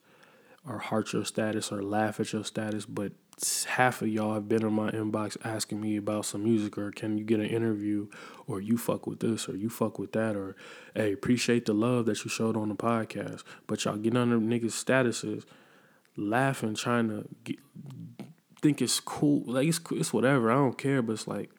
or 0.68 0.80
heart 0.80 1.14
your 1.14 1.24
status 1.24 1.72
or 1.72 1.82
laugh 1.82 2.20
at 2.20 2.34
your 2.34 2.44
status, 2.44 2.86
but 2.86 3.14
half 3.68 4.02
of 4.02 4.08
y'all 4.08 4.34
have 4.34 4.48
been 4.48 4.64
in 4.64 4.74
my 4.74 4.92
inbox 4.92 5.38
asking 5.44 5.82
me 5.82 5.98
about 5.98 6.26
some 6.26 6.44
music 6.44 6.78
or 6.78 6.92
can 6.92 7.18
you 7.18 7.24
get 7.24 7.40
an 7.40 7.48
interview 7.48 8.08
or 8.48 8.62
you 8.62 8.78
fuck 8.78 9.08
with 9.08 9.20
this 9.20 9.50
or 9.50 9.56
you 9.56 9.70
fuck 9.70 9.98
with 9.98 10.12
that 10.12 10.36
or 10.36 10.56
hey 10.96 11.14
appreciate 11.14 11.66
the 11.66 11.74
love 11.74 12.06
that 12.06 12.24
you 12.24 12.30
showed 12.30 12.56
on 12.56 12.70
the 12.70 12.76
podcast. 12.76 13.44
But 13.68 13.84
y'all 13.86 13.98
get 13.98 14.16
under 14.16 14.38
niggas 14.38 14.72
statuses 14.72 15.46
laughing 16.16 16.76
trying 16.76 17.10
to 17.10 17.28
get, 17.44 17.58
think 18.62 18.82
it's 18.82 19.00
cool 19.00 19.44
like 19.48 19.68
it's, 19.68 19.80
it's 19.92 20.14
whatever 20.14 20.52
i 20.52 20.54
don't 20.54 20.78
care 20.78 21.02
but 21.02 21.14
it's 21.14 21.28
like 21.28 21.50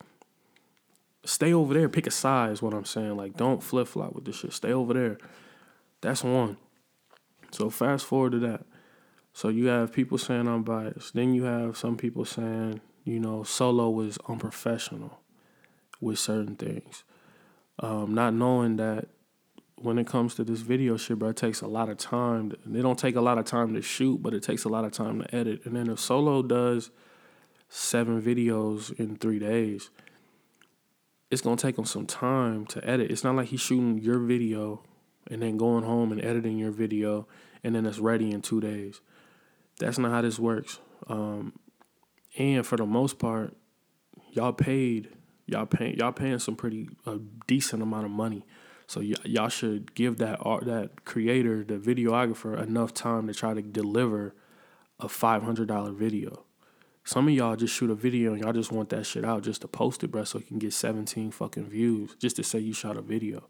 stay 1.25 1.53
over 1.53 1.75
there 1.75 1.89
pick 1.89 2.07
a 2.07 2.11
side 2.11 2.53
is 2.53 2.63
what 2.63 2.73
i'm 2.73 2.85
saying 2.85 3.17
like 3.17 3.37
don't 3.37 3.65
flip-flop 3.65 4.15
with 4.15 4.25
this 4.25 4.37
shit 4.37 4.53
stay 4.53 4.73
over 4.73 4.95
there. 4.95 5.19
That's 6.05 6.23
one. 6.23 6.59
So 7.51 7.71
fast 7.71 8.05
forward 8.05 8.33
to 8.33 8.39
that 8.41 8.67
so 9.35 9.49
you 9.49 9.67
have 9.67 9.93
people 9.93 10.17
saying 10.17 10.47
I'm 10.47 10.63
biased. 10.63 11.13
Then 11.13 11.35
you 11.35 11.43
have 11.43 11.77
some 11.77 11.97
people 11.97 12.25
saying, 12.25 12.81
you 13.05 13.19
know, 13.19 13.43
solo 13.43 13.91
was 13.91 14.17
unprofessional 14.29 15.21
with 16.01 16.21
certain 16.21 16.55
things. 16.55 17.03
Um, 17.81 18.15
not 18.15 18.33
knowing 18.33 18.77
that 18.77 19.09
when 19.75 19.99
it 19.99 20.07
comes 20.07 20.37
to 20.37 20.45
this 20.45 20.61
video 20.61 20.97
shit, 20.97 21.19
bro, 21.19 21.31
it 21.31 21.37
takes 21.37 21.61
a 21.63 21.67
lot 21.67 21.89
of 21.89 21.99
time. 21.99 22.53
They 22.65 22.81
don't 22.81 22.99
take 22.99 23.17
a 23.17 23.21
lot 23.21 23.37
of 23.39 23.45
time 23.45 23.75
to 23.75 23.83
shoot, 23.83 24.23
but 24.23 24.35
it 24.35 24.45
takes 24.45 24.63
a 24.63 24.69
lot 24.69 24.85
of 24.85 24.93
time 24.93 25.21
to 25.21 25.35
edit. 25.35 25.63
And 25.65 25.75
then 25.75 25.91
if 25.91 25.99
solo 25.99 26.41
does 26.41 26.93
seven 27.69 28.23
videos 28.23 28.97
in 29.01 29.17
three 29.17 29.41
days, 29.41 29.91
it's 31.33 31.43
gonna 31.43 31.57
take 31.57 31.77
him 31.77 31.87
some 31.87 32.07
time 32.07 32.67
to 32.67 32.89
edit. 32.89 33.11
It's 33.11 33.25
not 33.25 33.35
like 33.35 33.49
he's 33.49 33.61
shooting 33.61 33.99
your 33.99 34.21
video 34.21 34.85
and 35.27 35.43
then 35.43 35.57
going 35.57 35.83
home 35.83 36.13
and 36.13 36.25
editing 36.25 36.57
your 36.57 36.71
video 36.71 37.27
and 37.65 37.75
then 37.75 37.85
it's 37.85 37.99
ready 37.99 38.31
in 38.31 38.41
two 38.41 38.61
days. 38.61 39.01
That's 39.79 39.99
not 39.99 40.13
how 40.13 40.23
this 40.23 40.39
works. 40.39 40.79
Um, 41.09 41.53
and 42.39 42.67
for 42.67 42.77
the 42.77 42.87
most 42.87 43.19
part, 43.19 43.57
y'all 44.31 44.53
paid 44.53 45.11
y'all 45.47 45.67
paying 45.67 45.97
y'all 45.97 46.13
paying 46.13 46.39
some 46.39 46.57
pretty 46.57 46.89
a 47.07 47.19
decent 47.47 47.83
amount 47.83 48.07
of 48.07 48.11
money. 48.11 48.45
So 48.87 49.01
y- 49.01 49.15
y'all 49.25 49.49
should 49.49 49.95
give 49.95 50.19
that 50.19 50.39
art 50.43 50.67
that 50.67 51.05
creator, 51.05 51.65
the 51.65 51.79
videographer, 51.79 52.61
enough 52.61 52.93
time 52.95 53.27
to 53.29 53.35
try 53.35 53.55
to 53.55 53.63
deliver 53.63 54.35
a 55.01 55.09
five 55.09 55.43
hundred 55.43 55.69
dollar 55.69 55.93
video. 55.93 56.45
Some 57.07 57.29
of 57.29 57.35
y'all 57.35 57.55
just 57.57 57.75
shoot 57.75 57.91
a 57.91 57.95
video 57.95 58.33
and 58.33 58.43
y'all 58.43 58.55
just 58.55 58.73
want 58.73 58.89
that 58.89 59.05
shit 59.05 59.27
out 59.27 59.43
just 59.43 59.61
to 59.61 59.69
post 59.69 60.03
it, 60.03 60.11
bro, 60.11 60.25
so 60.25 60.39
it 60.39 60.47
can 60.49 60.59
get 60.59 60.73
17 60.73 61.33
fucking 61.33 61.67
views 61.67 62.17
just 62.19 62.37
to 62.37 62.43
say 62.43 62.59
you 62.61 62.73
shot 62.73 62.97
a 62.97 63.03
video. 63.03 63.47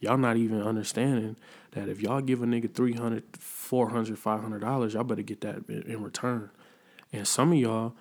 Y'all 0.00 0.16
not 0.16 0.36
even 0.36 0.62
understanding 0.62 1.36
that 1.72 1.88
if 1.88 2.00
y'all 2.00 2.20
give 2.20 2.42
a 2.42 2.46
nigga 2.46 2.72
300, 2.72 3.24
400, 3.38 4.18
500 4.18 4.58
dollars, 4.60 4.94
y'all 4.94 5.04
better 5.04 5.22
get 5.22 5.40
that 5.40 5.68
in, 5.68 6.02
return. 6.02 6.50
And 7.12 7.26
some 7.26 7.52
of 7.52 7.58
y'all 7.58 7.94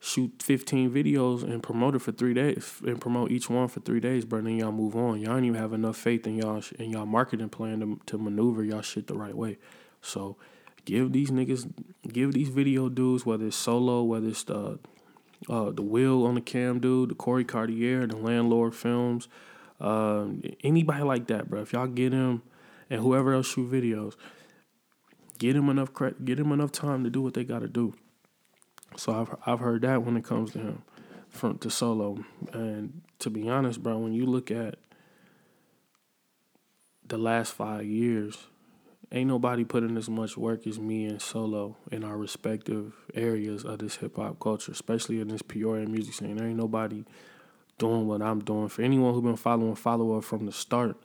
shoot 0.00 0.42
15 0.42 0.90
videos 0.90 1.42
and 1.42 1.62
promote 1.62 1.94
it 1.94 2.00
for 2.00 2.12
three 2.12 2.34
days 2.34 2.74
and 2.84 3.00
promote 3.00 3.30
each 3.30 3.48
one 3.48 3.68
for 3.68 3.80
three 3.80 4.00
days, 4.00 4.24
bro. 4.24 4.42
Then 4.42 4.56
y'all 4.56 4.72
move 4.72 4.96
on. 4.96 5.20
Y'all 5.20 5.34
don't 5.34 5.44
even 5.44 5.60
have 5.60 5.72
enough 5.72 5.96
faith 5.96 6.26
in 6.26 6.36
y'all 6.36 6.62
in 6.78 6.90
y'all 6.90 7.06
marketing 7.06 7.48
plan 7.48 7.80
to, 7.80 8.00
to 8.06 8.18
maneuver 8.18 8.64
y'all 8.64 8.82
shit 8.82 9.06
the 9.06 9.14
right 9.14 9.34
way. 9.34 9.58
So 10.02 10.36
give 10.84 11.12
these 11.12 11.30
niggas, 11.30 11.72
give 12.12 12.32
these 12.32 12.48
video 12.48 12.88
dudes, 12.88 13.24
whether 13.24 13.46
it's 13.46 13.56
solo, 13.56 14.02
whether 14.02 14.28
it's 14.28 14.44
the 14.44 14.78
uh, 15.48 15.70
the 15.70 15.82
Will 15.82 16.26
on 16.26 16.34
the 16.34 16.40
cam 16.40 16.80
dude, 16.80 17.10
the 17.10 17.14
Corey 17.14 17.44
Cartier, 17.44 18.06
the 18.06 18.16
Landlord 18.16 18.74
Films, 18.74 19.28
uh, 19.80 20.26
anybody 20.62 21.02
like 21.02 21.26
that, 21.28 21.48
bro. 21.48 21.62
If 21.62 21.72
y'all 21.72 21.86
get 21.86 22.12
him 22.12 22.42
and 22.90 23.00
whoever 23.00 23.34
else 23.34 23.46
shoot 23.46 23.70
videos, 23.70 24.14
get 25.38 25.56
him 25.56 25.68
enough 25.68 25.92
credit, 25.92 26.24
get 26.24 26.38
him 26.38 26.52
enough 26.52 26.72
time 26.72 27.04
to 27.04 27.10
do 27.10 27.22
what 27.22 27.34
they 27.34 27.44
got 27.44 27.60
to 27.60 27.68
do. 27.68 27.94
So 28.96 29.12
I've 29.12 29.36
I've 29.46 29.60
heard 29.60 29.82
that 29.82 30.02
when 30.02 30.16
it 30.16 30.24
comes 30.24 30.52
to 30.52 30.58
him, 30.58 30.82
from 31.28 31.58
to 31.58 31.70
solo, 31.70 32.24
and 32.52 33.02
to 33.18 33.30
be 33.30 33.48
honest, 33.48 33.82
bro, 33.82 33.98
when 33.98 34.12
you 34.12 34.26
look 34.26 34.50
at 34.50 34.76
the 37.06 37.18
last 37.18 37.52
five 37.52 37.84
years, 37.84 38.46
ain't 39.12 39.28
nobody 39.28 39.64
putting 39.64 39.96
as 39.96 40.08
much 40.08 40.36
work 40.36 40.66
as 40.66 40.78
me 40.78 41.04
and 41.04 41.20
Solo 41.20 41.76
in 41.90 42.02
our 42.04 42.16
respective 42.16 42.94
areas 43.14 43.64
of 43.64 43.78
this 43.78 43.96
hip 43.96 44.16
hop 44.16 44.40
culture, 44.40 44.72
especially 44.72 45.20
in 45.20 45.28
this 45.28 45.42
Peoria 45.42 45.86
music 45.86 46.14
scene. 46.14 46.36
There 46.36 46.46
ain't 46.46 46.56
nobody 46.56 47.04
doing 47.78 48.06
what 48.06 48.22
I'm 48.22 48.40
doing. 48.40 48.68
For 48.68 48.82
anyone 48.82 49.14
who's 49.14 49.22
been 49.22 49.36
following 49.36 49.74
follow 49.74 50.16
up 50.16 50.24
from 50.24 50.46
the 50.46 50.52
start, 50.52 50.96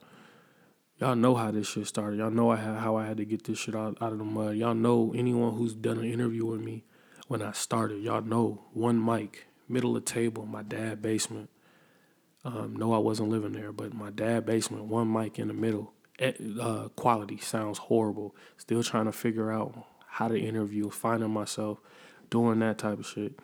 y'all 0.98 1.16
know 1.16 1.34
how 1.34 1.50
this 1.50 1.68
shit 1.68 1.86
started. 1.86 2.18
Y'all 2.18 2.30
know 2.30 2.50
I 2.50 2.56
had, 2.56 2.78
how 2.78 2.96
I 2.96 3.06
had 3.06 3.16
to 3.18 3.24
get 3.24 3.44
this 3.44 3.58
shit 3.58 3.74
out, 3.74 3.98
out 4.00 4.12
of 4.12 4.18
the 4.18 4.24
mud. 4.24 4.56
Y'all 4.56 4.74
know 4.74 5.12
anyone 5.16 5.56
who's 5.56 5.74
done 5.74 5.98
an 5.98 6.04
interview 6.04 6.46
with 6.46 6.60
me 6.60 6.84
when 7.28 7.42
I 7.42 7.52
started. 7.52 8.02
Y'all 8.02 8.22
know 8.22 8.64
one 8.72 9.04
mic, 9.04 9.46
middle 9.68 9.96
of 9.96 10.04
table, 10.04 10.46
my 10.46 10.62
dad 10.62 11.02
basement. 11.02 11.50
Um, 12.44 12.74
no, 12.76 12.92
I 12.94 12.98
wasn't 12.98 13.28
living 13.28 13.52
there, 13.52 13.72
but 13.72 13.92
my 13.92 14.10
dad 14.10 14.46
basement, 14.46 14.84
one 14.84 15.12
mic 15.12 15.38
in 15.38 15.48
the 15.48 15.54
middle. 15.54 15.92
Eh, 16.18 16.32
Uh, 16.60 16.88
quality 16.88 17.38
sounds 17.38 17.78
horrible. 17.78 18.34
Still 18.56 18.82
trying 18.82 19.06
to 19.06 19.12
figure 19.12 19.50
out 19.50 19.74
how 20.06 20.28
to 20.28 20.38
interview, 20.38 20.90
finding 20.90 21.30
myself 21.30 21.78
doing 22.30 22.58
that 22.60 22.78
type 22.78 22.98
of 22.98 23.06
shit. 23.06 23.38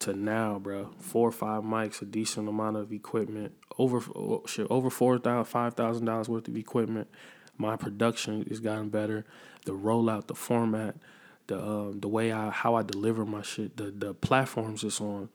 To 0.00 0.12
now, 0.12 0.58
bro, 0.58 0.90
four 1.00 1.28
or 1.28 1.32
five 1.32 1.64
mics, 1.64 2.00
a 2.02 2.04
decent 2.04 2.48
amount 2.48 2.76
of 2.76 2.92
equipment, 2.92 3.52
over 3.78 4.00
oh, 4.14 4.44
shit, 4.46 4.66
over 4.70 4.90
four 4.90 5.18
thousand, 5.18 5.50
five 5.50 5.74
thousand 5.74 6.06
dollars 6.06 6.28
worth 6.28 6.46
of 6.46 6.56
equipment. 6.56 7.08
My 7.56 7.74
production 7.76 8.46
has 8.48 8.60
gotten 8.60 8.90
better. 8.90 9.24
The 9.64 9.72
rollout, 9.72 10.28
the 10.28 10.36
format, 10.36 10.96
the 11.48 11.60
um, 11.60 12.00
the 12.00 12.08
way 12.08 12.32
I 12.32 12.50
how 12.50 12.76
I 12.76 12.82
deliver 12.82 13.24
my 13.24 13.42
shit, 13.42 13.76
the 13.76 13.90
the 13.90 14.14
platforms 14.14 14.84
it's 14.84 15.00
on 15.00 15.30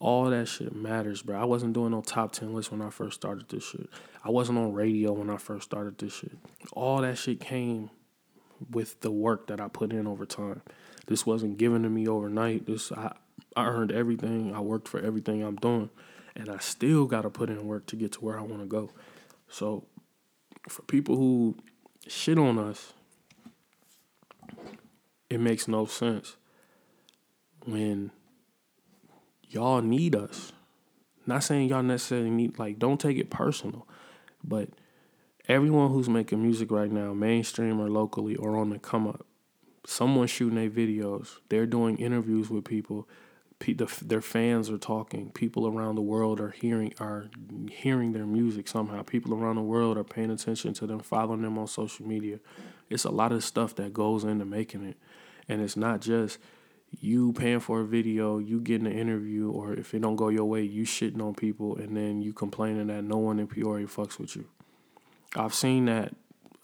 all 0.00 0.30
that 0.30 0.46
shit 0.46 0.74
matters, 0.74 1.22
bro. 1.22 1.40
I 1.40 1.44
wasn't 1.44 1.72
doing 1.72 1.92
no 1.92 2.02
top 2.02 2.32
10 2.32 2.52
lists 2.52 2.70
when 2.70 2.82
I 2.82 2.90
first 2.90 3.14
started 3.14 3.48
this 3.48 3.64
shit. 3.64 3.88
I 4.22 4.30
wasn't 4.30 4.58
on 4.58 4.74
radio 4.74 5.12
when 5.12 5.30
I 5.30 5.38
first 5.38 5.64
started 5.64 5.96
this 5.98 6.12
shit. 6.12 6.36
All 6.72 7.00
that 7.00 7.16
shit 7.16 7.40
came 7.40 7.90
with 8.70 9.00
the 9.00 9.10
work 9.10 9.46
that 9.46 9.60
I 9.60 9.68
put 9.68 9.92
in 9.92 10.06
over 10.06 10.26
time. 10.26 10.62
This 11.06 11.24
wasn't 11.24 11.58
given 11.58 11.82
to 11.84 11.88
me 11.88 12.08
overnight. 12.08 12.66
This 12.66 12.92
I, 12.92 13.14
I 13.56 13.66
earned 13.66 13.92
everything. 13.92 14.54
I 14.54 14.60
worked 14.60 14.88
for 14.88 15.00
everything 15.00 15.42
I'm 15.42 15.56
doing. 15.56 15.90
And 16.36 16.48
I 16.48 16.58
still 16.58 17.06
got 17.06 17.22
to 17.22 17.30
put 17.30 17.50
in 17.50 17.66
work 17.66 17.86
to 17.86 17.96
get 17.96 18.12
to 18.12 18.20
where 18.20 18.38
I 18.38 18.42
want 18.42 18.60
to 18.60 18.66
go. 18.66 18.90
So 19.48 19.84
for 20.68 20.82
people 20.82 21.16
who 21.16 21.56
shit 22.06 22.38
on 22.38 22.58
us, 22.58 22.92
it 25.30 25.40
makes 25.40 25.68
no 25.68 25.86
sense 25.86 26.36
when 27.64 28.10
y'all 29.48 29.80
need 29.80 30.14
us. 30.16 30.52
Not 31.26 31.42
saying 31.42 31.68
y'all 31.68 31.82
necessarily 31.82 32.30
need 32.30 32.58
like 32.58 32.78
don't 32.78 33.00
take 33.00 33.16
it 33.16 33.30
personal, 33.30 33.86
but 34.42 34.68
everyone 35.48 35.90
who's 35.90 36.08
making 36.08 36.42
music 36.42 36.70
right 36.70 36.90
now, 36.90 37.14
mainstream 37.14 37.80
or 37.80 37.88
locally 37.88 38.36
or 38.36 38.56
on 38.56 38.70
the 38.70 38.78
come 38.78 39.06
up, 39.06 39.24
someone 39.86 40.26
shooting 40.26 40.56
their 40.56 40.70
videos. 40.70 41.38
They're 41.48 41.66
doing 41.66 41.96
interviews 41.96 42.50
with 42.50 42.64
people. 42.64 43.08
Their 43.60 44.20
fans 44.20 44.68
are 44.68 44.78
talking. 44.78 45.30
People 45.30 45.66
around 45.66 45.94
the 45.94 46.02
world 46.02 46.40
are 46.40 46.50
hearing 46.50 46.92
are 46.98 47.30
hearing 47.70 48.12
their 48.12 48.26
music 48.26 48.68
somehow. 48.68 49.02
People 49.02 49.32
around 49.32 49.56
the 49.56 49.62
world 49.62 49.96
are 49.96 50.04
paying 50.04 50.30
attention 50.30 50.74
to 50.74 50.86
them, 50.86 51.00
following 51.00 51.42
them 51.42 51.56
on 51.56 51.66
social 51.66 52.06
media. 52.06 52.40
It's 52.90 53.04
a 53.04 53.10
lot 53.10 53.32
of 53.32 53.42
stuff 53.42 53.74
that 53.76 53.94
goes 53.94 54.24
into 54.24 54.44
making 54.44 54.84
it, 54.84 54.98
and 55.48 55.62
it's 55.62 55.76
not 55.76 56.00
just 56.00 56.38
you 57.00 57.32
paying 57.32 57.60
for 57.60 57.80
a 57.80 57.84
video, 57.86 58.38
you 58.38 58.60
getting 58.60 58.86
an 58.86 58.98
interview, 58.98 59.50
or 59.50 59.72
if 59.72 59.94
it 59.94 60.02
don't 60.02 60.16
go 60.16 60.28
your 60.28 60.44
way, 60.44 60.62
you 60.62 60.84
shitting 60.84 61.22
on 61.22 61.34
people, 61.34 61.76
and 61.76 61.96
then 61.96 62.20
you 62.20 62.32
complaining 62.32 62.88
that 62.88 63.02
no 63.02 63.16
one 63.16 63.38
in 63.38 63.46
Peoria 63.46 63.86
fucks 63.86 64.18
with 64.18 64.36
you. 64.36 64.46
I've 65.36 65.54
seen 65.54 65.86
that 65.86 66.14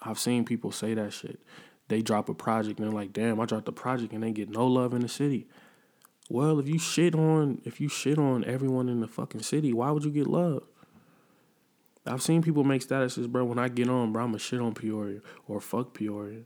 I've 0.02 0.18
seen 0.18 0.44
people 0.44 0.72
say 0.72 0.94
that 0.94 1.12
shit. 1.12 1.40
They 1.88 2.02
drop 2.02 2.28
a 2.28 2.34
project 2.34 2.78
and 2.78 2.88
they're 2.88 2.94
like, 2.94 3.12
damn, 3.12 3.40
I 3.40 3.44
dropped 3.44 3.68
a 3.68 3.72
project 3.72 4.12
and 4.12 4.22
they 4.22 4.30
get 4.30 4.48
no 4.48 4.66
love 4.66 4.94
in 4.94 5.00
the 5.00 5.08
city. 5.08 5.48
Well, 6.30 6.60
if 6.60 6.68
you 6.68 6.78
shit 6.78 7.16
on 7.16 7.60
if 7.64 7.80
you 7.80 7.88
shit 7.88 8.16
on 8.16 8.44
everyone 8.44 8.88
in 8.88 9.00
the 9.00 9.08
fucking 9.08 9.42
city, 9.42 9.72
why 9.72 9.90
would 9.90 10.04
you 10.04 10.12
get 10.12 10.28
love? 10.28 10.62
I've 12.06 12.22
seen 12.22 12.40
people 12.40 12.62
make 12.62 12.86
statuses, 12.86 13.28
bro. 13.28 13.44
When 13.44 13.58
I 13.58 13.68
get 13.68 13.88
on, 13.88 14.12
bro, 14.12 14.22
I'ma 14.22 14.38
shit 14.38 14.60
on 14.60 14.72
Peoria 14.72 15.22
or 15.48 15.60
fuck 15.60 15.92
Peoria. 15.92 16.42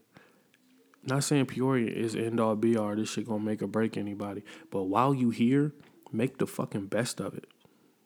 Not 1.04 1.22
saying 1.22 1.46
Peoria 1.46 1.92
is 1.92 2.16
end 2.16 2.40
all 2.40 2.56
be 2.56 2.78
all. 2.78 2.96
This 2.96 3.10
shit 3.10 3.28
gonna 3.28 3.44
make 3.44 3.60
or 3.60 3.66
break 3.66 3.98
anybody. 3.98 4.42
But 4.70 4.84
while 4.84 5.14
you 5.14 5.28
here, 5.28 5.74
make 6.10 6.38
the 6.38 6.46
fucking 6.46 6.86
best 6.86 7.20
of 7.20 7.34
it. 7.34 7.46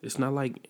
It's 0.03 0.19
not 0.19 0.33
like 0.33 0.69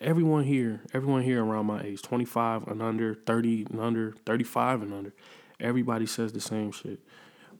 everyone 0.00 0.42
here, 0.42 0.82
everyone 0.92 1.22
here 1.22 1.44
around 1.44 1.66
my 1.66 1.80
age, 1.84 2.02
25 2.02 2.66
and 2.66 2.82
under, 2.82 3.14
30 3.14 3.68
and 3.70 3.80
under, 3.80 4.14
35 4.26 4.82
and 4.82 4.92
under, 4.92 5.14
everybody 5.60 6.06
says 6.06 6.32
the 6.32 6.40
same 6.40 6.72
shit. 6.72 6.98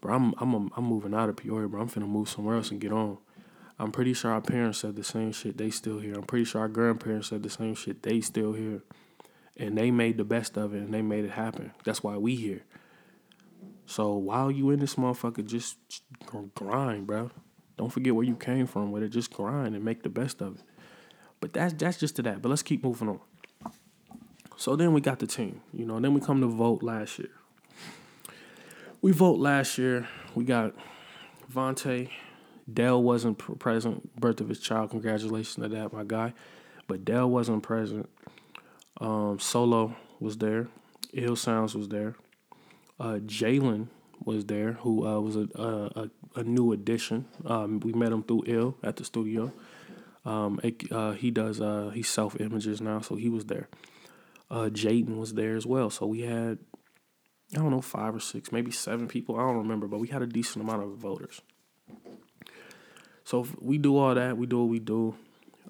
Bro, 0.05 0.16
I'm 0.16 0.34
I'm 0.36 0.70
I'm 0.76 0.84
moving 0.84 1.14
out 1.14 1.30
of 1.30 1.36
Peoria, 1.36 1.66
bro. 1.66 1.80
I'm 1.80 1.88
finna 1.88 2.07
move 2.07 2.28
somewhere 2.28 2.57
else 2.57 2.70
and 2.70 2.78
get 2.78 2.92
on. 2.92 3.16
I'm 3.78 3.90
pretty 3.90 4.12
sure 4.12 4.32
our 4.32 4.42
parents 4.42 4.80
said 4.80 4.96
the 4.96 5.02
same 5.02 5.32
shit. 5.32 5.57
They 5.57 5.70
still 5.70 5.98
here. 5.98 6.16
I'm 6.16 6.24
pretty 6.24 6.44
sure 6.44 6.61
our 6.61 6.68
grandparents 6.68 7.28
said 7.28 7.42
the 7.42 7.48
same 7.48 7.74
shit. 7.74 8.02
They 8.02 8.20
still 8.20 8.52
here. 8.52 8.82
And 9.57 9.78
they 9.78 9.90
made 9.90 10.18
the 10.18 10.24
best 10.24 10.59
of 10.59 10.74
it 10.74 10.82
and 10.82 10.92
they 10.92 11.00
made 11.00 11.24
it 11.24 11.30
happen. 11.30 11.72
That's 11.84 12.02
why 12.02 12.18
we 12.18 12.34
here. 12.34 12.64
So 13.86 14.12
while 14.12 14.50
you 14.50 14.68
in 14.68 14.78
this 14.78 14.96
motherfucker, 14.96 15.46
just 15.46 15.78
grind, 16.55 17.07
bro. 17.07 17.30
Don't 17.78 17.90
forget 17.90 18.14
where 18.14 18.26
you 18.26 18.36
came 18.36 18.66
from 18.66 18.92
with 18.92 19.02
it. 19.02 19.09
Just 19.09 19.32
grind 19.32 19.74
and 19.74 19.82
make 19.82 20.02
the 20.02 20.11
best 20.11 20.42
of 20.42 20.57
it. 20.57 20.62
But 21.40 21.55
that's 21.55 21.72
that's 21.72 21.96
just 21.96 22.16
to 22.16 22.22
that. 22.22 22.42
But 22.42 22.50
let's 22.50 22.62
keep 22.62 22.84
moving 22.84 23.09
on. 23.09 23.20
So 24.59 24.76
then 24.76 24.92
we 24.92 25.00
got 25.00 25.18
the 25.18 25.26
team, 25.26 25.62
you 25.72 25.86
know. 25.86 25.98
Then 25.98 26.12
we 26.12 26.20
come 26.20 26.42
to 26.42 26.46
vote 26.46 26.82
last 26.82 27.18
year. 27.18 27.30
We 29.05 29.12
vote 29.12 29.38
last 29.38 29.76
year. 29.76 30.09
We 30.34 30.44
got 30.44 30.72
Vontae. 31.52 32.09
Dell 32.72 33.02
wasn't 33.02 33.36
pr- 33.36 33.52
present. 33.52 34.18
Birth 34.18 34.40
of 34.40 34.48
his 34.48 34.61
child. 34.61 34.92
Congratulations 34.92 35.62
to 35.62 35.68
that, 35.68 35.92
my 35.92 36.05
guy. 36.07 36.32
But 36.88 37.05
Dell 37.05 37.28
wasn't 37.28 37.62
present. 37.62 38.09
Um, 39.02 39.38
Solo 39.38 39.94
was 40.20 40.38
there. 40.38 40.68
Ill 41.12 41.36
Sounds 41.36 41.74
was 41.74 41.90
there. 41.90 42.14
Uh, 42.98 43.18
Jalen 43.26 43.88
was 44.24 44.46
there, 44.46 44.72
who 44.72 45.07
uh, 45.07 45.20
was 45.20 45.36
a, 45.36 45.48
a 45.55 46.11
a 46.36 46.42
new 46.42 46.72
addition. 46.72 47.26
Um, 47.44 47.80
we 47.80 47.92
met 47.92 48.11
him 48.11 48.22
through 48.22 48.44
Ill 48.46 48.78
at 48.82 48.96
the 48.96 49.05
studio. 49.05 49.52
Um, 50.24 50.59
it, 50.62 50.90
uh, 50.90 51.12
he 51.12 51.30
does 51.30 51.61
uh, 51.61 51.92
self 52.05 52.40
images 52.40 52.80
now, 52.80 53.02
so 53.02 53.16
he 53.16 53.28
was 53.28 53.44
there. 53.44 53.68
Uh, 54.50 54.70
Jaden 54.72 55.18
was 55.18 55.34
there 55.34 55.57
as 55.57 55.66
well, 55.66 55.90
so 55.90 56.07
we 56.07 56.22
had 56.22 56.57
I 57.57 57.61
don't 57.61 57.70
know 57.70 57.80
five 57.80 58.14
or 58.14 58.20
six, 58.20 58.52
maybe 58.52 58.70
seven 58.70 59.09
people. 59.09 59.36
I 59.36 59.40
don't 59.40 59.59
remember, 59.59 59.86
but 59.86 60.00
we 60.00 60.09
had 60.09 60.22
a 60.22 60.26
decent 60.26 60.64
amount 60.64 60.82
of 60.82 60.90
voters. 60.96 61.40
So 63.24 63.46
we 63.61 63.78
do 63.78 63.96
all 63.96 64.14
that. 64.14 64.36
We 64.36 64.46
do 64.46 64.61
what 64.61 64.68
we 64.68 64.78
do. 64.78 65.14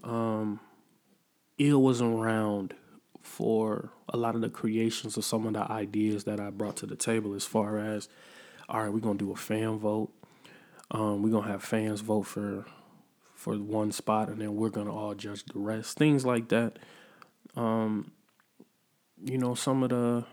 Um, 0.02 0.60
Ill 1.58 1.82
wasn't 1.82 2.14
around 2.14 2.74
for 3.22 3.90
a 4.08 4.16
lot 4.16 4.34
of 4.34 4.40
the 4.40 4.50
creations 4.50 5.16
of 5.16 5.24
some 5.24 5.46
of 5.46 5.54
the 5.54 5.70
ideas 5.70 6.24
that 6.24 6.40
I 6.40 6.50
brought 6.50 6.76
to 6.76 6.86
the 6.86 6.96
table. 6.96 7.34
As 7.34 7.44
far 7.44 7.78
as, 7.78 8.08
all 8.68 8.82
right, 8.82 8.92
we're 8.92 9.00
gonna 9.00 9.18
do 9.18 9.32
a 9.32 9.36
fan 9.36 9.78
vote. 9.78 10.10
Um, 10.90 11.22
we're 11.22 11.30
gonna 11.30 11.48
have 11.48 11.62
fans 11.62 12.00
vote 12.00 12.24
for 12.24 12.66
for 13.34 13.56
one 13.56 13.92
spot, 13.92 14.28
and 14.28 14.40
then 14.40 14.56
we're 14.56 14.70
gonna 14.70 14.94
all 14.94 15.14
judge 15.14 15.44
the 15.44 15.58
rest. 15.58 15.96
Things 15.96 16.24
like 16.24 16.48
that. 16.48 16.78
Um, 17.56 18.12
you 19.22 19.38
know, 19.38 19.54
some 19.54 19.82
of 19.82 19.90
the, 19.90 20.24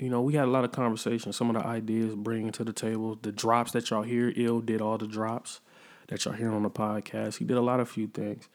you 0.00 0.08
know, 0.08 0.22
we 0.22 0.32
had 0.32 0.44
a 0.44 0.50
lot 0.50 0.64
of 0.64 0.72
conversations. 0.72 1.36
Some 1.36 1.54
of 1.54 1.62
the 1.62 1.68
ideas 1.68 2.14
bringing 2.14 2.52
to 2.52 2.64
the 2.64 2.72
table, 2.72 3.18
the 3.20 3.32
drops 3.32 3.72
that 3.72 3.90
y'all 3.90 4.02
hear. 4.02 4.32
Ill 4.34 4.60
did 4.60 4.80
all 4.80 4.96
the 4.96 5.06
drops 5.06 5.60
that 6.08 6.24
y'all 6.24 6.32
hear 6.32 6.50
on 6.50 6.62
the 6.62 6.70
podcast. 6.70 7.36
He 7.36 7.44
did 7.44 7.58
a 7.58 7.60
lot 7.60 7.80
of 7.80 7.88
few 7.90 8.06
things. 8.06 8.48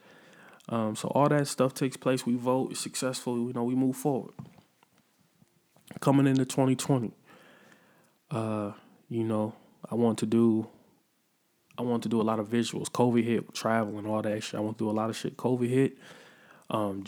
Um, 0.70 0.96
so 0.96 1.08
all 1.10 1.30
that 1.30 1.48
stuff 1.48 1.76
takes 1.76 1.98
place. 1.98 2.26
We 2.26 2.36
vote 2.36 2.72
it's 2.72 2.80
successful. 2.80 3.38
You 3.38 3.54
know, 3.54 3.64
we 3.64 3.76
move 3.76 3.96
forward. 3.96 4.34
Coming 6.00 6.26
into 6.26 6.46
2020, 6.46 7.12
uh, 8.32 8.72
you 9.08 9.24
know, 9.24 9.54
I 9.90 9.94
want 9.94 10.18
to 10.20 10.26
do. 10.26 10.68
I 11.78 11.84
want 11.84 12.02
to 12.04 12.10
do 12.10 12.20
a 12.22 12.24
lot 12.24 12.40
of 12.40 12.50
visuals. 12.50 12.90
COVID 12.90 13.24
hit, 13.24 13.54
travel 13.54 14.00
and 14.00 14.08
all 14.08 14.22
that 14.22 14.42
shit. 14.42 14.56
I 14.56 14.62
want 14.62 14.80
to 14.80 14.86
do 14.86 14.90
a 14.90 14.94
lot 14.94 15.12
of 15.12 15.16
shit. 15.16 15.38
COVID 15.38 15.70
hit. 15.70 15.98
Um, 16.72 17.04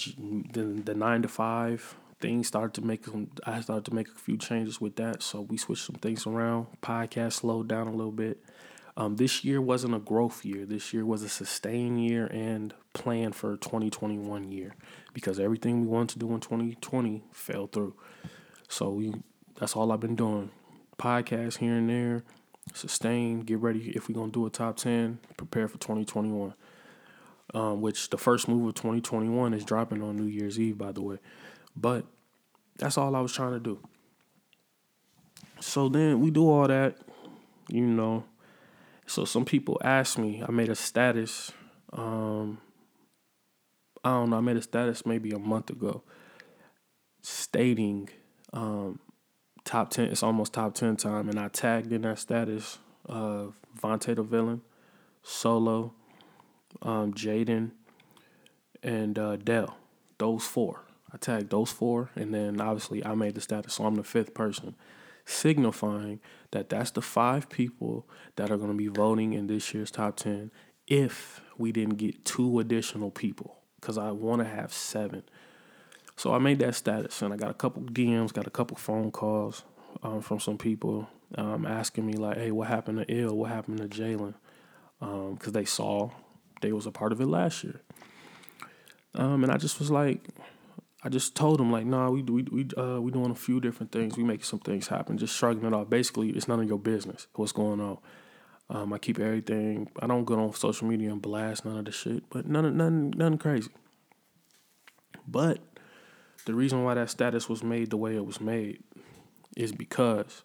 the 0.54 0.84
the 0.86 0.94
nine 0.94 1.24
to 1.24 1.28
five 1.28 1.96
things 2.20 2.48
started 2.48 2.74
to 2.76 2.82
make 2.82 3.06
some. 3.06 3.30
I 3.46 3.62
started 3.62 3.86
to 3.86 3.94
make 3.94 4.08
a 4.08 4.16
few 4.16 4.38
changes 4.38 4.82
with 4.82 4.96
that. 4.96 5.22
So 5.22 5.42
we 5.42 5.58
switched 5.58 5.86
some 5.86 5.96
things 5.96 6.26
around. 6.26 6.68
Podcast 6.82 7.34
slowed 7.34 7.68
down 7.68 7.88
a 7.88 7.92
little 7.92 8.12
bit. 8.12 8.44
Um, 8.98 9.16
this 9.18 9.46
year 9.46 9.62
wasn't 9.62 9.94
a 9.94 10.00
growth 10.00 10.44
year. 10.44 10.66
This 10.66 10.92
year 10.92 11.06
was 11.06 11.22
a 11.22 11.30
sustain 11.30 12.00
year 12.00 12.26
and 12.28 12.74
plan 12.94 13.32
for 13.32 13.56
2021 13.58 14.52
year 14.52 14.76
because 15.14 15.40
everything 15.40 15.82
we 15.82 15.88
wanted 15.88 16.14
to 16.14 16.20
do 16.20 16.34
in 16.34 16.40
2020 16.40 17.24
fell 17.32 17.68
through. 17.68 17.94
So 18.68 18.90
we 18.90 19.14
that's 19.60 19.76
all 19.76 19.92
I've 19.92 20.00
been 20.00 20.16
doing. 20.16 20.50
Podcast 20.98 21.58
here 21.58 21.76
and 21.76 21.88
there, 21.88 22.24
sustain, 22.74 23.42
get 23.42 23.60
ready 23.60 23.92
if 23.96 24.10
we're 24.10 24.16
gonna 24.16 24.32
do 24.32 24.48
a 24.48 24.50
top 24.50 24.78
10, 24.78 25.20
prepare 25.38 25.68
for 25.68 25.78
2021. 25.78 26.56
Um, 27.54 27.80
which 27.80 28.10
the 28.10 28.18
first 28.18 28.50
move 28.50 28.68
of 28.68 28.74
2021 28.74 29.54
is 29.54 29.64
dropping 29.64 30.04
on 30.04 30.18
New 30.18 30.26
Year's 30.26 30.60
Eve, 30.60 30.78
by 30.78 30.92
the 30.92 31.02
way. 31.02 31.18
But 31.80 32.06
that's 32.78 32.98
all 32.98 33.16
I 33.16 33.22
was 33.22 33.34
trying 33.34 33.54
to 33.54 33.60
do. 33.60 33.80
So 35.60 35.90
then 35.90 36.20
we 36.20 36.32
do 36.32 36.50
all 36.50 36.68
that, 36.68 36.98
you 37.70 37.82
know. 37.82 38.24
So 39.06 39.26
some 39.26 39.46
people 39.46 39.80
ask 39.84 40.18
me, 40.18 40.44
I 40.48 40.52
made 40.52 40.70
a 40.70 40.76
status, 40.76 41.52
um, 41.94 42.60
I 44.04 44.10
don't 44.10 44.30
know, 44.32 44.38
I 44.38 44.42
made 44.42 44.58
a 44.58 44.62
status 44.62 45.06
maybe 45.06 45.32
a 45.32 45.40
month 45.40 45.70
ago 45.70 46.04
stating 47.22 48.10
um, 48.54 49.00
top 49.66 49.90
10, 49.90 50.06
it's 50.06 50.24
almost 50.24 50.54
top 50.54 50.74
10 50.74 50.96
time. 50.98 51.30
And 51.30 51.40
I 51.40 51.50
tagged 51.50 51.92
in 51.92 52.04
that 52.04 52.20
status 52.20 52.80
of 53.06 53.56
Vontae 53.80 54.16
the 54.16 54.24
Villain, 54.24 54.62
Solo, 55.24 55.94
um, 56.82 57.14
Jaden, 57.14 57.72
and 58.82 59.20
uh, 59.20 59.36
Dell. 59.36 59.78
Those 60.18 60.44
four. 60.44 60.82
I 61.18 61.26
tagged 61.26 61.50
those 61.50 61.72
four. 61.72 62.10
And 62.16 62.34
then 62.34 62.62
obviously 62.62 63.04
I 63.04 63.16
made 63.16 63.36
the 63.36 63.42
status. 63.42 63.76
So 63.76 63.86
I'm 63.86 63.96
the 63.96 64.04
fifth 64.04 64.34
person 64.34 64.76
signifying 65.26 66.22
that 66.52 66.70
that's 66.70 66.92
the 66.92 67.02
five 67.02 67.50
people 67.50 68.08
that 68.38 68.50
are 68.50 68.58
going 68.58 68.72
to 68.72 68.78
be 68.78 68.88
voting 68.88 69.34
in 69.34 69.48
this 69.48 69.74
year's 69.74 69.92
top 69.92 70.16
10 70.16 70.52
if 70.88 71.42
we 71.58 71.72
didn't 71.74 71.96
get 71.96 72.24
two 72.24 72.60
additional 72.60 73.12
people 73.12 73.58
because 73.82 73.98
I 73.98 74.12
want 74.12 74.42
to 74.42 74.48
have 74.48 74.72
seven. 74.72 75.24
So 76.16 76.34
I 76.34 76.38
made 76.38 76.60
that 76.60 76.76
status 76.76 77.22
and 77.22 77.34
I 77.34 77.38
got 77.38 77.52
a 77.52 77.56
couple 77.56 77.82
DMs, 77.84 78.32
got 78.32 78.48
a 78.48 78.52
couple 78.52 78.78
phone 78.78 79.12
calls 79.12 79.64
um, 80.02 80.22
from 80.22 80.40
some 80.40 80.58
people 80.58 81.10
um, 81.36 81.66
asking 81.66 82.06
me 82.06 82.14
like, 82.14 82.38
"Hey, 82.38 82.52
what 82.52 82.68
happened 82.68 83.00
to 83.00 83.14
Ill? 83.14 83.36
What 83.36 83.52
happened 83.52 83.80
to 83.80 83.88
Jalen?" 83.88 84.34
Because 85.00 85.48
um, 85.48 85.54
they 85.54 85.66
saw 85.66 86.12
they 86.62 86.72
was 86.72 86.86
a 86.86 86.92
part 86.92 87.12
of 87.12 87.20
it 87.20 87.28
last 87.28 87.64
year, 87.64 87.82
um, 89.14 89.44
and 89.44 89.52
I 89.52 89.58
just 89.58 89.80
was 89.80 89.92
like, 89.92 90.30
I 91.04 91.10
just 91.10 91.36
told 91.36 91.62
him 91.62 91.72
like, 91.72 91.86
nah, 91.86 92.10
we 92.10 92.24
we 92.24 92.44
we 92.44 92.68
uh 92.78 93.00
we 93.00 93.12
doing 93.12 93.32
a 93.32 93.36
few 93.36 93.62
different 93.62 93.92
things. 93.92 94.18
We 94.18 94.24
make 94.24 94.44
some 94.44 94.60
things 94.60 94.88
happen. 94.88 95.18
Just 95.18 95.36
shrugging 95.36 95.66
it 95.66 95.74
off. 95.74 95.90
Basically, 95.90 96.30
it's 96.32 96.48
none 96.48 96.60
of 96.60 96.68
your 96.68 96.80
business 96.80 97.28
what's 97.36 97.52
going 97.52 97.80
on. 97.80 97.98
Um, 98.70 98.92
I 98.92 98.98
keep 98.98 99.20
everything. 99.20 99.90
I 100.02 100.08
don't 100.08 100.26
go 100.26 100.40
on 100.40 100.54
social 100.54 100.88
media 100.88 101.12
and 101.12 101.22
blast 101.22 101.66
none 101.66 101.78
of 101.78 101.86
the 101.86 101.92
shit, 101.92 102.24
but 102.30 102.48
none 102.48 102.66
of 102.66 102.74
none 102.74 103.38
crazy. 103.38 103.72
But 105.28 105.60
the 106.46 106.54
reason 106.54 106.84
why 106.84 106.96
that 106.96 107.10
status 107.10 107.48
was 107.48 107.64
made 107.64 107.90
the 107.90 107.98
way 107.98 108.16
it 108.16 108.26
was 108.26 108.42
made 108.42 108.82
is 109.56 109.72
because 109.72 110.44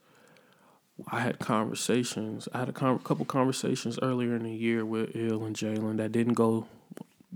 I 1.11 1.21
had 1.21 1.39
conversations. 1.39 2.49
I 2.53 2.59
had 2.59 2.69
a 2.69 2.73
con- 2.73 2.99
couple 2.99 3.25
conversations 3.25 3.99
earlier 4.03 4.37
in 4.37 4.43
the 4.43 4.53
year 4.53 4.85
with 4.85 5.15
Ill 5.15 5.45
and 5.45 5.57
Jalen 5.57 5.97
that 5.97 6.13
didn't 6.13 6.35
go 6.35 6.67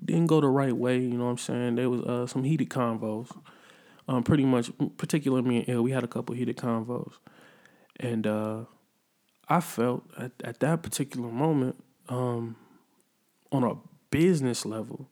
didn't 0.07 0.27
go 0.27 0.41
the 0.41 0.49
right 0.49 0.77
way. 0.77 0.99
You 0.99 1.19
know 1.19 1.25
what 1.25 1.31
I'm 1.33 1.39
saying? 1.39 1.75
There 1.77 1.91
was 1.91 2.03
uh, 2.03 2.27
some 2.27 2.45
heated 2.45 2.69
convos. 2.69 3.31
Um, 4.09 4.23
pretty 4.23 4.45
much, 4.45 4.71
particularly 4.99 5.49
me 5.49 5.57
and 5.59 5.69
Ill, 5.69 5.83
we 5.83 5.91
had 5.91 6.05
a 6.05 6.09
couple 6.09 6.35
heated 6.37 6.57
convos, 6.57 7.15
and 7.99 8.25
uh, 8.25 8.65
I 9.49 9.61
felt 9.61 10.05
at, 10.17 10.31
at 10.45 10.61
that 10.61 10.85
particular 10.85 11.29
moment, 11.29 11.83
um, 12.09 12.55
on 13.51 13.65
a 13.65 13.75
business 14.11 14.65
level, 14.65 15.09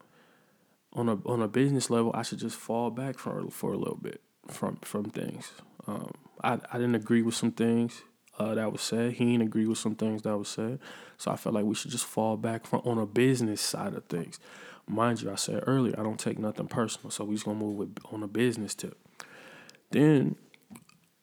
on 0.93 1.09
a 1.09 1.19
on 1.27 1.43
a 1.43 1.49
business 1.49 1.91
level, 1.91 2.13
I 2.15 2.23
should 2.23 2.39
just 2.39 2.57
fall 2.57 2.91
back 2.91 3.19
for 3.19 3.51
for 3.51 3.73
a 3.73 3.77
little 3.77 3.99
bit 4.01 4.21
from 4.47 4.77
from 4.83 5.07
things. 5.07 5.53
Um, 5.89 6.13
I 6.45 6.61
I 6.73 6.79
didn't 6.79 6.95
agree 6.95 7.23
with 7.23 7.35
some 7.35 7.51
things 7.51 8.03
uh, 8.39 8.55
that 8.55 8.73
was 8.73 8.81
said. 8.81 9.15
He 9.15 9.25
didn't 9.25 9.43
agree 9.43 9.67
with 9.67 9.79
some 9.79 9.95
things 9.95 10.23
that 10.23 10.37
was 10.37 10.49
said. 10.49 10.79
So 11.17 11.31
I 11.31 11.37
felt 11.37 11.55
like 11.55 11.65
we 11.65 11.75
should 11.75 11.91
just 11.91 12.05
fall 12.05 12.37
back 12.37 12.67
from 12.67 12.81
on 12.85 12.99
a 12.99 13.07
business 13.07 13.61
side 13.61 13.95
of 13.95 14.05
things. 14.07 14.39
Mind 14.87 15.23
you, 15.23 15.31
I 15.31 15.37
said 15.37 15.65
earlier 15.67 15.95
I 15.99 16.03
don't 16.03 16.21
take 16.21 16.39
nothing 16.39 16.69
personal, 16.69 17.11
so 17.11 17.25
we 17.25 17.35
just 17.35 17.47
gonna 17.47 17.59
move 17.59 17.77
with, 17.77 17.97
on 18.13 18.23
a 18.23 18.29
business 18.29 18.75
tip. 18.75 18.99
Then 19.91 20.37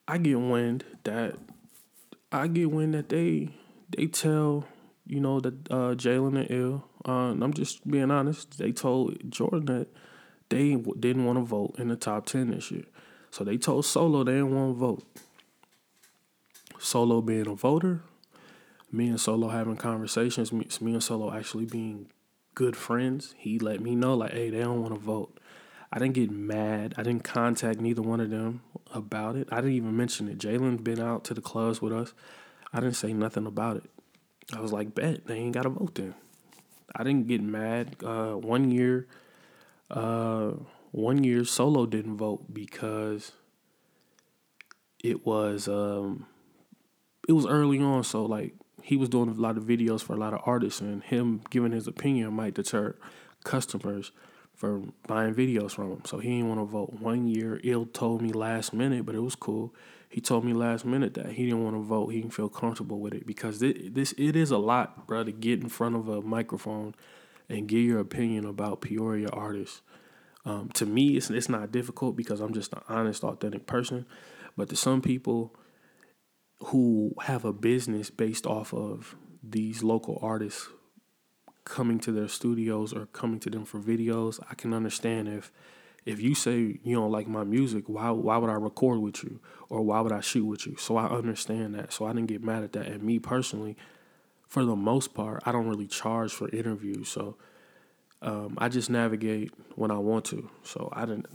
I 0.07 0.17
get 0.17 0.39
wind 0.39 0.83
that 1.03 1.35
I 2.31 2.47
get 2.47 2.71
wind 2.71 2.93
that 2.93 3.09
they 3.09 3.49
they 3.95 4.07
tell 4.07 4.65
you 5.05 5.19
know 5.19 5.39
that 5.39 5.53
uh, 5.69 5.95
Jalen 5.95 6.39
and 6.39 6.51
Ill. 6.51 6.85
Uh, 7.07 7.31
and 7.31 7.43
I'm 7.43 7.53
just 7.53 7.89
being 7.89 8.11
honest. 8.11 8.57
They 8.57 8.71
told 8.71 9.17
Jordan 9.29 9.65
that 9.65 9.87
they 10.49 10.75
didn't 10.75 11.25
want 11.25 11.39
to 11.39 11.45
vote 11.45 11.75
in 11.77 11.87
the 11.89 11.95
top 11.95 12.25
ten 12.25 12.51
this 12.51 12.71
year, 12.71 12.85
so 13.29 13.43
they 13.43 13.57
told 13.57 13.85
Solo 13.85 14.23
they 14.23 14.33
didn't 14.33 14.55
want 14.55 14.75
to 14.75 14.79
vote. 14.79 15.03
Solo 16.79 17.21
being 17.21 17.47
a 17.47 17.53
voter, 17.53 18.01
me 18.91 19.07
and 19.07 19.21
Solo 19.21 19.49
having 19.49 19.77
conversations, 19.77 20.51
me, 20.51 20.67
me 20.81 20.93
and 20.93 21.03
Solo 21.03 21.31
actually 21.31 21.65
being 21.65 22.07
good 22.55 22.75
friends. 22.75 23.35
He 23.37 23.59
let 23.59 23.81
me 23.81 23.95
know 23.95 24.13
like, 24.15 24.31
hey, 24.31 24.49
they 24.49 24.59
don't 24.59 24.81
want 24.81 24.93
to 24.93 24.99
vote. 24.99 25.37
I 25.91 25.99
didn't 25.99 26.13
get 26.13 26.31
mad. 26.31 26.93
I 26.97 27.03
didn't 27.03 27.23
contact 27.23 27.79
neither 27.79 28.01
one 28.01 28.21
of 28.21 28.29
them 28.29 28.61
about 28.93 29.35
it. 29.35 29.49
I 29.51 29.57
didn't 29.57 29.73
even 29.73 29.97
mention 29.97 30.29
it. 30.29 30.37
Jalen's 30.37 30.81
been 30.81 31.01
out 31.01 31.23
to 31.25 31.33
the 31.33 31.41
clubs 31.41 31.81
with 31.81 31.91
us. 31.91 32.13
I 32.73 32.79
didn't 32.79 32.95
say 32.95 33.11
nothing 33.13 33.45
about 33.45 33.77
it. 33.77 33.89
I 34.53 34.61
was 34.61 34.71
like, 34.71 34.95
bet 34.95 35.27
they 35.27 35.35
ain't 35.35 35.53
got 35.53 35.63
to 35.63 35.69
vote 35.69 35.95
then. 35.95 36.15
I 36.95 37.03
didn't 37.03 37.27
get 37.27 37.41
mad. 37.41 37.95
Uh, 38.03 38.33
one 38.33 38.71
year, 38.71 39.07
uh, 39.89 40.51
one 40.91 41.23
year 41.23 41.43
Solo 41.43 41.85
didn't 41.85 42.17
vote 42.17 42.53
because 42.53 43.31
it 45.03 45.25
was 45.25 45.67
um, 45.67 46.25
it 47.27 47.33
was 47.33 47.45
early 47.45 47.79
on. 47.79 48.03
So 48.03 48.25
like 48.25 48.53
he 48.83 48.97
was 48.97 49.09
doing 49.09 49.29
a 49.29 49.33
lot 49.33 49.57
of 49.57 49.63
videos 49.63 50.01
for 50.01 50.13
a 50.13 50.17
lot 50.17 50.33
of 50.33 50.41
artists, 50.45 50.81
and 50.81 51.03
him 51.03 51.41
giving 51.49 51.71
his 51.71 51.87
opinion 51.87 52.33
might 52.33 52.53
deter 52.53 52.95
customers 53.43 54.11
from 54.55 54.93
buying 55.07 55.33
videos 55.33 55.71
from 55.71 55.91
him. 55.91 56.01
So 56.05 56.19
he 56.19 56.29
didn't 56.29 56.49
want 56.49 56.59
to 56.59 56.65
vote. 56.65 56.93
One 56.93 57.27
year, 57.27 57.59
Ill 57.63 57.85
told 57.85 58.21
me 58.21 58.31
last 58.31 58.73
minute, 58.73 59.05
but 59.05 59.15
it 59.15 59.21
was 59.21 59.35
cool. 59.35 59.73
He 60.07 60.21
told 60.21 60.45
me 60.45 60.53
last 60.53 60.85
minute 60.85 61.13
that 61.13 61.31
he 61.31 61.45
didn't 61.45 61.63
want 61.63 61.75
to 61.75 61.81
vote. 61.81 62.09
He 62.09 62.21
didn't 62.21 62.33
feel 62.33 62.49
comfortable 62.49 62.99
with 62.99 63.13
it 63.13 63.25
because 63.25 63.59
this 63.59 64.13
it 64.17 64.35
is 64.35 64.51
a 64.51 64.57
lot, 64.57 65.07
bro, 65.07 65.23
to 65.23 65.31
get 65.31 65.61
in 65.61 65.69
front 65.69 65.95
of 65.95 66.09
a 66.09 66.21
microphone 66.21 66.93
and 67.49 67.67
give 67.67 67.79
your 67.79 67.99
opinion 67.99 68.45
about 68.45 68.81
Peoria 68.81 69.29
artists. 69.29 69.81
Um, 70.45 70.69
to 70.73 70.85
me, 70.85 71.17
it's 71.17 71.29
it's 71.29 71.49
not 71.49 71.71
difficult 71.71 72.15
because 72.15 72.39
I'm 72.39 72.53
just 72.53 72.73
an 72.73 72.81
honest, 72.89 73.23
authentic 73.23 73.65
person. 73.67 74.05
But 74.57 74.69
to 74.69 74.75
some 74.75 75.01
people 75.01 75.55
who 76.65 77.13
have 77.21 77.45
a 77.45 77.53
business 77.53 78.09
based 78.09 78.45
off 78.45 78.73
of 78.73 79.15
these 79.43 79.83
local 79.83 80.19
artists 80.21 80.67
coming 81.63 81.99
to 81.99 82.11
their 82.11 82.27
studios 82.27 82.93
or 82.93 83.05
coming 83.07 83.39
to 83.39 83.49
them 83.49 83.65
for 83.65 83.79
videos, 83.79 84.39
I 84.49 84.55
can 84.55 84.73
understand 84.73 85.27
if 85.27 85.51
if 86.03 86.19
you 86.19 86.33
say 86.33 86.79
you 86.83 86.95
don't 86.95 87.11
like 87.11 87.27
my 87.27 87.43
music, 87.43 87.87
why 87.87 88.09
why 88.09 88.37
would 88.37 88.49
I 88.49 88.53
record 88.53 88.99
with 88.99 89.23
you 89.23 89.39
or 89.69 89.81
why 89.83 90.01
would 90.01 90.11
I 90.11 90.19
shoot 90.19 90.45
with 90.45 90.65
you? 90.65 90.75
So 90.77 90.97
I 90.97 91.07
understand 91.07 91.75
that. 91.75 91.93
So 91.93 92.05
I 92.05 92.13
didn't 92.13 92.27
get 92.27 92.43
mad 92.43 92.63
at 92.63 92.73
that. 92.73 92.87
And 92.87 93.03
me 93.03 93.19
personally, 93.19 93.77
for 94.47 94.65
the 94.65 94.75
most 94.75 95.13
part, 95.13 95.43
I 95.45 95.51
don't 95.51 95.67
really 95.67 95.87
charge 95.87 96.33
for 96.33 96.49
interviews. 96.49 97.07
So 97.07 97.37
um, 98.21 98.55
I 98.57 98.69
just 98.69 98.89
navigate 98.89 99.53
when 99.75 99.91
I 99.91 99.97
want 99.97 100.25
to. 100.25 100.49
So 100.63 100.89
I 100.91 101.05
didn't. 101.05 101.27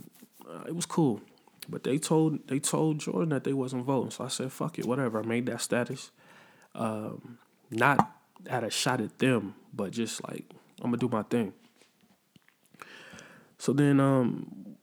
Uh, 0.47 0.63
it 0.67 0.75
was 0.75 0.85
cool, 0.85 1.21
but 1.69 1.83
they 1.83 1.97
told 1.97 2.47
they 2.47 2.59
told 2.59 2.99
Jordan 2.99 3.29
that 3.29 3.43
they 3.43 3.53
wasn't 3.53 3.85
voting. 3.85 4.11
So 4.11 4.25
I 4.25 4.27
said, 4.29 4.51
"Fuck 4.51 4.79
it, 4.79 4.85
whatever." 4.85 5.19
I 5.19 5.25
made 5.25 5.45
that 5.47 5.61
status. 5.61 6.11
Um, 6.75 7.37
not 7.69 8.11
at 8.45 8.63
a 8.63 8.69
shot 8.69 9.01
at 9.01 9.19
them, 9.19 9.55
but 9.73 9.91
just 9.91 10.23
like 10.27 10.45
I'm 10.81 10.91
gonna 10.91 10.97
do 10.97 11.09
my 11.09 11.23
thing. 11.23 11.53
So 13.57 13.73
then, 13.73 13.99
um, 13.99 14.75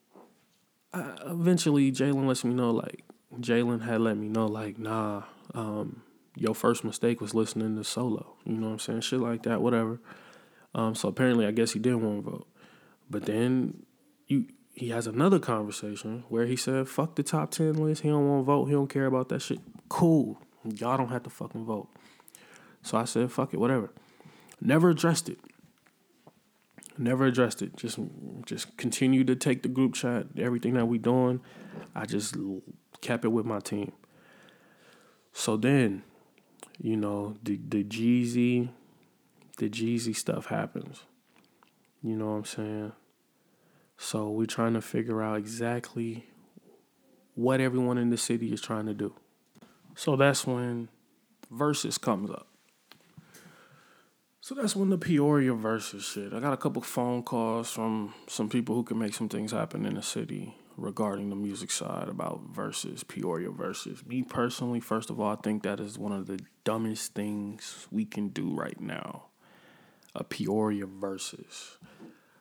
I, 0.93 1.15
eventually 1.27 1.93
Jalen 1.93 2.27
lets 2.27 2.45
me 2.45 2.55
know 2.55 2.71
like 2.71 3.05
Jalen 3.41 3.83
had 3.83 4.01
let 4.01 4.17
me 4.17 4.29
know 4.29 4.47
like, 4.47 4.79
nah, 4.79 5.23
um, 5.55 6.03
your 6.37 6.55
first 6.55 6.85
mistake 6.85 7.21
was 7.21 7.35
listening 7.35 7.77
to 7.77 7.85
solo. 7.85 8.35
You 8.45 8.55
know 8.55 8.67
what 8.67 8.73
I'm 8.73 8.79
saying? 8.81 9.01
Shit 9.03 9.21
like 9.21 9.45
that, 9.45 9.63
whatever. 9.63 10.01
Um, 10.75 10.95
so 10.95 11.09
apparently, 11.09 11.47
I 11.47 11.53
guess 11.53 11.73
he 11.73 11.79
didn't 11.79 12.03
want 12.03 12.25
to 12.25 12.31
vote. 12.31 12.49
But 13.09 13.27
then 13.27 13.85
you 14.27 14.47
he 14.75 14.89
has 14.89 15.07
another 15.07 15.39
conversation 15.39 16.25
where 16.29 16.47
he 16.47 16.57
said, 16.57 16.89
"Fuck 16.89 17.15
the 17.15 17.23
top 17.23 17.53
ten 17.53 17.75
list. 17.75 18.03
He 18.03 18.09
don't 18.09 18.29
want 18.29 18.43
to 18.43 18.45
vote. 18.45 18.65
He 18.67 18.73
don't 18.73 18.89
care 18.89 19.07
about 19.07 19.29
that 19.29 19.41
shit. 19.41 19.61
Cool. 19.89 20.41
Y'all 20.65 20.97
don't 20.97 21.11
have 21.11 21.23
to 21.23 21.31
fucking 21.31 21.65
vote." 21.65 21.89
So 22.83 22.99
I 22.99 23.05
said, 23.05 23.31
"Fuck 23.31 23.55
it, 23.55 23.59
whatever." 23.59 23.91
Never 24.61 24.91
addressed 24.91 25.29
it. 25.29 25.39
Never 26.99 27.27
addressed 27.27 27.63
it. 27.63 27.77
Just 27.77 27.99
just 28.47 28.77
continued 28.77 29.27
to 29.29 29.37
take 29.37 29.63
the 29.63 29.69
group 29.69 29.95
chat, 29.95 30.27
everything 30.37 30.75
that 30.75 30.87
we 30.87 30.99
doing. 30.99 31.41
I 31.95 32.05
just 32.05 32.37
kept 33.01 33.25
it 33.25 33.29
with 33.29 33.47
my 33.47 33.61
team. 33.61 33.93
So 35.33 35.57
then, 35.57 36.03
you 36.81 36.97
know, 36.97 37.37
the 37.43 37.61
the 37.69 37.85
Jeezy, 37.85 38.71
the 39.59 39.69
Jeezy 39.69 40.17
stuff 40.17 40.47
happens. 40.47 41.03
You 42.03 42.17
know 42.17 42.27
what 42.27 42.37
I'm 42.37 42.45
saying? 42.45 42.93
So 43.97 44.31
we're 44.31 44.47
trying 44.47 44.75
to 44.75 44.81
figure 44.81 45.23
out 45.23 45.39
exactly 45.39 46.27
what 47.35 47.61
everyone 47.61 47.99
in 47.99 48.11
the 48.11 48.17
city 48.17 48.53
is 48.53 48.61
trying 48.61 48.87
to 48.87 48.95
do. 48.95 49.15
So 49.97 50.17
that's 50.17 50.47
when 50.47 50.89
Verzuz 51.53 52.01
comes 52.01 52.31
up. 52.31 52.49
So 54.41 54.55
that's 54.55 54.77
when 54.77 54.91
the 54.91 54.99
Peoria 54.99 55.53
Verzuz 55.53 56.03
shit. 56.03 56.35
I 56.35 56.41
got 56.41 56.53
a 56.53 56.59
couple 56.59 56.83
phone 56.83 57.23
calls 57.23 57.71
from 57.71 58.13
some 58.29 58.51
people 58.51 58.75
who 58.75 58.83
can 58.83 58.99
make 58.99 59.15
some 59.15 59.29
things 59.29 59.53
happen 59.53 59.87
in 59.87 59.95
the 59.95 60.03
city 60.03 60.55
regarding 60.77 61.31
the 61.31 61.37
music 61.37 61.71
side 61.71 62.09
about 62.09 62.53
Verzuz 62.53 63.07
Peoria 63.07 63.49
Verzuz. 63.49 64.07
Me 64.07 64.23
personally, 64.23 64.81
first 64.81 65.09
of 65.09 65.19
all, 65.19 65.33
I 65.33 65.37
think 65.37 65.63
that 65.63 65.81
is 65.81 65.99
one 65.99 66.13
of 66.13 66.27
the 66.27 66.41
dumbest 66.65 67.15
things 67.15 67.87
we 67.91 68.05
can 68.05 68.29
do 68.29 68.55
right 68.55 68.79
now. 68.81 69.29
A 70.15 70.25
Peoria 70.25 70.87
Verzuz. 70.87 71.79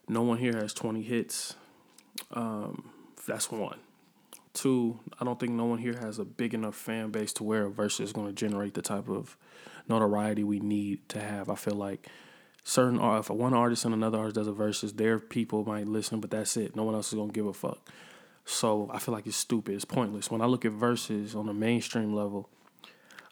No 0.08 0.22
one 0.22 0.38
here 0.38 0.54
has 0.54 0.74
20 0.74 1.02
hits. 1.02 1.56
Um, 2.32 2.92
that's 3.28 3.52
one. 3.52 3.80
Two, 4.54 5.00
I 5.20 5.26
don't 5.26 5.40
think 5.40 5.54
no 5.54 5.66
one 5.66 5.80
here 5.80 5.98
has 6.00 6.20
a 6.20 6.26
big 6.26 6.54
enough 6.54 6.76
fan 6.76 7.10
base 7.10 7.34
to 7.34 7.44
where 7.44 7.66
a 7.66 7.72
Verzuz 7.72 8.02
is 8.02 8.14
going 8.14 8.28
to 8.28 8.34
generate 8.34 8.76
the 8.76 8.82
type 8.82 9.10
of 9.10 9.36
notoriety 9.88 10.44
we 10.44 10.60
need 10.60 11.08
to 11.10 11.20
have. 11.20 11.50
I 11.50 11.56
feel 11.56 11.76
like 11.76 12.08
certain 12.64 13.00
if 13.02 13.30
one 13.30 13.54
artist 13.54 13.86
and 13.86 13.94
another 13.94 14.20
artist 14.20 14.36
does 14.36 14.48
a 14.48 14.52
Verzuz, 14.52 14.96
their 14.96 15.20
people 15.20 15.64
might 15.66 15.88
listen, 15.88 16.20
but 16.20 16.30
that's 16.30 16.56
it. 16.56 16.76
No 16.76 16.84
one 16.84 16.94
else 16.94 17.12
is 17.12 17.18
gonna 17.18 17.32
give 17.32 17.48
a 17.48 17.54
fuck. 17.54 17.90
So 18.46 18.90
I 18.94 19.00
feel 19.00 19.14
like 19.14 19.26
it's 19.26 19.38
stupid. 19.38 19.76
It's 19.76 19.86
pointless. 19.86 20.30
When 20.30 20.42
I 20.42 20.46
look 20.46 20.66
at 20.66 20.74
Verzuz 20.74 21.36
on 21.36 21.50
a 21.50 21.54
mainstream 21.54 22.14
level, 22.14 22.50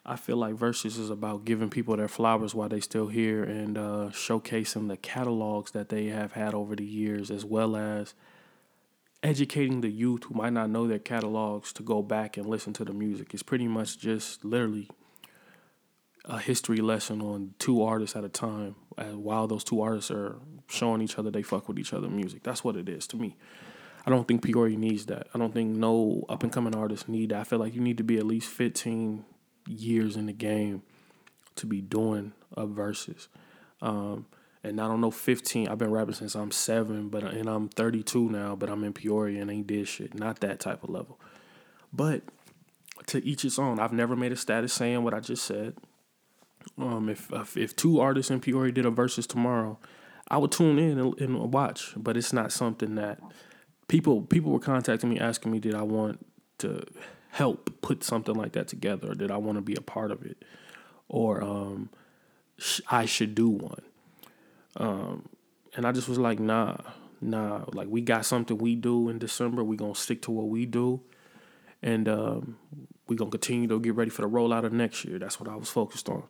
I 0.04 0.16
feel 0.16 0.36
like 0.36 0.54
Verzuz 0.54 0.98
is 0.98 1.10
about 1.10 1.44
giving 1.44 1.70
people 1.70 1.96
their 1.96 2.08
flowers 2.08 2.54
while 2.54 2.68
they 2.68 2.80
still 2.80 3.06
here 3.06 3.44
and 3.44 3.78
uh, 3.78 4.08
showcasing 4.10 4.88
the 4.88 4.96
catalogs 4.96 5.70
that 5.72 5.90
they 5.90 6.06
have 6.06 6.32
had 6.32 6.54
over 6.54 6.74
the 6.74 6.84
years, 6.84 7.30
as 7.30 7.44
well 7.44 7.76
as 7.76 8.14
educating 9.22 9.80
the 9.80 9.90
youth 9.90 10.24
who 10.24 10.34
might 10.34 10.52
not 10.52 10.70
know 10.70 10.88
their 10.88 10.98
catalogs 10.98 11.72
to 11.74 11.84
go 11.84 12.02
back 12.02 12.36
and 12.36 12.46
listen 12.46 12.72
to 12.72 12.84
the 12.84 12.92
music. 12.92 13.32
It's 13.32 13.44
pretty 13.44 13.68
much 13.68 13.96
just 13.98 14.44
literally 14.44 14.90
a 16.24 16.38
history 16.38 16.78
lesson 16.78 17.20
on 17.20 17.54
two 17.60 17.82
artists 17.82 18.16
at 18.16 18.24
a 18.24 18.28
time 18.28 18.74
and 18.96 19.24
while 19.24 19.46
those 19.46 19.64
two 19.64 19.80
artists 19.80 20.10
are 20.10 20.36
showing 20.68 21.02
each 21.02 21.18
other 21.18 21.32
they 21.32 21.42
fuck 21.42 21.68
with 21.68 21.78
each 21.78 21.92
other 21.92 22.08
music. 22.08 22.42
That's 22.42 22.64
what 22.64 22.76
it 22.76 22.88
is 22.88 23.06
to 23.08 23.16
me. 23.16 23.36
I 24.04 24.10
don't 24.10 24.26
think 24.26 24.42
peoria 24.42 24.76
needs 24.76 25.06
that. 25.06 25.28
I 25.32 25.38
don't 25.38 25.54
think 25.54 25.76
no 25.76 26.24
up 26.28 26.42
and 26.42 26.52
coming 26.52 26.74
artists 26.74 27.08
need 27.08 27.30
that. 27.30 27.40
I 27.40 27.44
feel 27.44 27.60
like 27.60 27.74
you 27.74 27.80
need 27.80 27.98
to 27.98 28.04
be 28.04 28.18
at 28.18 28.26
least 28.26 28.48
15 28.50 29.24
years 29.66 30.16
in 30.16 30.26
the 30.26 30.32
game 30.32 30.82
to 31.56 31.66
be 31.66 31.80
doing 31.80 32.32
a 32.56 32.66
Verzuz. 32.66 33.28
Um, 33.80 34.26
and 34.64 34.80
i 34.80 34.86
don't 34.86 35.00
know 35.00 35.10
15 35.10 35.68
i've 35.68 35.78
been 35.78 35.90
rapping 35.90 36.14
since 36.14 36.36
i'm 36.36 36.52
seven 36.52 37.08
but 37.08 37.24
and 37.24 37.48
i'm 37.48 37.68
32 37.68 38.28
now 38.28 38.54
but 38.54 38.70
i'm 38.70 38.84
in 38.84 38.92
peoria 38.92 39.42
and 39.42 39.50
ain't 39.50 39.66
did 39.66 39.88
shit. 39.88 40.14
Not 40.14 40.40
that 40.40 40.60
type 40.60 40.84
of 40.84 40.90
level. 40.90 41.18
But 41.92 42.22
to 43.06 43.24
each 43.24 43.44
its 43.44 43.58
own. 43.58 43.80
I've 43.80 43.92
never 43.92 44.14
made 44.16 44.32
a 44.32 44.36
status 44.36 44.72
saying 44.72 45.02
what 45.02 45.14
i 45.14 45.20
just 45.20 45.44
said. 45.44 45.74
Um, 46.78 47.08
if, 47.08 47.30
if 47.32 47.56
if 47.56 47.76
two 47.76 48.00
artists 48.00 48.30
in 48.30 48.40
Peoria 48.40 48.72
did 48.72 48.86
a 48.86 48.90
Verzuz 48.90 49.26
tomorrow, 49.26 49.78
I 50.28 50.38
would 50.38 50.52
tune 50.52 50.78
in 50.78 50.98
and, 50.98 51.20
and 51.20 51.52
watch. 51.52 51.92
But 51.96 52.16
it's 52.16 52.32
not 52.32 52.52
something 52.52 52.94
that 52.94 53.18
people 53.88 54.22
people 54.22 54.52
were 54.52 54.60
contacting 54.60 55.10
me 55.10 55.18
asking 55.18 55.50
me 55.50 55.58
did 55.58 55.74
I 55.74 55.82
want 55.82 56.24
to 56.58 56.84
help 57.32 57.70
put 57.80 58.04
something 58.04 58.34
like 58.34 58.52
that 58.52 58.68
together, 58.68 59.14
did 59.14 59.30
I 59.30 59.38
want 59.38 59.56
to 59.56 59.62
be 59.62 59.74
a 59.74 59.80
part 59.80 60.10
of 60.10 60.22
it, 60.22 60.44
or 61.08 61.42
um, 61.42 61.88
sh- 62.58 62.82
I 62.90 63.06
should 63.06 63.34
do 63.34 63.48
one. 63.48 63.82
Um, 64.76 65.28
and 65.74 65.86
I 65.86 65.92
just 65.92 66.08
was 66.08 66.18
like, 66.18 66.38
nah, 66.38 66.76
nah. 67.22 67.64
Like 67.72 67.88
we 67.88 68.02
got 68.02 68.26
something 68.26 68.58
we 68.58 68.76
do 68.76 69.08
in 69.08 69.18
December. 69.18 69.64
We 69.64 69.76
gonna 69.76 69.94
stick 69.94 70.20
to 70.22 70.30
what 70.30 70.48
we 70.48 70.66
do, 70.66 71.00
and 71.82 72.06
um, 72.06 72.58
we 73.08 73.16
gonna 73.16 73.30
continue 73.30 73.66
to 73.66 73.80
get 73.80 73.94
ready 73.94 74.10
for 74.10 74.20
the 74.20 74.28
rollout 74.28 74.64
of 74.64 74.74
next 74.74 75.04
year. 75.06 75.18
That's 75.18 75.40
what 75.40 75.48
I 75.48 75.56
was 75.56 75.70
focused 75.70 76.10
on. 76.10 76.24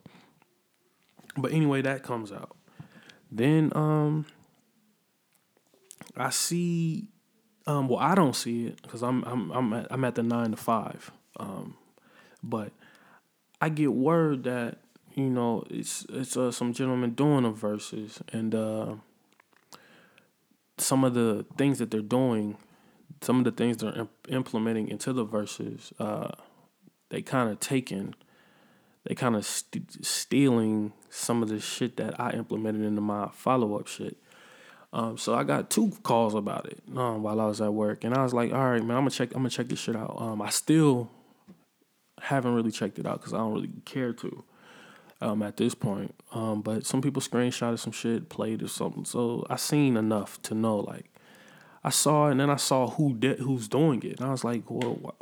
But 1.35 1.51
anyway, 1.51 1.81
that 1.81 2.03
comes 2.03 2.31
out. 2.31 2.55
Then 3.29 3.71
um 3.75 4.25
I 6.15 6.29
see 6.29 7.07
um 7.67 7.87
well 7.87 7.99
I 7.99 8.15
don't 8.15 8.35
see 8.35 8.67
it 8.67 8.81
because 8.81 9.03
I'm 9.03 9.23
I'm 9.23 9.51
I'm 9.51 9.73
at, 9.73 9.87
I'm 9.91 10.03
at 10.05 10.15
the 10.15 10.23
nine 10.23 10.51
to 10.51 10.57
five. 10.57 11.11
Um 11.39 11.75
But 12.43 12.71
I 13.61 13.69
get 13.69 13.93
word 13.93 14.43
that 14.43 14.79
you 15.15 15.29
know 15.29 15.63
it's 15.69 16.05
it's 16.09 16.35
uh, 16.35 16.51
some 16.51 16.73
gentlemen 16.73 17.11
doing 17.11 17.43
the 17.43 17.51
Verzuz 17.51 18.21
and 18.33 18.53
uh, 18.53 18.95
some 20.77 21.03
of 21.03 21.13
the 21.13 21.45
things 21.57 21.79
that 21.79 21.91
they're 21.91 22.01
doing, 22.01 22.57
some 23.21 23.39
of 23.39 23.45
the 23.45 23.51
things 23.51 23.77
they're 23.77 23.97
imp- 23.97 24.27
implementing 24.29 24.89
into 24.89 25.13
the 25.13 25.25
Verzuz, 25.25 25.93
uh, 25.99 26.31
they 27.09 27.21
kind 27.21 27.49
of 27.49 27.59
taking, 27.59 28.15
they 29.05 29.15
kind 29.15 29.35
of 29.35 29.45
st- 29.45 30.05
stealing 30.05 30.93
some 31.09 31.43
of 31.43 31.49
the 31.49 31.59
shit 31.59 31.97
that 31.97 32.19
I 32.19 32.31
implemented 32.31 32.81
into 32.83 33.01
my 33.01 33.29
follow 33.33 33.77
up 33.79 33.87
shit. 33.87 34.17
Um, 34.93 35.17
so 35.17 35.33
I 35.33 35.43
got 35.43 35.71
two 35.71 35.91
calls 36.03 36.35
about 36.35 36.67
it 36.67 36.79
um, 36.95 37.23
while 37.23 37.41
I 37.41 37.47
was 37.47 37.59
at 37.59 37.73
work, 37.73 38.03
and 38.03 38.13
I 38.13 38.21
was 38.21 38.31
like, 38.31 38.53
"All 38.53 38.69
right, 38.69 38.81
man, 38.81 38.95
I'm 38.95 39.01
gonna 39.01 39.09
check. 39.09 39.31
I'm 39.31 39.39
gonna 39.39 39.49
check 39.49 39.67
this 39.67 39.79
shit 39.79 39.95
out." 39.95 40.15
Um, 40.21 40.39
I 40.39 40.49
still 40.49 41.09
haven't 42.21 42.53
really 42.53 42.71
checked 42.71 42.99
it 42.99 43.07
out 43.07 43.19
because 43.19 43.33
I 43.33 43.37
don't 43.37 43.53
really 43.53 43.71
care 43.85 44.13
to 44.13 44.43
um, 45.19 45.41
at 45.41 45.57
this 45.57 45.73
point. 45.73 46.13
Um, 46.31 46.61
but 46.61 46.85
some 46.85 47.01
people 47.01 47.23
screenshotted 47.23 47.79
some 47.79 47.91
shit, 47.91 48.29
played 48.29 48.61
or 48.61 48.67
something. 48.67 49.03
So 49.03 49.45
I 49.49 49.55
seen 49.55 49.97
enough 49.97 50.39
to 50.43 50.53
know. 50.53 50.77
Like 50.77 51.09
I 51.83 51.89
saw, 51.89 52.27
and 52.27 52.39
then 52.39 52.51
I 52.51 52.57
saw 52.57 52.87
who 52.87 53.15
did, 53.15 53.39
who's 53.39 53.67
doing 53.67 54.03
it, 54.03 54.19
and 54.19 54.27
I 54.27 54.31
was 54.31 54.43
like, 54.43 54.69
"Well, 54.69 55.15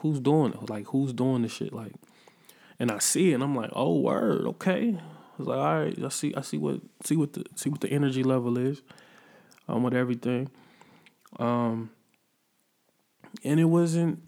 who's 0.00 0.20
doing 0.20 0.52
it? 0.52 0.68
Like 0.68 0.88
who's 0.88 1.14
doing 1.14 1.40
this 1.40 1.52
shit?" 1.52 1.72
Like, 1.72 1.94
and 2.78 2.90
I 2.90 2.98
see 2.98 3.30
it, 3.30 3.34
and 3.34 3.42
I'm 3.42 3.56
like, 3.56 3.70
"Oh, 3.72 3.98
word, 3.98 4.44
okay." 4.46 4.98
I 4.98 5.38
was 5.38 5.48
like, 5.48 5.58
"All 5.58 5.80
right, 5.80 6.04
I 6.04 6.08
see, 6.10 6.34
I 6.34 6.42
see 6.42 6.58
what, 6.58 6.80
see 7.02 7.16
what 7.16 7.32
the, 7.32 7.44
see 7.54 7.70
what 7.70 7.80
the 7.80 7.88
energy 7.90 8.22
level 8.22 8.58
is." 8.58 8.82
Um, 9.68 9.82
with 9.82 9.94
everything. 9.94 10.48
Um, 11.38 11.90
and 13.44 13.60
it 13.60 13.64
wasn't. 13.64 14.22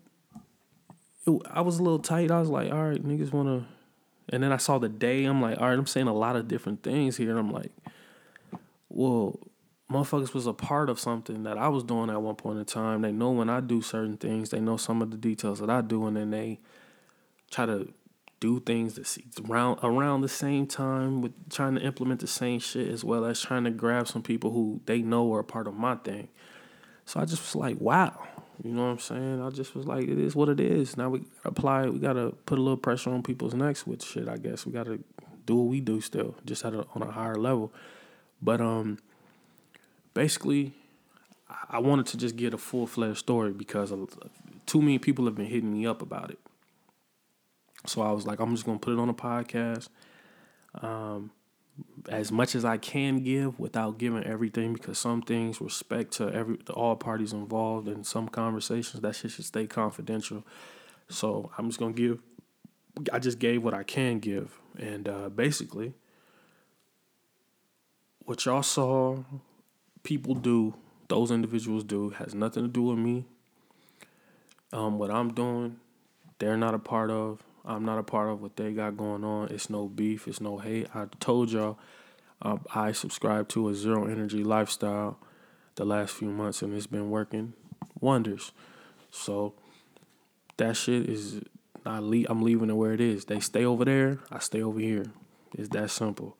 It, 1.26 1.42
I 1.50 1.60
was 1.60 1.78
a 1.78 1.82
little 1.82 1.98
tight. 1.98 2.30
I 2.30 2.40
was 2.40 2.48
like, 2.48 2.72
all 2.72 2.88
right, 2.88 3.02
niggas 3.02 3.32
want 3.32 3.48
to. 3.48 3.66
And 4.30 4.42
then 4.42 4.52
I 4.52 4.58
saw 4.58 4.78
the 4.78 4.88
day. 4.88 5.24
I'm 5.24 5.40
like, 5.40 5.58
all 5.58 5.68
right, 5.68 5.78
I'm 5.78 5.86
saying 5.86 6.08
a 6.08 6.14
lot 6.14 6.36
of 6.36 6.48
different 6.48 6.82
things 6.82 7.16
here. 7.16 7.30
And 7.30 7.38
I'm 7.38 7.50
like, 7.50 7.72
well, 8.88 9.38
motherfuckers 9.90 10.34
was 10.34 10.46
a 10.46 10.52
part 10.52 10.90
of 10.90 11.00
something 11.00 11.44
that 11.44 11.56
I 11.56 11.68
was 11.68 11.82
doing 11.82 12.10
at 12.10 12.20
one 12.20 12.34
point 12.36 12.58
in 12.58 12.64
time. 12.64 13.02
They 13.02 13.12
know 13.12 13.30
when 13.30 13.48
I 13.48 13.60
do 13.60 13.80
certain 13.80 14.16
things. 14.16 14.50
They 14.50 14.60
know 14.60 14.76
some 14.76 15.00
of 15.00 15.10
the 15.10 15.16
details 15.16 15.60
that 15.60 15.70
I 15.70 15.80
do, 15.80 16.06
and 16.06 16.16
then 16.16 16.30
they 16.30 16.60
try 17.50 17.66
to 17.66 17.88
do 18.40 18.60
things 18.60 18.94
that 18.94 19.18
around 19.48 19.78
around 19.82 20.20
the 20.20 20.28
same 20.28 20.66
time 20.66 21.22
with 21.22 21.32
trying 21.50 21.74
to 21.74 21.80
implement 21.80 22.20
the 22.20 22.26
same 22.26 22.60
shit 22.60 22.88
as 22.88 23.02
well 23.02 23.24
as 23.24 23.40
trying 23.40 23.64
to 23.64 23.70
grab 23.70 24.06
some 24.06 24.22
people 24.22 24.52
who 24.52 24.80
they 24.86 25.02
know 25.02 25.32
are 25.34 25.40
a 25.40 25.44
part 25.44 25.66
of 25.66 25.74
my 25.74 25.96
thing. 25.96 26.28
So 27.04 27.20
I 27.20 27.24
just 27.24 27.42
was 27.42 27.56
like, 27.56 27.80
wow, 27.80 28.26
you 28.62 28.72
know 28.72 28.84
what 28.84 28.90
I'm 28.90 28.98
saying? 28.98 29.42
I 29.42 29.50
just 29.50 29.74
was 29.74 29.86
like, 29.86 30.04
it 30.04 30.18
is 30.18 30.36
what 30.36 30.48
it 30.48 30.60
is. 30.60 30.96
Now 30.96 31.08
we 31.08 31.22
apply. 31.44 31.88
We 31.88 31.98
gotta 31.98 32.32
put 32.46 32.58
a 32.58 32.62
little 32.62 32.76
pressure 32.76 33.10
on 33.10 33.22
people's 33.22 33.54
necks 33.54 33.86
with 33.86 34.04
shit. 34.04 34.28
I 34.28 34.36
guess 34.36 34.66
we 34.66 34.72
gotta 34.72 35.00
do 35.46 35.56
what 35.56 35.68
we 35.68 35.80
do 35.80 36.00
still, 36.00 36.36
just 36.44 36.64
at 36.64 36.74
a, 36.74 36.86
on 36.94 37.02
a 37.02 37.10
higher 37.10 37.36
level. 37.36 37.72
But 38.40 38.60
um, 38.60 38.98
basically, 40.14 40.74
I 41.70 41.78
wanted 41.78 42.06
to 42.06 42.16
just 42.16 42.36
get 42.36 42.54
a 42.54 42.58
full 42.58 42.86
fledged 42.86 43.18
story 43.18 43.52
because 43.52 43.92
too 44.66 44.80
many 44.80 44.98
people 44.98 45.24
have 45.24 45.34
been 45.34 45.46
hitting 45.46 45.72
me 45.72 45.86
up 45.86 46.02
about 46.02 46.30
it. 46.30 46.38
So 47.88 48.02
I 48.02 48.12
was 48.12 48.26
like, 48.26 48.40
I'm 48.40 48.54
just 48.54 48.66
gonna 48.66 48.78
put 48.78 48.92
it 48.92 48.98
on 48.98 49.08
a 49.08 49.14
podcast. 49.14 49.88
Um, 50.74 51.30
as 52.08 52.32
much 52.32 52.54
as 52.54 52.64
I 52.64 52.76
can 52.76 53.22
give 53.22 53.58
without 53.58 53.98
giving 53.98 54.24
everything, 54.24 54.72
because 54.72 54.98
some 54.98 55.22
things 55.22 55.60
respect 55.60 56.12
to 56.14 56.32
every 56.32 56.56
to 56.58 56.72
all 56.72 56.96
parties 56.96 57.32
involved 57.32 57.88
in 57.88 58.04
some 58.04 58.28
conversations 58.28 59.00
that 59.02 59.14
shit 59.14 59.30
should 59.30 59.44
stay 59.44 59.66
confidential. 59.66 60.44
So 61.08 61.50
I'm 61.56 61.68
just 61.68 61.78
gonna 61.78 61.92
give. 61.92 62.20
I 63.12 63.18
just 63.20 63.38
gave 63.38 63.62
what 63.62 63.74
I 63.74 63.84
can 63.84 64.18
give, 64.18 64.58
and 64.76 65.08
uh, 65.08 65.28
basically, 65.28 65.94
what 68.24 68.44
y'all 68.44 68.62
saw 68.62 69.22
people 70.02 70.34
do, 70.34 70.74
those 71.08 71.30
individuals 71.30 71.84
do, 71.84 72.10
has 72.10 72.34
nothing 72.34 72.64
to 72.64 72.68
do 72.68 72.82
with 72.82 72.98
me. 72.98 73.24
Um, 74.72 74.98
what 74.98 75.10
I'm 75.10 75.32
doing, 75.32 75.76
they're 76.38 76.56
not 76.56 76.74
a 76.74 76.78
part 76.78 77.10
of. 77.10 77.42
I'm 77.64 77.84
not 77.84 77.98
a 77.98 78.02
part 78.02 78.30
of 78.30 78.40
what 78.40 78.56
they 78.56 78.72
got 78.72 78.96
going 78.96 79.24
on. 79.24 79.48
It's 79.48 79.68
no 79.68 79.86
beef. 79.88 80.26
It's 80.26 80.40
no 80.40 80.58
hate. 80.58 80.88
I 80.94 81.06
told 81.20 81.50
y'all 81.50 81.78
um, 82.42 82.64
I 82.74 82.92
subscribe 82.92 83.48
to 83.50 83.68
a 83.68 83.74
zero 83.74 84.06
energy 84.06 84.44
lifestyle 84.44 85.18
the 85.74 85.84
last 85.84 86.14
few 86.14 86.28
months, 86.28 86.62
and 86.62 86.74
it's 86.74 86.86
been 86.86 87.10
working 87.10 87.52
wonders. 88.00 88.52
So 89.10 89.54
that 90.56 90.76
shit 90.76 91.08
is 91.08 91.40
I 91.84 92.00
leave, 92.00 92.26
I'm 92.28 92.42
leaving 92.42 92.70
it 92.70 92.74
where 92.74 92.92
it 92.92 93.00
is. 93.00 93.24
They 93.24 93.40
stay 93.40 93.64
over 93.64 93.84
there. 93.84 94.18
I 94.30 94.40
stay 94.40 94.62
over 94.62 94.78
here. 94.78 95.06
It's 95.56 95.70
that 95.70 95.90
simple 95.90 96.36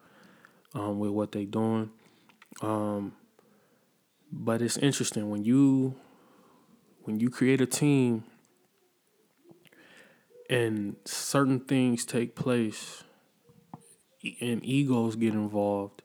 um, 0.75 0.99
with 0.99 1.11
what 1.11 1.33
they 1.33 1.45
doing. 1.45 1.91
Um, 2.61 3.14
but 4.31 4.61
it's 4.61 4.77
interesting 4.77 5.31
when 5.31 5.45
you 5.45 5.95
when 7.05 7.19
you 7.19 7.31
create 7.31 7.61
a 7.62 7.66
team 7.66 8.25
and 10.49 10.96
certain 11.05 11.61
things 11.61 12.05
take 12.05 12.34
place 12.34 13.05
and 14.40 14.64
egos 14.64 15.16
get 15.16 15.34
involved, 15.34 16.03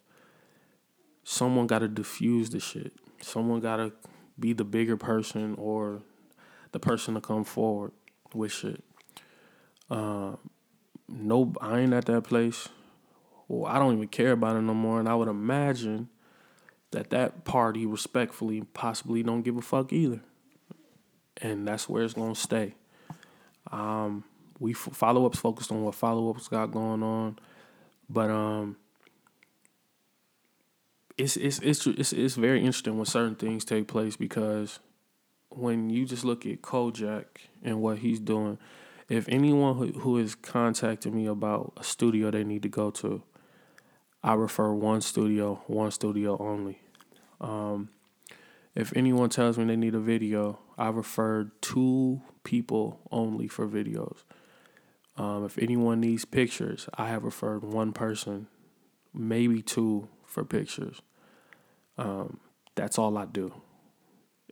someone 1.23 1.67
got 1.67 1.79
to 1.79 1.87
diffuse 1.87 2.49
the 2.49 2.59
shit. 2.59 2.93
Someone 3.21 3.59
got 3.61 3.77
to 3.77 3.93
be 4.37 4.53
the 4.53 4.65
bigger 4.65 4.97
person 4.97 5.55
or 5.57 6.01
the 6.71 6.79
person 6.79 7.13
to 7.13 7.21
come 7.21 7.43
forward 7.43 7.91
with 8.33 8.51
shit. 8.51 8.83
Uh, 9.89 10.33
no, 11.07 11.53
I 11.61 11.79
ain't 11.79 11.93
at 11.93 12.05
that 12.05 12.23
place. 12.23 12.69
Well, 13.47 13.71
I 13.71 13.79
don't 13.79 13.93
even 13.93 14.07
care 14.07 14.31
about 14.31 14.55
it 14.55 14.61
no 14.61 14.73
more. 14.73 14.99
And 14.99 15.07
I 15.07 15.15
would 15.15 15.27
imagine 15.27 16.09
that 16.91 17.09
that 17.11 17.45
party 17.45 17.85
respectfully 17.85 18.61
possibly 18.73 19.23
don't 19.23 19.41
give 19.41 19.57
a 19.57 19.61
fuck 19.61 19.93
either. 19.93 20.21
And 21.37 21.67
that's 21.67 21.89
where 21.89 22.03
it's 22.03 22.13
gonna 22.13 22.35
stay. 22.35 22.75
Um, 23.71 24.23
we 24.59 24.73
follow 24.73 25.25
ups 25.25 25.39
focused 25.39 25.71
on 25.71 25.83
what 25.83 25.95
follow 25.95 26.29
ups 26.29 26.47
got 26.47 26.71
going 26.71 27.03
on, 27.03 27.37
but 28.09 28.29
um, 28.29 28.77
it's 31.17 31.37
it's 31.37 31.59
it's 31.59 31.85
it's 31.87 32.13
it's 32.13 32.35
very 32.35 32.59
interesting 32.59 32.97
when 32.97 33.05
certain 33.05 33.35
things 33.35 33.65
take 33.65 33.87
place 33.87 34.15
because 34.15 34.79
when 35.49 35.89
you 35.89 36.05
just 36.05 36.25
look 36.25 36.45
at 36.45 36.61
Kojak 36.61 37.25
and 37.63 37.81
what 37.81 37.99
he's 37.99 38.19
doing, 38.19 38.57
if 39.09 39.27
anyone 39.29 39.77
who, 39.77 39.87
who 39.99 40.17
is 40.17 40.35
contacting 40.35 41.15
me 41.15 41.27
about 41.27 41.73
a 41.77 41.83
studio 41.83 42.31
they 42.31 42.43
need 42.43 42.63
to 42.63 42.69
go 42.69 42.89
to, 42.89 43.21
I 44.23 44.33
refer 44.33 44.71
one 44.73 45.01
studio, 45.01 45.61
one 45.67 45.91
studio 45.91 46.37
only. 46.39 46.79
Um, 47.39 47.89
if 48.73 48.95
anyone 48.95 49.29
tells 49.29 49.57
me 49.57 49.65
they 49.65 49.75
need 49.75 49.93
a 49.93 49.99
video, 49.99 50.59
I 50.77 50.89
refer 50.89 51.51
two 51.61 52.21
people 52.43 52.99
only 53.11 53.47
for 53.47 53.67
videos. 53.67 54.23
Um, 55.15 55.45
if 55.45 55.57
anyone 55.57 55.99
needs 56.01 56.25
pictures, 56.25 56.89
I 56.95 57.07
have 57.09 57.23
referred 57.23 57.63
one 57.63 57.93
person, 57.93 58.47
maybe 59.13 59.61
two 59.61 60.07
for 60.25 60.43
pictures. 60.43 61.01
Um, 61.97 62.39
that's 62.75 62.97
all 62.97 63.17
I 63.17 63.25
do. 63.25 63.53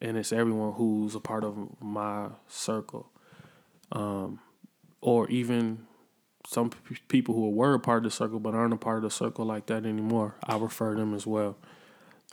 And 0.01 0.17
it's 0.17 0.31
everyone 0.31 0.73
who's 0.73 1.15
a 1.15 1.19
part 1.19 1.43
of 1.43 1.57
my 1.81 2.29
circle. 2.47 3.11
Um, 3.91 4.39
or 5.01 5.27
even 5.29 5.87
some 6.47 6.69
p- 6.69 6.97
people 7.07 7.35
who 7.35 7.49
were 7.49 7.73
a 7.73 7.79
part 7.79 7.97
of 7.99 8.03
the 8.03 8.11
circle 8.11 8.39
but 8.39 8.53
aren't 8.53 8.73
a 8.73 8.77
part 8.77 8.97
of 8.97 9.03
the 9.03 9.09
circle 9.09 9.45
like 9.45 9.65
that 9.67 9.85
anymore. 9.85 10.35
I 10.43 10.57
refer 10.57 10.95
them 10.95 11.13
as 11.13 11.25
well. 11.25 11.57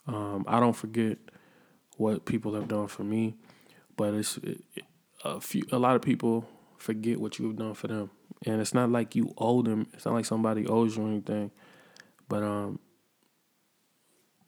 Um, 0.07 0.45
I 0.47 0.61
don't 0.61 0.77
forget 0.77 1.19
what 1.97 2.27
people 2.27 2.55
have 2.55 2.69
done 2.69 2.87
for 2.89 3.05
me, 3.05 3.35
but 3.97 4.15
it's 4.15 4.39
it, 4.39 4.63
a 5.25 5.41
few. 5.41 5.65
A 5.73 5.79
lot 5.79 5.97
of 5.97 6.03
people 6.03 6.49
forget 6.77 7.21
what 7.21 7.39
you've 7.39 7.57
done 7.57 7.75
for 7.75 7.89
them 7.89 8.11
and 8.47 8.61
it's 8.61 8.75
not 8.75 8.91
like 8.91 9.15
you 9.17 9.33
owe 9.39 9.63
them. 9.63 9.89
It's 9.95 10.05
not 10.05 10.15
like 10.15 10.25
somebody 10.25 10.67
owes 10.67 10.97
you 10.97 11.07
anything, 11.07 11.51
but 12.29 12.43
um, 12.43 12.79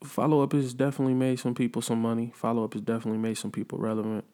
follow 0.03 0.41
up 0.41 0.53
has 0.53 0.73
definitely 0.73 1.13
made 1.13 1.39
some 1.39 1.55
people 1.55 1.81
some 1.81 2.01
money. 2.01 2.31
Follow 2.35 2.63
up 2.63 2.73
has 2.73 2.81
definitely 2.81 3.19
made 3.19 3.37
some 3.37 3.51
people 3.51 3.77
relevant. 3.77 4.25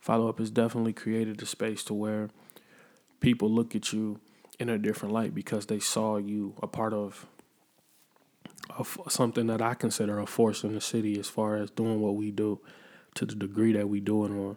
Follow 0.00 0.28
up 0.28 0.38
has 0.38 0.50
definitely 0.50 0.92
created 0.92 1.40
a 1.42 1.46
space 1.46 1.82
to 1.84 1.94
where 1.94 2.30
people 3.20 3.50
look 3.50 3.74
at 3.74 3.92
you 3.92 4.20
in 4.58 4.68
a 4.68 4.78
different 4.78 5.12
light 5.12 5.34
because 5.34 5.66
they 5.66 5.78
saw 5.78 6.16
you 6.16 6.54
a 6.62 6.66
part 6.66 6.92
of, 6.92 7.26
something 9.08 9.46
that 9.46 9.62
I 9.62 9.74
consider 9.74 10.18
a 10.18 10.26
force 10.26 10.62
in 10.62 10.74
the 10.74 10.80
city 10.80 11.18
as 11.18 11.28
far 11.28 11.56
as 11.56 11.70
doing 11.70 12.00
what 12.00 12.16
we 12.16 12.30
do 12.30 12.60
to 13.14 13.24
the 13.24 13.34
degree 13.34 13.72
that 13.72 13.88
we 13.88 14.00
do 14.00 14.24
it 14.24 14.30
on. 14.30 14.56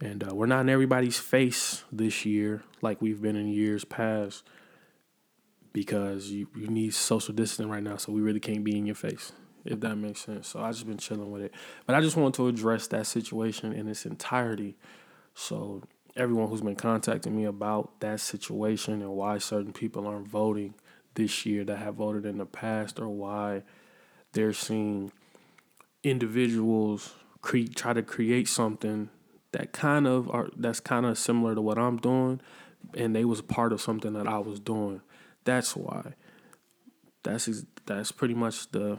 And 0.00 0.22
uh, 0.22 0.34
we're 0.34 0.46
not 0.46 0.60
in 0.60 0.68
everybody's 0.68 1.18
face 1.18 1.84
this 1.90 2.24
year 2.24 2.62
like 2.82 3.02
we've 3.02 3.20
been 3.20 3.36
in 3.36 3.48
years 3.48 3.84
past 3.84 4.44
because 5.72 6.30
you, 6.30 6.48
you 6.56 6.68
need 6.68 6.94
social 6.94 7.34
distancing 7.34 7.70
right 7.70 7.82
now, 7.82 7.96
so 7.96 8.12
we 8.12 8.20
really 8.20 8.40
can't 8.40 8.64
be 8.64 8.76
in 8.76 8.86
your 8.86 8.94
face, 8.94 9.32
if 9.64 9.80
that 9.80 9.96
makes 9.96 10.20
sense. 10.20 10.48
So 10.48 10.60
I've 10.60 10.74
just 10.74 10.86
been 10.86 10.98
chilling 10.98 11.30
with 11.30 11.42
it. 11.42 11.52
But 11.86 11.96
I 11.96 12.00
just 12.00 12.16
wanted 12.16 12.34
to 12.34 12.48
address 12.48 12.86
that 12.88 13.06
situation 13.06 13.72
in 13.72 13.88
its 13.88 14.06
entirety. 14.06 14.76
So 15.34 15.82
everyone 16.16 16.48
who's 16.48 16.60
been 16.60 16.76
contacting 16.76 17.36
me 17.36 17.44
about 17.44 18.00
that 18.00 18.20
situation 18.20 19.02
and 19.02 19.10
why 19.10 19.38
certain 19.38 19.72
people 19.72 20.06
aren't 20.06 20.28
voting 20.28 20.74
this 21.14 21.44
year 21.44 21.64
that 21.64 21.78
have 21.78 21.96
voted 21.96 22.24
in 22.24 22.38
the 22.38 22.46
past 22.46 22.98
or 22.98 23.08
why 23.08 23.62
they're 24.32 24.52
seeing 24.52 25.12
individuals 26.02 27.14
cre- 27.40 27.72
try 27.74 27.92
to 27.92 28.02
create 28.02 28.48
something 28.48 29.10
that 29.52 29.72
kind 29.72 30.06
of 30.06 30.30
are 30.30 30.48
that's 30.56 30.80
kind 30.80 31.06
of 31.06 31.18
similar 31.18 31.54
to 31.54 31.60
what 31.60 31.78
I'm 31.78 31.96
doing 31.96 32.40
and 32.94 33.14
they 33.14 33.24
was 33.24 33.40
part 33.42 33.72
of 33.72 33.80
something 33.80 34.12
that 34.14 34.26
I 34.26 34.38
was 34.38 34.60
doing. 34.60 35.00
That's 35.44 35.76
why. 35.76 36.14
That's 37.22 37.64
that's 37.86 38.12
pretty 38.12 38.34
much 38.34 38.70
the 38.70 38.98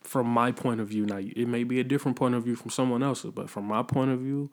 from 0.00 0.26
my 0.26 0.52
point 0.52 0.80
of 0.80 0.88
view. 0.88 1.06
Now 1.06 1.18
it 1.18 1.48
may 1.48 1.64
be 1.64 1.80
a 1.80 1.84
different 1.84 2.16
point 2.16 2.34
of 2.34 2.44
view 2.44 2.56
from 2.56 2.70
someone 2.70 3.02
else's, 3.02 3.32
but 3.32 3.48
from 3.50 3.64
my 3.64 3.82
point 3.82 4.10
of 4.10 4.20
view, 4.20 4.50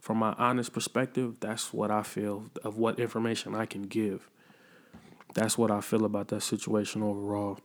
from 0.00 0.18
my 0.18 0.34
honest 0.38 0.72
perspective, 0.72 1.36
that's 1.40 1.72
what 1.72 1.90
I 1.90 2.02
feel 2.02 2.44
of 2.62 2.76
what 2.76 2.98
information 2.98 3.54
I 3.54 3.66
can 3.66 3.82
give. 3.82 4.28
That's 5.34 5.56
what 5.56 5.70
I 5.70 5.80
feel 5.80 6.04
about 6.04 6.28
that 6.28 6.42
situation 6.42 7.02
overall. 7.02 7.58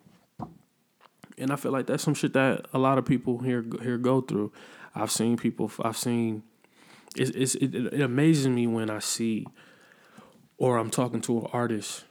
And 1.38 1.52
I 1.52 1.56
feel 1.58 1.72
like 1.72 1.88
that's 1.88 2.04
some 2.04 2.14
shit 2.14 2.34
that 2.34 2.68
a 2.74 2.80
lot 2.80 2.98
of 2.98 3.06
people 3.06 3.40
here 3.40 3.66
here 3.82 3.98
go 3.98 4.22
through. 4.22 4.54
I've 4.94 5.12
seen 5.12 5.38
people. 5.38 5.72
I've 5.84 5.98
seen. 5.98 6.44
It's, 7.16 7.32
it's 7.32 7.56
it, 7.56 7.74
it 7.76 8.02
amazes 8.02 8.48
me 8.48 8.68
when 8.68 8.90
I 8.90 9.00
see, 9.00 9.46
or 10.58 10.78
I'm 10.78 10.90
talking 10.90 11.22
to 11.22 11.40
an 11.40 11.48
artist, 11.54 12.04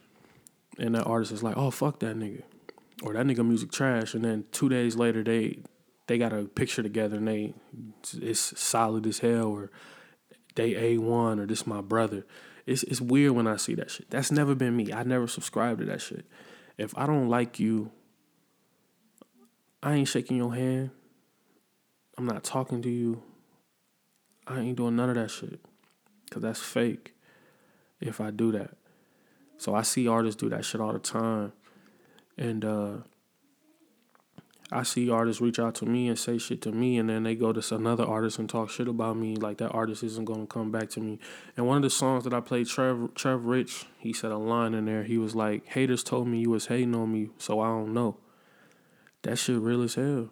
and 0.78 0.94
that 0.94 1.05
artist 1.05 1.32
is 1.32 1.42
like, 1.42 1.57
"Oh 1.57 1.70
fuck 1.70 2.00
that 2.00 2.16
nigga," 2.16 2.42
or 3.02 3.12
"That 3.12 3.26
nigga 3.26 3.46
music 3.46 3.70
trash," 3.70 4.14
and 4.14 4.24
then 4.24 4.44
two 4.52 4.68
days 4.68 4.96
later 4.96 5.22
they 5.22 5.59
they 6.07 6.18
got 6.18 6.32
a 6.32 6.44
picture 6.44 6.82
together 6.82 7.16
and 7.16 7.28
they 7.28 7.55
it's 8.14 8.59
solid 8.59 9.07
as 9.07 9.18
hell, 9.18 9.46
or 9.46 9.70
they 10.55 10.76
a 10.76 10.98
one, 10.98 11.38
or 11.38 11.46
this 11.46 11.66
my 11.66 11.80
brother. 11.80 12.26
It's 12.66 12.82
it's 12.84 13.00
weird 13.00 13.32
when 13.32 13.46
I 13.46 13.57
see 13.57 13.74
that 13.74 13.90
shit. 13.90 14.11
That's 14.11 14.30
never 14.30 14.55
been 14.55 14.76
me. 14.76 14.92
I 14.92 15.02
never 15.02 15.26
subscribed 15.26 15.80
to 15.80 15.86
that 15.86 16.00
shit. 16.00 16.24
If 16.78 16.96
I 16.96 17.07
don't 17.07 17.28
like 17.28 17.61
you, 17.61 17.92
I 19.82 19.94
ain't 19.94 20.09
shaking 20.09 20.36
your 20.36 20.55
hand. 20.55 20.90
I'm 22.16 22.26
not 22.26 22.42
talking 22.42 22.80
to 22.82 22.90
you. 22.90 23.22
I 24.47 24.61
ain't 24.61 24.76
doing 24.76 24.97
none 24.97 25.11
of 25.11 25.16
that 25.16 25.30
shit. 25.30 25.61
Cause 26.30 26.42
that's 26.42 26.61
fake. 26.61 27.14
If 28.01 28.20
I 28.20 28.30
do 28.30 28.53
that. 28.53 28.72
So 29.57 29.74
I 29.74 29.82
see 29.82 30.09
artists 30.09 30.40
do 30.40 30.49
that 30.51 30.64
shit 30.64 30.80
all 30.80 30.92
the 30.92 30.99
time. 30.99 31.53
And 32.36 32.64
uh 32.64 32.92
I 34.72 34.82
see 34.82 35.11
artists 35.11 35.40
reach 35.40 35.59
out 35.59 35.74
to 35.76 35.86
me 35.86 36.09
and 36.09 36.18
say 36.18 36.36
shit 36.38 36.61
to 36.62 36.72
me, 36.72 36.99
and 36.99 37.09
then 37.09 37.22
they 37.22 37.34
go 37.34 37.53
to 37.53 37.74
another 37.74 38.05
artist 38.05 38.38
and 38.38 38.49
talk 38.49 38.70
shit 38.70 38.88
about 38.88 39.16
me. 39.16 39.36
Like 39.36 39.59
that 39.59 39.70
artist 39.70 40.03
isn't 40.03 40.24
gonna 40.24 40.47
come 40.47 40.72
back 40.72 40.88
to 40.90 41.01
me. 41.01 41.20
And 41.57 41.66
one 41.66 41.76
of 41.76 41.82
the 41.82 41.90
songs 41.90 42.24
that 42.24 42.34
I 42.34 42.40
played, 42.40 42.66
Trev, 42.66 43.14
Trev 43.14 43.45
Rich, 43.45 43.86
he 43.99 44.12
said 44.12 44.32
a 44.32 44.36
line 44.36 44.74
in 44.74 44.86
there. 44.86 45.05
He 45.05 45.18
was 45.18 45.34
like, 45.34 45.66
"Haters 45.66 46.03
told 46.03 46.28
me 46.28 46.40
you 46.40 46.51
was 46.51 46.66
hating 46.66 46.95
on 46.95 47.12
me, 47.12 47.30
so 47.38 47.61
I 47.61 47.68
don't 47.68 47.92
know." 47.92 48.16
That 49.22 49.38
shit 49.38 49.59
real 49.59 49.82
as 49.82 49.95
hell. 49.95 50.30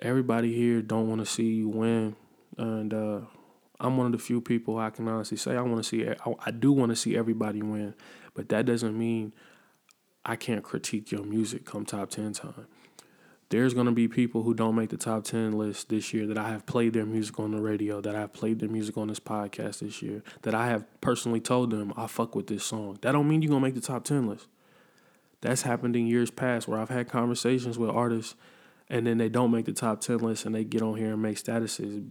Everybody 0.00 0.54
here 0.54 0.82
don't 0.82 1.08
want 1.08 1.20
to 1.20 1.26
see 1.26 1.54
you 1.54 1.68
win, 1.68 2.16
and 2.56 2.92
uh, 2.92 3.20
I'm 3.80 3.96
one 3.96 4.06
of 4.06 4.12
the 4.12 4.18
few 4.18 4.40
people 4.40 4.78
I 4.78 4.90
can 4.90 5.08
honestly 5.08 5.36
say 5.36 5.56
I 5.56 5.62
want 5.62 5.78
to 5.78 5.84
see. 5.84 6.08
I, 6.08 6.34
I 6.46 6.50
do 6.50 6.72
want 6.72 6.90
to 6.90 6.96
see 6.96 7.16
everybody 7.16 7.62
win, 7.62 7.94
but 8.34 8.48
that 8.50 8.66
doesn't 8.66 8.98
mean 8.98 9.32
I 10.24 10.36
can't 10.36 10.62
critique 10.62 11.10
your 11.10 11.24
music 11.24 11.64
come 11.64 11.84
top 11.84 12.10
ten 12.10 12.32
time 12.32 12.66
there's 13.52 13.74
gonna 13.74 13.92
be 13.92 14.08
people 14.08 14.44
who 14.44 14.54
don't 14.54 14.74
make 14.74 14.88
the 14.88 14.96
top 14.96 15.24
ten 15.24 15.52
list 15.52 15.90
this 15.90 16.14
year 16.14 16.26
that 16.26 16.38
I 16.38 16.48
have 16.48 16.64
played 16.64 16.94
their 16.94 17.04
music 17.04 17.38
on 17.38 17.50
the 17.50 17.60
radio, 17.60 18.00
that 18.00 18.16
I've 18.16 18.32
played 18.32 18.60
their 18.60 18.68
music 18.70 18.96
on 18.96 19.08
this 19.08 19.20
podcast 19.20 19.80
this 19.80 20.00
year, 20.00 20.22
that 20.40 20.54
I 20.54 20.68
have 20.68 20.86
personally 21.02 21.38
told 21.38 21.70
them 21.70 21.92
I 21.94 22.06
fuck 22.06 22.34
with 22.34 22.46
this 22.46 22.64
song. 22.64 22.96
That 23.02 23.12
don't 23.12 23.28
mean 23.28 23.42
you're 23.42 23.50
gonna 23.50 23.60
make 23.60 23.74
the 23.74 23.82
top 23.82 24.04
ten 24.04 24.26
list. 24.26 24.48
That's 25.42 25.62
happened 25.62 25.94
in 25.96 26.06
years 26.06 26.30
past 26.30 26.66
where 26.66 26.80
I've 26.80 26.88
had 26.88 27.10
conversations 27.10 27.78
with 27.78 27.90
artists 27.90 28.36
and 28.88 29.06
then 29.06 29.18
they 29.18 29.28
don't 29.28 29.50
make 29.50 29.66
the 29.66 29.74
top 29.74 30.00
ten 30.00 30.16
list 30.16 30.46
and 30.46 30.54
they 30.54 30.64
get 30.64 30.80
on 30.80 30.96
here 30.96 31.12
and 31.12 31.20
make 31.20 31.36
statuses 31.36 32.08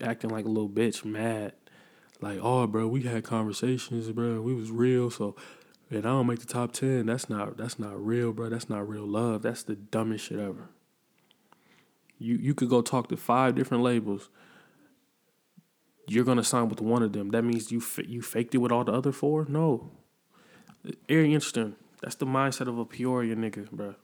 acting 0.00 0.30
like 0.30 0.44
a 0.44 0.48
little 0.48 0.68
bitch, 0.68 1.04
mad. 1.04 1.52
Like, 2.20 2.38
oh 2.40 2.66
bro, 2.66 2.88
we 2.88 3.02
had 3.02 3.24
conversations, 3.24 4.10
bro. 4.10 4.40
We 4.40 4.54
was 4.54 4.70
real, 4.70 5.10
so 5.10 5.36
and 5.90 6.00
I 6.00 6.10
don't 6.10 6.26
make 6.26 6.40
the 6.40 6.46
top 6.46 6.72
ten, 6.72 7.06
that's 7.06 7.30
not 7.30 7.56
that's 7.56 7.78
not 7.78 8.04
real, 8.04 8.32
bro. 8.32 8.48
That's 8.48 8.68
not 8.68 8.88
real 8.88 9.06
love. 9.06 9.42
That's 9.42 9.62
the 9.62 9.76
dumbest 9.76 10.26
shit 10.26 10.38
ever. 10.38 10.68
You 12.18 12.36
you 12.36 12.54
could 12.54 12.68
go 12.68 12.82
talk 12.82 13.08
to 13.08 13.16
five 13.16 13.54
different 13.54 13.84
labels. 13.84 14.28
You're 16.08 16.24
gonna 16.24 16.44
sign 16.44 16.68
with 16.68 16.80
one 16.80 17.02
of 17.02 17.12
them. 17.12 17.30
That 17.30 17.42
means 17.42 17.70
you 17.70 17.82
you 18.06 18.22
faked 18.22 18.54
it 18.54 18.58
with 18.58 18.72
all 18.72 18.84
the 18.84 18.92
other 18.92 19.12
four. 19.12 19.46
No, 19.48 19.90
very 21.08 21.32
interesting. 21.32 21.76
That's 22.02 22.16
the 22.16 22.26
mindset 22.26 22.68
of 22.68 22.78
a 22.78 22.84
Peoria 22.84 23.36
nigga, 23.36 23.70
bro. 23.70 23.94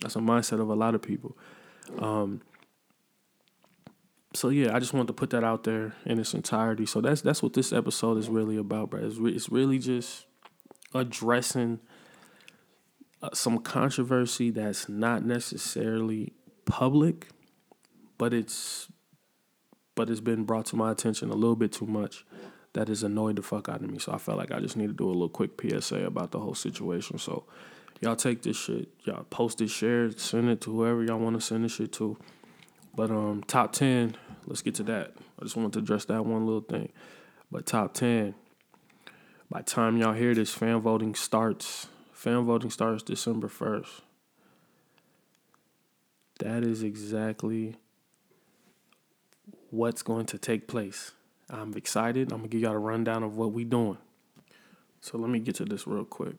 That's 0.00 0.16
a 0.16 0.20
mindset 0.20 0.60
of 0.60 0.68
a 0.68 0.74
lot 0.74 0.94
of 0.94 1.02
people. 1.02 1.36
Um, 1.98 2.42
so 4.34 4.48
yeah, 4.48 4.74
I 4.74 4.80
just 4.80 4.92
wanted 4.92 5.08
to 5.08 5.12
put 5.12 5.30
that 5.30 5.44
out 5.44 5.64
there 5.64 5.94
in 6.04 6.18
its 6.18 6.34
entirety. 6.34 6.86
So 6.86 7.00
that's 7.00 7.22
that's 7.22 7.42
what 7.42 7.52
this 7.52 7.72
episode 7.72 8.18
is 8.18 8.28
really 8.28 8.56
about, 8.56 8.90
bro. 8.90 9.00
It's, 9.00 9.16
re- 9.16 9.32
it's 9.32 9.48
really 9.48 9.78
just 9.78 10.26
addressing 10.92 11.80
uh, 13.22 13.30
some 13.32 13.58
controversy 13.58 14.50
that's 14.50 14.88
not 14.88 15.24
necessarily 15.24 16.32
public, 16.66 17.28
but 18.18 18.34
it's 18.34 18.88
but 19.94 20.10
it's 20.10 20.20
been 20.20 20.44
brought 20.44 20.66
to 20.66 20.76
my 20.76 20.90
attention 20.90 21.30
a 21.30 21.34
little 21.34 21.56
bit 21.56 21.72
too 21.72 21.86
much. 21.86 22.24
That 22.72 22.88
has 22.88 23.04
annoyed 23.04 23.36
the 23.36 23.42
fuck 23.42 23.68
out 23.68 23.82
of 23.82 23.90
me. 23.90 24.00
So 24.00 24.12
I 24.12 24.18
felt 24.18 24.36
like 24.36 24.50
I 24.50 24.58
just 24.58 24.76
need 24.76 24.88
to 24.88 24.92
do 24.92 25.06
a 25.06 25.12
little 25.12 25.28
quick 25.28 25.52
PSA 25.60 26.04
about 26.06 26.32
the 26.32 26.40
whole 26.40 26.56
situation. 26.56 27.18
So 27.18 27.44
y'all 28.00 28.16
take 28.16 28.42
this 28.42 28.56
shit, 28.56 28.88
y'all 29.04 29.22
post 29.30 29.60
it, 29.60 29.70
share 29.70 30.06
it, 30.06 30.18
send 30.18 30.48
it 30.48 30.60
to 30.62 30.72
whoever 30.72 31.04
y'all 31.04 31.20
want 31.20 31.36
to 31.36 31.40
send 31.40 31.64
this 31.64 31.72
shit 31.72 31.92
to. 31.92 32.18
But 32.96 33.10
um, 33.10 33.44
top 33.46 33.72
ten, 33.72 34.16
let's 34.46 34.62
get 34.62 34.74
to 34.76 34.82
that. 34.84 35.12
I 35.40 35.44
just 35.44 35.56
wanted 35.56 35.74
to 35.74 35.78
address 35.80 36.04
that 36.06 36.24
one 36.24 36.46
little 36.46 36.60
thing. 36.60 36.90
But 37.50 37.66
top 37.66 37.94
ten, 37.94 38.34
by 39.50 39.58
the 39.60 39.64
time 39.64 39.96
y'all 39.96 40.14
hear 40.14 40.34
this, 40.34 40.52
fan 40.52 40.80
voting 40.80 41.14
starts. 41.14 41.88
Fan 42.12 42.44
voting 42.44 42.70
starts 42.70 43.02
December 43.02 43.48
1st. 43.48 44.00
That 46.40 46.64
is 46.64 46.82
exactly 46.82 47.76
what's 49.70 50.02
going 50.02 50.26
to 50.26 50.38
take 50.38 50.66
place. 50.66 51.12
I'm 51.50 51.74
excited. 51.74 52.32
I'm 52.32 52.38
gonna 52.38 52.48
give 52.48 52.62
y'all 52.62 52.72
a 52.72 52.78
rundown 52.78 53.22
of 53.22 53.36
what 53.36 53.52
we 53.52 53.64
doing. 53.64 53.98
So 55.00 55.18
let 55.18 55.28
me 55.30 55.38
get 55.38 55.56
to 55.56 55.64
this 55.64 55.86
real 55.86 56.04
quick. 56.04 56.36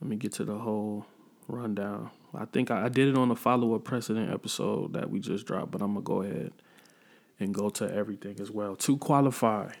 Let 0.00 0.08
me 0.08 0.16
get 0.16 0.32
to 0.34 0.44
the 0.44 0.56
whole 0.56 1.06
rundown. 1.46 2.10
I 2.34 2.46
think 2.46 2.70
I, 2.70 2.86
I 2.86 2.88
did 2.88 3.08
it 3.08 3.18
on 3.18 3.28
the 3.28 3.36
follow 3.36 3.74
up 3.74 3.84
precedent 3.84 4.32
episode 4.32 4.94
that 4.94 5.10
we 5.10 5.20
just 5.20 5.46
dropped, 5.46 5.70
but 5.70 5.82
I'm 5.82 5.92
gonna 5.92 6.02
go 6.02 6.22
ahead 6.22 6.52
and 7.40 7.54
go 7.54 7.70
to 7.70 7.92
everything 7.92 8.38
as 8.40 8.50
well. 8.50 8.76
To 8.76 8.96
qualify, 8.96 9.72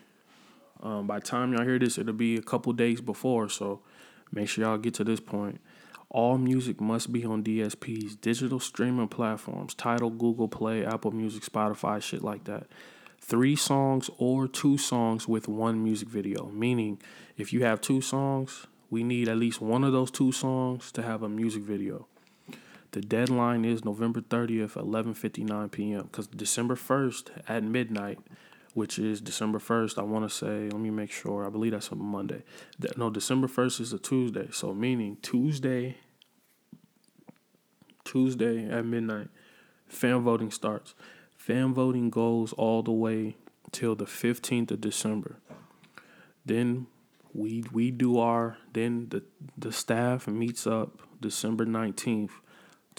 um, 0.82 1.06
by 1.06 1.20
time 1.20 1.52
y'all 1.52 1.64
hear 1.64 1.78
this, 1.78 1.98
it'll 1.98 2.12
be 2.12 2.36
a 2.36 2.42
couple 2.42 2.72
days 2.72 3.00
before, 3.00 3.48
so 3.48 3.80
make 4.32 4.48
sure 4.48 4.64
y'all 4.64 4.78
get 4.78 4.94
to 4.94 5.04
this 5.04 5.20
point. 5.20 5.60
All 6.08 6.38
music 6.38 6.80
must 6.80 7.12
be 7.12 7.24
on 7.24 7.44
DSPs, 7.44 8.20
digital 8.20 8.58
streaming 8.58 9.06
platforms, 9.06 9.74
Tidal, 9.74 10.10
Google 10.10 10.48
Play, 10.48 10.84
Apple 10.84 11.12
Music, 11.12 11.44
Spotify, 11.44 12.02
shit 12.02 12.24
like 12.24 12.44
that. 12.44 12.66
Three 13.20 13.54
songs 13.54 14.10
or 14.18 14.48
two 14.48 14.76
songs 14.76 15.28
with 15.28 15.46
one 15.46 15.84
music 15.84 16.08
video. 16.08 16.46
Meaning, 16.46 17.00
if 17.36 17.52
you 17.52 17.62
have 17.64 17.80
two 17.80 18.00
songs, 18.00 18.66
we 18.88 19.04
need 19.04 19.28
at 19.28 19.36
least 19.36 19.60
one 19.60 19.84
of 19.84 19.92
those 19.92 20.10
two 20.10 20.32
songs 20.32 20.90
to 20.92 21.02
have 21.02 21.22
a 21.22 21.28
music 21.28 21.62
video. 21.62 22.08
The 22.92 23.00
deadline 23.00 23.64
is 23.64 23.84
November 23.84 24.20
30th, 24.20 24.72
11:59 24.72 25.70
p.m. 25.70 26.02
Because 26.02 26.26
December 26.26 26.74
1st 26.74 27.42
at 27.48 27.62
midnight 27.62 28.18
which 28.74 28.98
is 28.98 29.20
December 29.20 29.58
1st. 29.58 29.98
I 29.98 30.02
want 30.02 30.28
to 30.28 30.34
say, 30.34 30.68
let 30.70 30.80
me 30.80 30.90
make 30.90 31.10
sure. 31.10 31.46
I 31.46 31.50
believe 31.50 31.72
that's 31.72 31.88
a 31.88 31.96
Monday. 31.96 32.42
No, 32.96 33.10
December 33.10 33.48
1st 33.48 33.80
is 33.80 33.92
a 33.92 33.98
Tuesday. 33.98 34.48
So, 34.52 34.74
meaning 34.74 35.16
Tuesday, 35.22 35.96
Tuesday 38.04 38.68
at 38.68 38.84
midnight, 38.84 39.28
fan 39.88 40.20
voting 40.20 40.50
starts. 40.50 40.94
Fan 41.36 41.74
voting 41.74 42.10
goes 42.10 42.52
all 42.52 42.82
the 42.82 42.92
way 42.92 43.36
till 43.72 43.94
the 43.94 44.04
15th 44.04 44.70
of 44.70 44.80
December. 44.80 45.36
Then 46.44 46.86
we 47.32 47.64
we 47.72 47.90
do 47.90 48.18
our 48.18 48.58
then 48.72 49.08
the 49.10 49.22
the 49.56 49.72
staff 49.72 50.26
meets 50.26 50.66
up 50.66 51.00
December 51.20 51.64
19th 51.64 52.30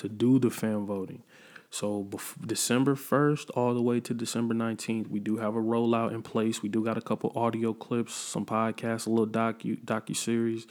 to 0.02 0.10
do 0.10 0.40
the 0.40 0.50
fan 0.50 0.86
voting. 0.86 1.24
So 1.70 2.04
bef- 2.04 2.46
December 2.46 2.96
1st 2.96 3.52
all 3.56 3.74
the 3.74 3.82
way 3.82 4.00
to 4.02 4.14
December 4.14 4.54
19th, 4.54 5.08
we 5.08 5.20
do 5.20 5.38
have 5.38 5.56
a 5.56 5.62
rollout 5.62 6.12
in 6.12 6.22
place. 6.22 6.62
We 6.62 6.70
do 6.70 6.84
got 6.84 6.98
a 6.98 7.02
couple 7.02 7.32
audio 7.36 7.74
clips, 7.74 8.14
some 8.14 8.46
podcasts, 8.46 9.08
a 9.08 9.10
little 9.10 9.28
docu 9.28 9.82
docu 9.86 10.16
series, 10.16 10.68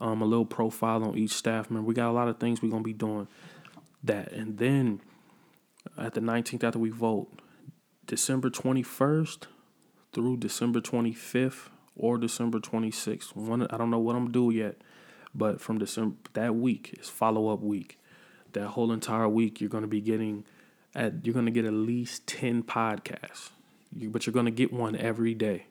um, 0.00 0.20
a 0.20 0.26
little 0.26 0.44
profile 0.44 1.04
on 1.04 1.16
each 1.16 1.32
staff 1.32 1.70
member. 1.70 1.86
We 1.86 1.94
got 1.94 2.10
a 2.10 2.12
lot 2.12 2.28
of 2.28 2.38
things 2.38 2.60
we're 2.60 2.70
gonna 2.70 2.82
be 2.82 2.92
doing. 2.92 3.28
That 4.04 4.32
and 4.32 4.58
then 4.58 5.00
at 5.96 6.14
the 6.14 6.20
19th 6.20 6.64
after 6.64 6.78
we 6.78 6.90
vote, 6.90 7.28
December 8.04 8.50
21st 8.50 9.46
through 10.12 10.36
December 10.36 10.80
25th 10.80 11.68
or 11.96 12.18
December 12.18 12.58
26th. 12.58 13.34
One, 13.34 13.66
I 13.68 13.76
don't 13.78 13.90
know 13.90 13.98
what 13.98 14.16
I'm 14.16 14.24
gonna 14.24 14.32
do 14.32 14.50
yet, 14.50 14.82
but 15.34 15.62
from 15.62 15.78
December 15.78 16.16
that 16.34 16.56
week 16.56 16.94
is 17.00 17.08
follow 17.08 17.48
up 17.48 17.60
week. 17.60 17.98
That 18.52 18.68
whole 18.68 18.92
entire 18.92 19.28
week, 19.28 19.60
you're 19.60 19.70
gonna 19.70 19.86
be 19.86 20.00
getting 20.00 20.44
at 20.94 21.24
you're 21.24 21.34
gonna 21.34 21.50
get 21.50 21.64
at 21.64 21.72
least 21.72 22.26
10 22.26 22.62
podcasts. 22.62 23.50
You, 23.94 24.10
but 24.10 24.26
you're 24.26 24.34
gonna 24.34 24.50
get 24.50 24.72
one 24.72 24.96
every 24.96 25.34
day. 25.34 25.66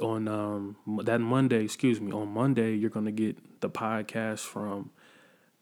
On 0.00 0.26
um 0.26 0.76
that 1.04 1.20
Monday, 1.20 1.64
excuse 1.64 2.00
me, 2.00 2.12
on 2.12 2.28
Monday 2.28 2.74
you're 2.74 2.90
gonna 2.90 3.12
get 3.12 3.60
the 3.60 3.70
podcast 3.70 4.40
from 4.40 4.90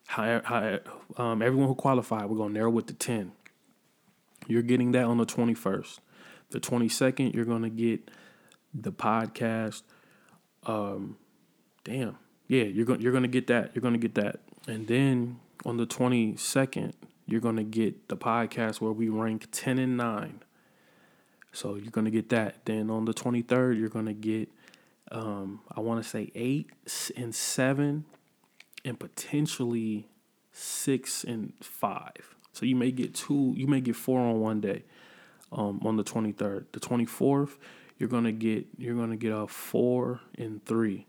how, 0.06 0.40
how 0.44 0.78
um, 1.16 1.40
everyone 1.40 1.68
who 1.68 1.74
qualified. 1.76 2.28
We're 2.28 2.38
gonna 2.38 2.54
narrow 2.54 2.76
it 2.78 2.88
to 2.88 2.94
10. 2.94 3.30
You're 4.48 4.62
getting 4.62 4.90
that 4.92 5.04
on 5.04 5.18
the 5.18 5.26
21st. 5.26 6.00
The 6.50 6.58
22nd, 6.58 7.32
you're 7.32 7.44
gonna 7.44 7.70
get 7.70 8.10
the 8.74 8.90
podcast. 8.90 9.82
Um, 10.66 11.16
damn, 11.84 12.16
yeah, 12.48 12.64
you're 12.64 12.84
gonna 12.84 13.00
you're 13.00 13.12
gonna 13.12 13.28
get 13.28 13.46
that. 13.46 13.70
You're 13.74 13.82
gonna 13.82 13.98
get 13.98 14.16
that, 14.16 14.40
and 14.66 14.88
then 14.88 15.38
on 15.64 15.76
the 15.76 15.86
22nd, 15.86 16.92
you're 17.26 17.40
gonna 17.40 17.64
get 17.64 18.08
the 18.08 18.16
podcast 18.16 18.80
where 18.80 18.92
we 18.92 19.08
rank 19.08 19.48
10 19.52 19.78
and 19.78 19.96
nine. 19.96 20.40
So 21.52 21.74
you're 21.74 21.90
gonna 21.90 22.10
get 22.10 22.28
that. 22.30 22.64
Then 22.64 22.90
on 22.90 23.04
the 23.04 23.14
23rd, 23.14 23.78
you're 23.78 23.88
gonna 23.88 24.12
get 24.14 24.48
um, 25.10 25.60
I 25.74 25.80
want 25.80 26.02
to 26.02 26.08
say 26.08 26.30
eight 26.34 26.70
and 27.16 27.34
seven, 27.34 28.04
and 28.84 28.98
potentially 28.98 30.08
six 30.52 31.24
and 31.24 31.52
five. 31.60 32.36
So 32.52 32.66
you 32.66 32.76
may 32.76 32.90
get 32.90 33.14
two, 33.14 33.54
you 33.56 33.66
may 33.66 33.80
get 33.80 33.96
four 33.96 34.20
on 34.20 34.40
one 34.40 34.60
day, 34.60 34.84
um, 35.52 35.80
on 35.84 35.96
the 35.96 36.04
23rd. 36.04 36.66
The 36.72 36.80
24th, 36.80 37.56
you're 37.98 38.08
gonna 38.08 38.32
get 38.32 38.66
you're 38.78 38.96
gonna 38.96 39.16
get 39.16 39.32
a 39.32 39.46
four 39.46 40.20
and 40.38 40.64
three. 40.64 41.06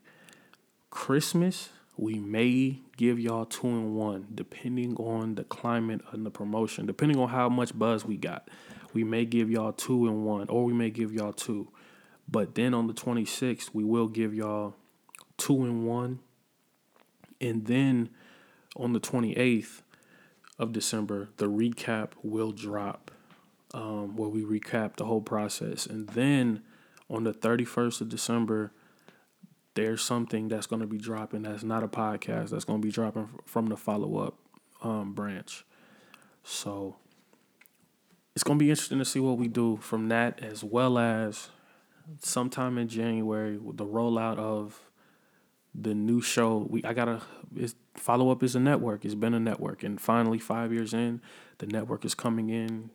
Christmas, 0.89 1.70
we 2.02 2.16
may 2.16 2.82
give 2.97 3.20
y'all 3.20 3.45
two 3.45 3.68
and 3.68 3.93
one, 3.95 4.26
depending 4.34 4.95
on 4.95 5.36
the 5.36 5.43
climate 5.43 6.02
and 6.12 6.26
the 6.26 6.32
promotion, 6.32 6.88
depending 6.88 7.20
on 7.20 7.30
how 7.30 7.47
much 7.47 7.78
buzz 7.78 8.04
we 8.04 8.18
got. 8.18 8.49
We 8.91 9.04
may 9.04 9.24
give 9.24 9.52
y'all 9.52 9.72
two 9.72 10.08
and 10.08 10.26
one, 10.26 10.49
or 10.49 10.66
we 10.66 10.74
may 10.74 10.89
give 10.89 11.14
y'all 11.14 11.32
two. 11.32 11.68
But 12.28 12.56
then 12.56 12.74
on 12.74 12.88
the 12.88 12.93
26th, 12.95 13.70
we 13.74 13.84
will 13.84 14.08
give 14.08 14.34
y'all 14.34 14.74
two 15.38 15.64
and 15.64 15.86
one. 15.86 16.22
And 17.39 17.68
then 17.68 18.10
on 18.76 18.93
the 18.93 18.99
28th 18.99 19.84
of 20.58 20.72
December, 20.74 21.30
the 21.38 21.45
recap 21.45 22.14
will 22.24 22.52
drop, 22.52 23.12
um, 23.76 24.16
where 24.16 24.30
we 24.30 24.41
recap 24.41 24.95
the 24.95 25.06
whole 25.06 25.22
process. 25.22 25.86
And 25.86 26.10
then 26.10 26.64
on 27.12 27.26
the 27.26 27.34
31st 27.34 28.02
of 28.02 28.10
December, 28.10 28.72
there's 29.74 30.01
something 30.01 30.47
that's 30.47 30.67
going 30.67 30.82
to 30.82 30.88
be 30.88 30.97
dropping 30.97 31.43
that's 31.43 31.63
not 31.63 31.84
a 31.84 31.88
podcast 31.88 32.49
that's 32.49 32.65
going 32.65 32.82
to 32.82 32.86
be 32.86 32.91
dropping 32.91 33.30
from 33.45 33.67
the 33.67 33.78
follow 33.78 34.17
up 34.17 34.38
um, 34.82 35.13
branch. 35.13 35.65
So 36.43 36.95
it's 38.36 38.43
going 38.43 38.59
to 38.59 38.63
be 38.63 38.69
interesting 38.69 38.99
to 38.99 39.05
see 39.05 39.19
what 39.19 39.38
we 39.38 39.47
do 39.47 39.78
from 39.78 40.09
that, 40.09 40.43
as 40.43 40.63
well 40.63 40.97
as 40.97 41.49
sometime 42.19 42.78
in 42.78 42.88
January 42.88 43.57
with 43.57 43.78
the 43.78 43.86
rollout 43.86 44.38
of 44.38 44.82
the 45.74 45.93
new 45.93 46.22
show. 46.22 46.67
We 46.69 46.84
I 46.84 46.93
gotta 46.93 47.22
follow 47.93 48.30
up 48.30 48.43
is 48.43 48.55
a 48.55 48.59
network. 48.59 49.05
It's 49.05 49.15
been 49.15 49.34
a 49.34 49.39
network, 49.39 49.84
and 49.84 49.99
finally 49.99 50.39
five 50.39 50.74
years 50.74 50.93
in, 50.93 51.22
the 51.59 51.67
network 51.67 52.03
is 52.05 52.13
coming 52.13 52.49
in 52.49 52.89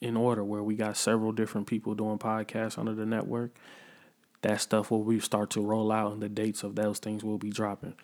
in 0.00 0.16
order 0.16 0.42
where 0.44 0.62
we 0.62 0.76
got 0.76 0.96
several 0.96 1.32
different 1.32 1.66
people 1.66 1.94
doing 1.94 2.18
podcasts 2.18 2.78
under 2.78 2.94
the 2.94 3.06
network. 3.06 3.56
That 4.42 4.60
stuff 4.60 4.90
will 4.90 5.02
we 5.02 5.20
start 5.20 5.50
to 5.50 5.60
roll 5.60 5.92
out, 5.92 6.12
and 6.12 6.22
the 6.22 6.28
dates 6.28 6.62
of 6.62 6.74
those 6.74 6.98
things 6.98 7.22
will 7.22 7.38
be 7.38 7.50
dropping. 7.50 7.94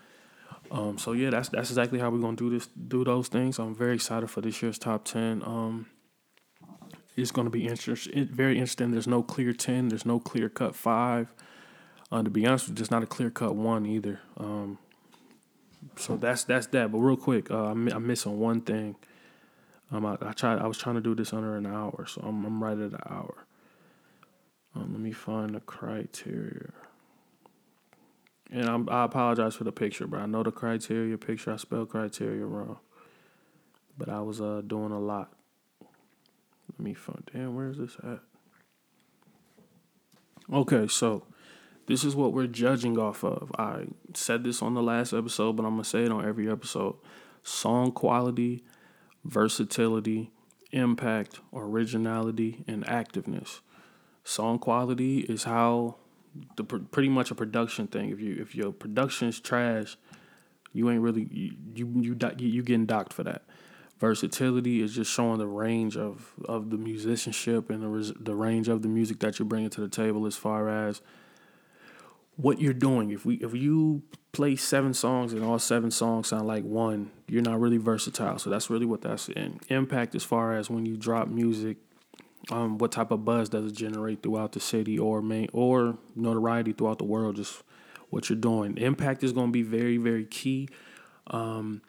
Um, 0.71 0.99
so 0.99 1.13
yeah, 1.13 1.31
that's 1.31 1.49
that's 1.49 1.71
exactly 1.71 1.99
how 1.99 2.11
we're 2.11 2.19
gonna 2.19 2.37
do 2.37 2.51
this, 2.51 2.67
do 2.67 3.05
those 3.05 3.29
things. 3.29 3.59
I'm 3.59 3.75
very 3.75 3.95
excited 3.95 4.29
for 4.31 4.41
this 4.41 4.61
year's 4.63 4.79
top 4.79 5.05
ten. 5.05 5.43
Um, 5.45 5.87
it's 7.17 7.31
gonna 7.31 7.51
be 7.51 7.67
interesting, 7.67 8.27
very 8.27 8.55
interesting. 8.55 8.91
There's 8.91 9.07
no 9.07 9.23
clear 9.23 9.53
ten. 9.53 9.89
There's 9.89 10.05
no 10.05 10.19
clear 10.19 10.49
cut 10.49 10.75
five. 10.75 11.33
Uh, 12.13 12.23
to 12.23 12.31
be 12.31 12.47
honest, 12.47 12.75
there's 12.75 12.91
not 12.91 13.03
a 13.03 13.07
clear 13.07 13.31
cut 13.31 13.55
one 13.55 13.87
either. 13.87 14.21
Um, 14.37 14.79
so 15.97 16.17
that's 16.17 16.45
that's 16.45 16.67
that. 16.69 16.93
But 16.93 16.99
real 16.99 17.17
quick, 17.17 17.51
uh, 17.51 17.67
I'm, 17.67 17.89
I'm 17.89 18.07
missing 18.07 18.39
one 18.39 18.61
thing. 18.61 18.97
Um, 19.91 20.05
I, 20.05 20.19
I 20.21 20.33
tried. 20.33 20.59
I 20.59 20.67
was 20.67 20.79
trying 20.79 20.97
to 20.97 21.01
do 21.01 21.15
this 21.15 21.33
under 21.33 21.57
an 21.57 21.67
hour, 21.67 22.07
so 22.07 22.21
I'm 22.23 22.45
I'm 22.45 22.63
right 22.63 22.77
at 22.77 22.93
an 22.93 22.99
hour. 23.09 23.46
Um, 24.77 24.93
let 24.93 25.01
me 25.01 25.13
find 25.13 25.55
the 25.55 25.61
criteria. 25.61 26.73
And 28.51 28.69
I'm, 28.69 28.89
I 28.91 29.05
apologize 29.05 29.55
for 29.55 29.65
the 29.65 29.73
picture, 29.73 30.07
but 30.07 30.21
I 30.21 30.27
know 30.27 30.43
the 30.43 30.53
criteria 30.53 31.17
picture. 31.17 31.53
I 31.53 31.57
spelled 31.57 31.89
criteria 31.89 32.45
wrong, 32.45 32.79
but 33.97 34.09
I 34.09 34.21
was 34.21 34.41
uh 34.41 34.63
doing 34.67 34.93
a 34.93 35.01
lot. 35.01 35.33
Let 36.71 36.81
me 36.81 36.95
find. 36.95 37.29
Damn, 37.33 37.57
where 37.57 37.69
is 37.69 37.79
this 37.79 37.97
at? 38.05 38.21
Okay, 40.53 40.87
so 40.87 41.25
this 41.87 42.05
is 42.05 42.15
what 42.15 42.33
we're 42.33 42.47
judging 42.47 42.99
off 42.99 43.25
of. 43.25 43.51
I 43.59 43.87
said 44.15 44.45
this 44.45 44.63
on 44.63 44.75
the 44.75 44.83
last 44.83 45.13
episode, 45.13 45.57
but 45.57 45.65
I'm 45.65 45.73
gonna 45.73 45.85
say 45.85 46.05
it 46.05 46.13
on 46.13 46.27
every 46.27 46.51
episode. 46.51 46.97
Song 47.43 47.93
quality, 47.93 48.63
versatility, 49.25 50.31
impact, 50.71 51.41
originality, 51.53 52.65
and 52.69 52.85
activeness. 52.85 53.61
Song 54.27 54.59
quality 54.59 55.21
is 55.21 55.45
how 55.45 55.95
the 56.57 56.65
pretty 56.65 57.09
much 57.09 57.31
a 57.31 57.35
production 57.37 57.87
thing. 57.87 58.11
If 58.11 58.21
you 58.21 58.37
if 58.41 58.57
your 58.57 58.73
production's 58.73 59.39
trash, 59.39 59.97
you 60.73 60.91
ain't 60.91 61.01
really 61.01 61.29
you 61.31 61.53
you 61.75 61.87
you, 62.01 62.17
you 62.39 62.63
getting 62.65 62.87
docked 62.87 63.13
for 63.13 63.23
that. 63.23 63.45
Versatility 64.01 64.83
is 64.83 64.97
just 64.97 65.13
showing 65.13 65.39
the 65.39 65.47
range 65.47 65.97
of 65.97 66.33
of 66.45 66.71
the 66.71 66.77
musicianship 66.77 67.71
and 67.71 67.85
the 67.85 68.15
the 68.19 68.35
range 68.35 68.67
of 68.67 68.83
the 68.83 68.89
music 68.89 69.21
that 69.21 69.39
you're 69.39 69.47
bringing 69.47 69.71
to 69.71 69.81
the 69.81 69.89
table 69.89 70.27
as 70.27 70.35
far 70.35 70.69
as 70.69 71.01
what 72.35 72.61
you're 72.61 72.75
doing. 72.75 73.11
If 73.13 73.25
we 73.25 73.37
if 73.37 73.55
you 73.55 74.03
play 74.33 74.57
seven 74.57 74.93
songs 74.93 75.35
and 75.35 75.45
all 75.45 75.61
seven 75.61 75.93
songs 75.93 76.27
sound 76.27 76.49
like 76.49 76.65
one, 76.65 77.13
you're 77.29 77.43
not 77.43 77.61
really 77.61 77.79
versatile. 77.79 78.41
So 78.41 78.51
that's 78.51 78.71
really 78.71 78.87
what 78.87 79.03
that's 79.03 79.29
in 79.29 79.61
impact 79.69 80.17
as 80.17 80.25
far 80.25 80.57
as 80.57 80.69
when 80.69 80.85
you 80.85 80.97
drop 80.97 81.29
music. 81.29 81.77
Um, 82.51 82.79
what 82.79 82.93
type 82.93 83.11
of 83.11 83.25
buzz 83.25 83.49
does 83.49 83.73
it 83.73 83.75
generate 83.75 84.23
throughout 84.23 84.53
the 84.53 84.61
city 84.61 84.99
or 84.99 85.21
main 85.21 85.49
or 85.53 85.99
notoriety 86.15 86.73
throughout 86.73 86.99
the 86.99 87.05
world? 87.05 87.37
Just 87.37 87.63
what 88.11 88.29
you're 88.29 88.39
doing. 88.39 88.77
Impact 88.79 89.25
is 89.25 89.33
going 89.33 89.49
to 89.49 89.53
be 89.53 89.63
very 89.63 89.97
very 89.97 90.25
key. 90.25 90.69
Um, 91.29 91.83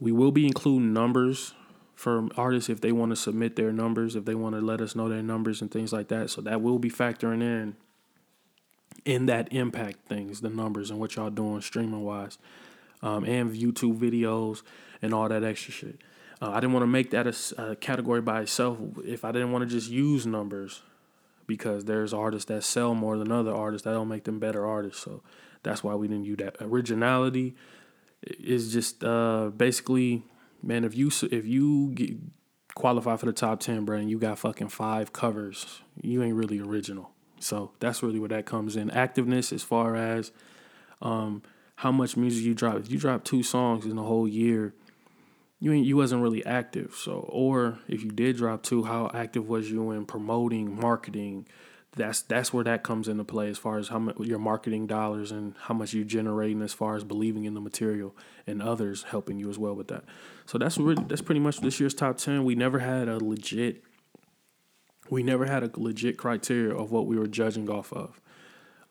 we 0.00 0.12
will 0.12 0.30
be 0.30 0.46
including 0.46 0.92
numbers 0.92 1.54
for 1.94 2.28
artists 2.36 2.68
if 2.68 2.80
they 2.80 2.92
want 2.92 3.10
to 3.10 3.16
submit 3.16 3.56
their 3.56 3.72
numbers, 3.72 4.14
if 4.14 4.26
they 4.26 4.34
want 4.34 4.54
to 4.54 4.60
let 4.60 4.80
us 4.80 4.94
know 4.94 5.08
their 5.08 5.22
numbers 5.22 5.62
and 5.62 5.70
things 5.70 5.92
like 5.92 6.08
that. 6.08 6.30
So 6.30 6.42
that 6.42 6.60
will 6.60 6.78
be 6.78 6.90
factoring 6.90 7.42
in 7.42 7.74
in 9.04 9.26
that 9.26 9.52
impact 9.52 10.06
things, 10.08 10.40
the 10.40 10.50
numbers 10.50 10.90
and 10.90 10.98
what 10.98 11.16
y'all 11.16 11.30
doing 11.30 11.60
streaming 11.60 12.04
wise, 12.04 12.38
um, 13.02 13.24
and 13.24 13.54
YouTube 13.54 13.98
videos 13.98 14.62
and 15.00 15.14
all 15.14 15.28
that 15.28 15.44
extra 15.44 15.72
shit. 15.72 16.00
Uh, 16.40 16.50
I 16.50 16.60
didn't 16.60 16.72
want 16.72 16.82
to 16.82 16.88
make 16.88 17.10
that 17.10 17.26
a, 17.26 17.70
a, 17.70 17.76
category 17.76 18.20
by 18.20 18.42
itself 18.42 18.78
if 19.04 19.24
I 19.24 19.32
didn't 19.32 19.52
want 19.52 19.68
to 19.68 19.74
just 19.74 19.90
use 19.90 20.26
numbers 20.26 20.82
because 21.46 21.84
there's 21.84 22.12
artists 22.12 22.46
that 22.48 22.62
sell 22.62 22.94
more 22.94 23.16
than 23.16 23.32
other 23.32 23.54
artists 23.54 23.84
that 23.84 23.92
don't 23.92 24.08
make 24.08 24.24
them 24.24 24.38
better 24.38 24.66
artists. 24.66 25.02
So 25.02 25.22
that's 25.62 25.82
why 25.82 25.94
we 25.94 26.08
didn't 26.08 26.24
use 26.24 26.38
that. 26.38 26.56
Originality 26.60 27.54
is 28.22 28.72
just 28.72 29.02
uh, 29.02 29.50
basically, 29.56 30.24
man, 30.62 30.84
if 30.84 30.94
you 30.94 31.10
if 31.30 31.46
you 31.46 31.92
get, 31.94 32.16
qualify 32.74 33.16
for 33.16 33.26
the 33.26 33.32
top 33.32 33.60
ten, 33.60 33.84
bro, 33.84 33.96
and 33.96 34.10
you 34.10 34.18
got 34.18 34.38
fucking 34.38 34.68
five 34.68 35.12
covers, 35.12 35.80
you 36.02 36.22
ain't 36.22 36.36
really 36.36 36.60
original. 36.60 37.10
So 37.40 37.72
that's 37.80 38.02
really 38.02 38.18
where 38.18 38.28
that 38.28 38.46
comes 38.46 38.76
in. 38.76 38.90
Activeness 38.90 39.52
as 39.52 39.62
far 39.62 39.96
as 39.96 40.32
um, 41.02 41.42
how 41.76 41.92
much 41.92 42.16
music 42.16 42.44
you 42.44 42.54
drop. 42.54 42.76
If 42.76 42.90
you 42.90 42.98
drop 42.98 43.24
two 43.24 43.42
songs 43.42 43.84
in 43.86 43.96
a 43.98 44.02
whole 44.02 44.26
year, 44.26 44.74
you 45.58 45.72
you 45.72 45.96
wasn't 45.96 46.22
really 46.22 46.44
active. 46.44 46.94
So 46.94 47.26
or 47.28 47.78
if 47.88 48.02
you 48.02 48.10
did 48.10 48.36
drop 48.36 48.62
two, 48.62 48.84
how 48.84 49.10
active 49.14 49.48
was 49.48 49.70
you 49.70 49.90
in 49.90 50.06
promoting, 50.06 50.78
marketing? 50.78 51.46
That's 51.96 52.20
that's 52.20 52.52
where 52.52 52.64
that 52.64 52.82
comes 52.82 53.08
into 53.08 53.24
play 53.24 53.48
as 53.48 53.56
far 53.56 53.78
as 53.78 53.88
how 53.88 53.98
much 53.98 54.18
your 54.18 54.38
marketing 54.38 54.86
dollars 54.86 55.32
and 55.32 55.54
how 55.62 55.72
much 55.74 55.94
you're 55.94 56.04
generating 56.04 56.60
as 56.60 56.74
far 56.74 56.94
as 56.94 57.04
believing 57.04 57.44
in 57.44 57.54
the 57.54 57.60
material 57.60 58.14
and 58.46 58.60
others 58.60 59.04
helping 59.04 59.38
you 59.38 59.48
as 59.48 59.58
well 59.58 59.74
with 59.74 59.88
that. 59.88 60.04
So 60.44 60.58
that's 60.58 60.76
really 60.76 61.02
that's 61.08 61.22
pretty 61.22 61.40
much 61.40 61.60
this 61.60 61.80
year's 61.80 61.94
top 61.94 62.18
ten. 62.18 62.44
We 62.44 62.54
never 62.54 62.80
had 62.80 63.08
a 63.08 63.22
legit 63.22 63.82
we 65.10 65.22
never 65.22 65.46
had 65.46 65.62
a 65.62 65.70
legit 65.76 66.16
criteria 66.16 66.74
of 66.74 66.90
what 66.90 67.06
we 67.06 67.16
were 67.18 67.26
judging 67.26 67.70
off 67.70 67.92
of. 67.92 68.20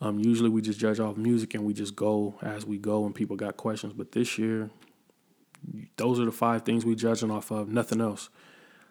Um, 0.01 0.20
usually 0.20 0.49
we 0.49 0.61
just 0.61 0.80
judge 0.80 0.99
off 0.99 1.18
music 1.18 1.53
and 1.53 1.63
we 1.63 1.74
just 1.74 1.95
go 1.95 2.36
as 2.41 2.66
we 2.66 2.78
go 2.78 3.05
and 3.05 3.16
people 3.16 3.36
got 3.36 3.57
questions. 3.57 3.93
But 3.93 4.11
this 4.11 4.38
year, 4.38 4.70
those 5.97 6.20
are 6.20 6.26
the 6.26 6.32
five 6.32 6.63
things 6.63 6.86
we 6.86 6.95
judging 6.95 7.32
off 7.32 7.51
of, 7.51 7.70
nothing 7.70 8.01
else. 8.01 8.30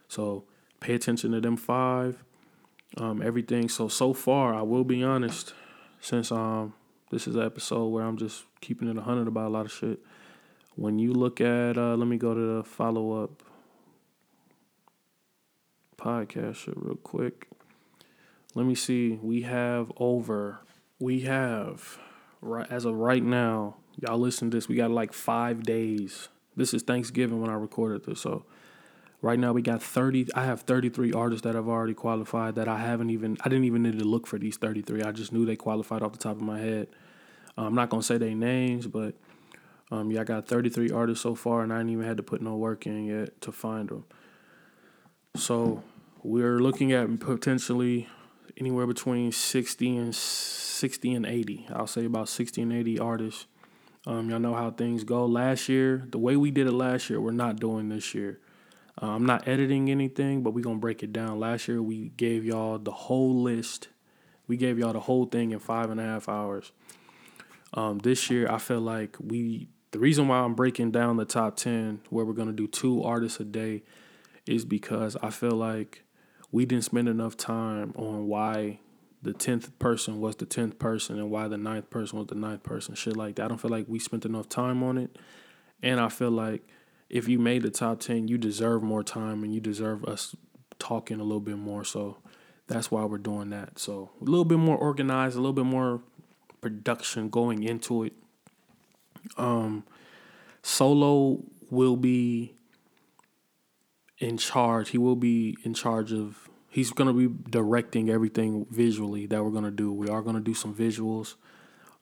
So 0.08 0.44
pay 0.80 0.94
attention 0.94 1.32
to 1.32 1.40
them 1.40 1.56
five 1.56 2.22
um, 2.96 3.22
everything. 3.22 3.68
So 3.68 3.88
so 3.88 4.12
far, 4.12 4.54
I 4.54 4.62
will 4.62 4.84
be 4.84 5.02
honest, 5.02 5.54
since 6.00 6.30
um 6.30 6.74
this 7.10 7.26
is 7.26 7.36
an 7.36 7.42
episode 7.42 7.86
where 7.88 8.04
I'm 8.04 8.16
just 8.16 8.44
keeping 8.60 8.88
it 8.88 8.96
hundred 8.96 9.28
about 9.28 9.48
a 9.48 9.50
lot 9.50 9.66
of 9.66 9.72
shit. 9.72 10.00
When 10.76 10.98
you 10.98 11.12
look 11.12 11.40
at, 11.40 11.78
uh, 11.78 11.94
let 11.94 12.08
me 12.08 12.16
go 12.16 12.34
to 12.34 12.56
the 12.56 12.64
follow 12.64 13.22
up 13.22 13.42
podcast 15.96 16.56
shit 16.56 16.74
real 16.76 16.96
quick. 16.96 17.48
Let 18.54 18.66
me 18.66 18.74
see. 18.74 19.18
We 19.22 19.42
have 19.42 19.92
over. 19.96 20.60
We 20.98 21.20
have 21.20 21.98
right 22.40 22.70
as 22.70 22.84
of 22.84 22.94
right 22.96 23.22
now. 23.22 23.76
Y'all 24.00 24.18
listen 24.18 24.50
to 24.50 24.56
this. 24.56 24.68
We 24.68 24.76
got 24.76 24.90
like 24.90 25.12
five 25.12 25.62
days. 25.62 26.28
This 26.56 26.74
is 26.74 26.82
Thanksgiving 26.82 27.40
when 27.40 27.50
I 27.50 27.54
recorded 27.54 28.04
this. 28.04 28.20
So 28.20 28.44
right 29.22 29.38
now 29.38 29.52
we 29.52 29.62
got 29.62 29.82
thirty. 29.82 30.26
I 30.34 30.44
have 30.44 30.62
thirty 30.62 30.88
three 30.88 31.12
artists 31.12 31.42
that 31.44 31.54
have 31.54 31.68
already 31.68 31.94
qualified. 31.94 32.54
That 32.54 32.68
I 32.68 32.78
haven't 32.78 33.10
even. 33.10 33.36
I 33.40 33.48
didn't 33.48 33.64
even 33.64 33.82
need 33.82 33.98
to 33.98 34.04
look 34.04 34.26
for 34.26 34.38
these 34.38 34.56
thirty 34.56 34.82
three. 34.82 35.02
I 35.02 35.12
just 35.12 35.32
knew 35.32 35.44
they 35.44 35.56
qualified 35.56 36.02
off 36.02 36.12
the 36.12 36.18
top 36.18 36.36
of 36.36 36.42
my 36.42 36.58
head. 36.58 36.88
I'm 37.56 37.74
not 37.74 37.88
gonna 37.88 38.02
say 38.02 38.18
their 38.18 38.34
names, 38.34 38.86
but 38.86 39.14
um, 39.90 40.10
yeah, 40.10 40.22
I 40.22 40.24
got 40.24 40.48
33 40.48 40.90
artists 40.90 41.22
so 41.22 41.34
far, 41.34 41.62
and 41.62 41.72
I 41.72 41.78
didn't 41.78 41.90
even 41.90 42.04
had 42.04 42.16
to 42.16 42.22
put 42.22 42.42
no 42.42 42.56
work 42.56 42.86
in 42.86 43.04
yet 43.04 43.40
to 43.42 43.52
find 43.52 43.88
them. 43.88 44.04
So 45.36 45.82
we're 46.22 46.58
looking 46.58 46.92
at 46.92 47.20
potentially 47.20 48.08
anywhere 48.56 48.86
between 48.86 49.30
60 49.30 49.96
and 49.96 50.14
60 50.14 51.14
and 51.14 51.26
80. 51.26 51.66
I'll 51.72 51.86
say 51.86 52.04
about 52.04 52.28
60 52.28 52.62
and 52.62 52.72
80 52.72 52.98
artists. 52.98 53.46
Um, 54.06 54.28
y'all 54.28 54.38
know 54.38 54.54
how 54.54 54.70
things 54.70 55.04
go. 55.04 55.24
Last 55.24 55.68
year, 55.68 56.06
the 56.10 56.18
way 56.18 56.36
we 56.36 56.50
did 56.50 56.66
it 56.66 56.72
last 56.72 57.08
year, 57.08 57.20
we're 57.20 57.32
not 57.32 57.56
doing 57.56 57.88
this 57.88 58.14
year. 58.14 58.38
Uh, 59.00 59.06
I'm 59.06 59.26
not 59.26 59.48
editing 59.48 59.90
anything, 59.90 60.42
but 60.42 60.52
we're 60.52 60.62
gonna 60.62 60.78
break 60.78 61.02
it 61.02 61.12
down. 61.12 61.40
Last 61.40 61.68
year, 61.68 61.82
we 61.82 62.10
gave 62.16 62.44
y'all 62.44 62.78
the 62.78 62.92
whole 62.92 63.42
list. 63.42 63.88
We 64.46 64.56
gave 64.56 64.78
y'all 64.78 64.92
the 64.92 65.00
whole 65.00 65.24
thing 65.26 65.52
in 65.52 65.58
five 65.58 65.90
and 65.90 65.98
a 65.98 66.04
half 66.04 66.28
hours. 66.28 66.72
Um, 67.72 67.98
this 67.98 68.30
year, 68.30 68.50
I 68.50 68.58
feel 68.58 68.80
like 68.80 69.16
we. 69.20 69.68
The 69.90 70.00
reason 70.00 70.26
why 70.26 70.38
I'm 70.38 70.54
breaking 70.54 70.90
down 70.90 71.16
the 71.16 71.24
top 71.24 71.56
ten, 71.56 72.00
where 72.10 72.24
we're 72.24 72.34
gonna 72.34 72.52
do 72.52 72.66
two 72.66 73.02
artists 73.02 73.40
a 73.40 73.44
day, 73.44 73.82
is 74.44 74.64
because 74.64 75.16
I 75.22 75.30
feel 75.30 75.52
like 75.52 76.02
we 76.52 76.66
didn't 76.66 76.84
spend 76.84 77.08
enough 77.08 77.36
time 77.36 77.94
on 77.96 78.26
why 78.26 78.80
the 79.24 79.32
tenth 79.32 79.78
person 79.78 80.20
was 80.20 80.36
the 80.36 80.44
tenth 80.44 80.78
person 80.78 81.18
and 81.18 81.30
why 81.30 81.48
the 81.48 81.56
ninth 81.56 81.88
person 81.88 82.18
was 82.18 82.28
the 82.28 82.34
ninth 82.34 82.62
person. 82.62 82.94
Shit 82.94 83.16
like 83.16 83.36
that. 83.36 83.46
I 83.46 83.48
don't 83.48 83.60
feel 83.60 83.70
like 83.70 83.86
we 83.88 83.98
spent 83.98 84.26
enough 84.26 84.48
time 84.48 84.82
on 84.82 84.98
it, 84.98 85.16
and 85.82 85.98
I 85.98 86.08
feel 86.10 86.30
like 86.30 86.62
if 87.08 87.26
you 87.26 87.38
made 87.38 87.62
the 87.62 87.70
top 87.70 88.00
ten, 88.00 88.28
you 88.28 88.36
deserve 88.36 88.82
more 88.82 89.02
time 89.02 89.42
and 89.42 89.54
you 89.54 89.60
deserve 89.60 90.04
us 90.04 90.36
talking 90.78 91.20
a 91.20 91.22
little 91.22 91.40
bit 91.40 91.56
more. 91.56 91.84
So 91.84 92.18
that's 92.66 92.90
why 92.90 93.04
we're 93.04 93.18
doing 93.18 93.50
that. 93.50 93.78
So 93.78 94.10
a 94.20 94.24
little 94.24 94.44
bit 94.44 94.58
more 94.58 94.76
organized, 94.76 95.36
a 95.36 95.40
little 95.40 95.54
bit 95.54 95.64
more 95.66 96.02
production 96.60 97.30
going 97.30 97.62
into 97.62 98.04
it. 98.04 98.12
Um, 99.38 99.84
Solo 100.62 101.42
will 101.70 101.96
be 101.96 102.54
in 104.18 104.36
charge. 104.36 104.90
He 104.90 104.98
will 104.98 105.16
be 105.16 105.56
in 105.64 105.72
charge 105.72 106.12
of. 106.12 106.43
He's 106.74 106.90
going 106.90 107.06
to 107.06 107.28
be 107.28 107.32
directing 107.48 108.10
everything 108.10 108.66
visually 108.68 109.26
that 109.26 109.44
we're 109.44 109.52
going 109.52 109.62
to 109.62 109.70
do. 109.70 109.92
We 109.92 110.08
are 110.08 110.22
going 110.22 110.34
to 110.34 110.42
do 110.42 110.54
some 110.54 110.74
visuals. 110.74 111.36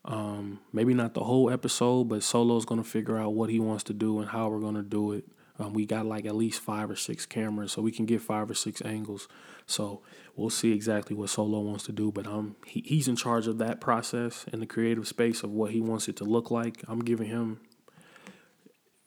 Um, 0.07 0.61
maybe 0.73 0.95
not 0.95 1.13
the 1.13 1.25
whole 1.25 1.51
episode, 1.51 2.05
but 2.05 2.23
Solo's 2.23 2.65
going 2.65 2.83
to 2.83 2.89
figure 2.89 3.19
out 3.19 3.35
what 3.35 3.51
he 3.51 3.61
wants 3.61 3.85
to 3.85 3.93
do 3.93 4.19
and 4.21 4.31
how 4.31 4.49
we're 4.49 4.61
going 4.61 4.77
to 4.77 4.83
do 4.83 5.13
it. 5.13 5.29
Um, 5.59 5.75
we 5.75 5.85
got 5.85 6.07
like 6.07 6.25
at 6.25 6.35
least 6.35 6.63
five 6.63 6.91
or 6.91 6.97
six 6.97 7.27
cameras, 7.27 7.73
so 7.73 7.83
we 7.83 7.93
can 7.93 8.07
get 8.07 8.23
five 8.23 8.51
or 8.51 8.55
six 8.55 8.81
angles. 8.83 9.29
So 9.67 10.01
we'll 10.37 10.49
see 10.49 10.73
exactly 10.73 11.15
what 11.15 11.29
Solo 11.29 11.61
wants 11.61 11.85
to 11.85 11.93
do. 11.93 12.11
But 12.11 12.27
um, 12.27 12.57
he, 12.65 12.83
he's 12.87 13.09
in 13.09 13.17
charge 13.17 13.47
of 13.47 13.59
that 13.59 13.79
process 13.79 14.47
and 14.51 14.63
the 14.63 14.67
creative 14.67 15.07
space 15.07 15.43
of 15.43 15.51
what 15.51 15.73
he 15.73 15.83
wants 15.83 16.09
it 16.09 16.17
to 16.17 16.25
look 16.25 16.51
like. 16.51 16.83
I'm 16.89 17.01
giving 17.01 17.29
him 17.29 17.61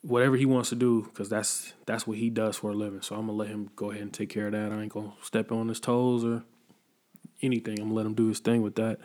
whatever 0.06 0.36
he 0.36 0.46
wants 0.46 0.68
to 0.68 0.76
do 0.76 1.02
because 1.02 1.28
that's 1.28 1.72
that's 1.84 2.06
what 2.06 2.16
he 2.18 2.30
does 2.30 2.56
for 2.56 2.70
a 2.70 2.74
living. 2.74 3.02
So 3.02 3.16
I'm 3.16 3.22
gonna 3.26 3.32
let 3.32 3.48
him 3.48 3.70
go 3.74 3.90
ahead 3.90 4.02
and 4.02 4.12
take 4.12 4.30
care 4.30 4.46
of 4.46 4.52
that. 4.52 4.72
I 4.72 4.82
ain't 4.82 4.92
gonna 4.92 5.12
step 5.22 5.50
on 5.50 5.68
his 5.68 5.80
toes 5.80 6.24
or 6.24 6.44
anything. 7.42 7.80
I'm 7.80 7.88
gonna 7.88 7.94
let 7.94 8.06
him 8.06 8.14
do 8.14 8.28
his 8.28 8.38
thing 8.38 8.62
with 8.62 8.76
that. 8.76 8.98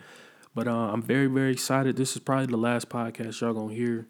But 0.54 0.68
uh, 0.68 0.92
I'm 0.92 1.02
very 1.02 1.28
very 1.28 1.52
excited. 1.52 1.96
This 1.96 2.16
is 2.16 2.20
probably 2.22 2.46
the 2.46 2.58
last 2.58 2.90
podcast 2.90 3.42
y'all 3.42 3.54
gonna 3.54 3.74
hear 3.74 4.06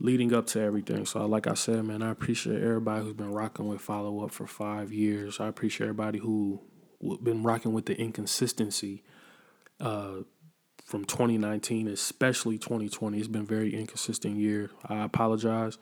leading 0.00 0.32
up 0.32 0.46
to 0.46 0.60
everything. 0.60 1.04
So 1.04 1.26
like 1.26 1.46
I 1.46 1.54
said, 1.54 1.84
man, 1.84 2.02
I 2.02 2.10
appreciate 2.10 2.62
everybody 2.62 3.04
who's 3.04 3.14
been 3.14 3.32
rocking 3.32 3.68
with 3.68 3.80
follow 3.80 4.24
up 4.24 4.30
for 4.30 4.46
five 4.46 4.90
years. 4.92 5.38
I 5.38 5.48
appreciate 5.48 5.86
everybody 5.86 6.18
who 6.18 6.62
been 7.22 7.42
rocking 7.42 7.74
with 7.74 7.86
the 7.86 7.98
inconsistency. 7.98 9.02
Uh, 9.80 10.22
from 10.88 11.04
2019, 11.04 11.86
especially 11.86 12.56
2020. 12.56 13.18
It's 13.18 13.28
been 13.28 13.44
very 13.44 13.74
inconsistent 13.74 14.38
year. 14.38 14.70
I 14.86 15.04
apologize 15.04 15.76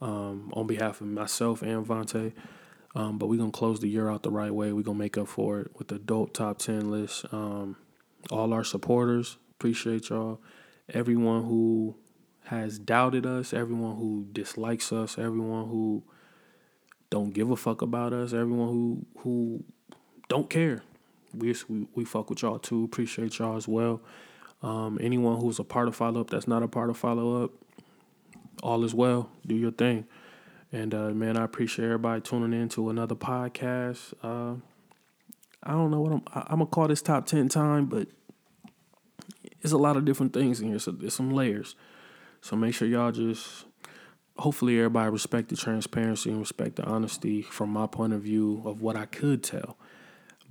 um, 0.00 0.50
on 0.54 0.66
behalf 0.66 1.02
of 1.02 1.06
myself 1.08 1.60
and 1.60 1.86
Vontae. 1.86 2.32
Um, 2.94 3.18
but 3.18 3.26
we're 3.26 3.36
going 3.36 3.52
to 3.52 3.56
close 3.56 3.80
the 3.80 3.88
year 3.88 4.08
out 4.08 4.22
the 4.22 4.30
right 4.30 4.50
way. 4.50 4.72
We're 4.72 4.84
going 4.84 4.96
to 4.96 5.04
make 5.04 5.18
up 5.18 5.28
for 5.28 5.60
it 5.60 5.72
with 5.76 5.88
the 5.88 5.98
dope 5.98 6.32
top 6.32 6.56
10 6.56 6.90
list. 6.90 7.26
Um, 7.30 7.76
all 8.30 8.54
our 8.54 8.64
supporters, 8.64 9.36
appreciate 9.50 10.08
y'all. 10.08 10.40
Everyone 10.94 11.44
who 11.44 11.96
has 12.44 12.78
doubted 12.78 13.26
us, 13.26 13.52
everyone 13.52 13.96
who 13.96 14.28
dislikes 14.32 14.94
us, 14.94 15.18
everyone 15.18 15.68
who 15.68 16.04
don't 17.10 17.34
give 17.34 17.50
a 17.50 17.56
fuck 17.56 17.82
about 17.82 18.14
us, 18.14 18.32
everyone 18.32 18.68
who 18.68 19.06
who 19.18 19.64
don't 20.30 20.48
care. 20.48 20.82
We 21.34 21.54
we, 21.68 21.86
we 21.94 22.04
fuck 22.06 22.30
with 22.30 22.40
y'all 22.40 22.58
too. 22.58 22.84
Appreciate 22.84 23.38
y'all 23.38 23.58
as 23.58 23.68
well. 23.68 24.00
Um, 24.62 24.98
anyone 25.00 25.40
who's 25.40 25.58
a 25.58 25.64
part 25.64 25.88
of 25.88 25.94
follow 25.94 26.20
up 26.20 26.30
that's 26.30 26.48
not 26.48 26.62
a 26.62 26.68
part 26.68 26.90
of 26.90 26.96
follow 26.96 27.44
up, 27.44 27.52
all 28.62 28.84
is 28.84 28.94
well. 28.94 29.30
Do 29.46 29.54
your 29.54 29.70
thing. 29.70 30.06
And 30.72 30.94
uh, 30.94 31.10
man, 31.10 31.36
I 31.36 31.44
appreciate 31.44 31.86
everybody 31.86 32.20
tuning 32.20 32.60
in 32.60 32.68
to 32.70 32.90
another 32.90 33.14
podcast. 33.14 34.12
Uh, 34.22 34.56
I 35.62 35.72
don't 35.72 35.90
know 35.90 36.00
what 36.00 36.12
I'm. 36.12 36.22
I, 36.34 36.40
I'm 36.48 36.58
gonna 36.58 36.66
call 36.66 36.88
this 36.88 37.02
top 37.02 37.26
ten 37.26 37.48
time, 37.48 37.86
but 37.86 38.08
it's 39.62 39.72
a 39.72 39.78
lot 39.78 39.96
of 39.96 40.04
different 40.04 40.32
things 40.32 40.60
in 40.60 40.68
here. 40.68 40.78
So 40.78 40.90
there's 40.90 41.14
some 41.14 41.30
layers. 41.30 41.74
So 42.40 42.56
make 42.56 42.74
sure 42.74 42.88
y'all 42.88 43.12
just. 43.12 43.64
Hopefully, 44.36 44.78
everybody 44.78 45.10
respect 45.10 45.48
the 45.48 45.56
transparency 45.56 46.30
and 46.30 46.38
respect 46.38 46.76
the 46.76 46.84
honesty 46.84 47.42
from 47.42 47.70
my 47.70 47.88
point 47.88 48.12
of 48.12 48.22
view 48.22 48.62
of 48.64 48.80
what 48.80 48.94
I 48.94 49.04
could 49.04 49.42
tell. 49.42 49.76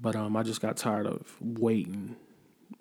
But 0.01 0.13
um, 0.15 0.35
I 0.35 0.43
just 0.43 0.59
got 0.59 0.75
tired 0.75 1.07
of 1.07 1.37
waiting 1.39 2.17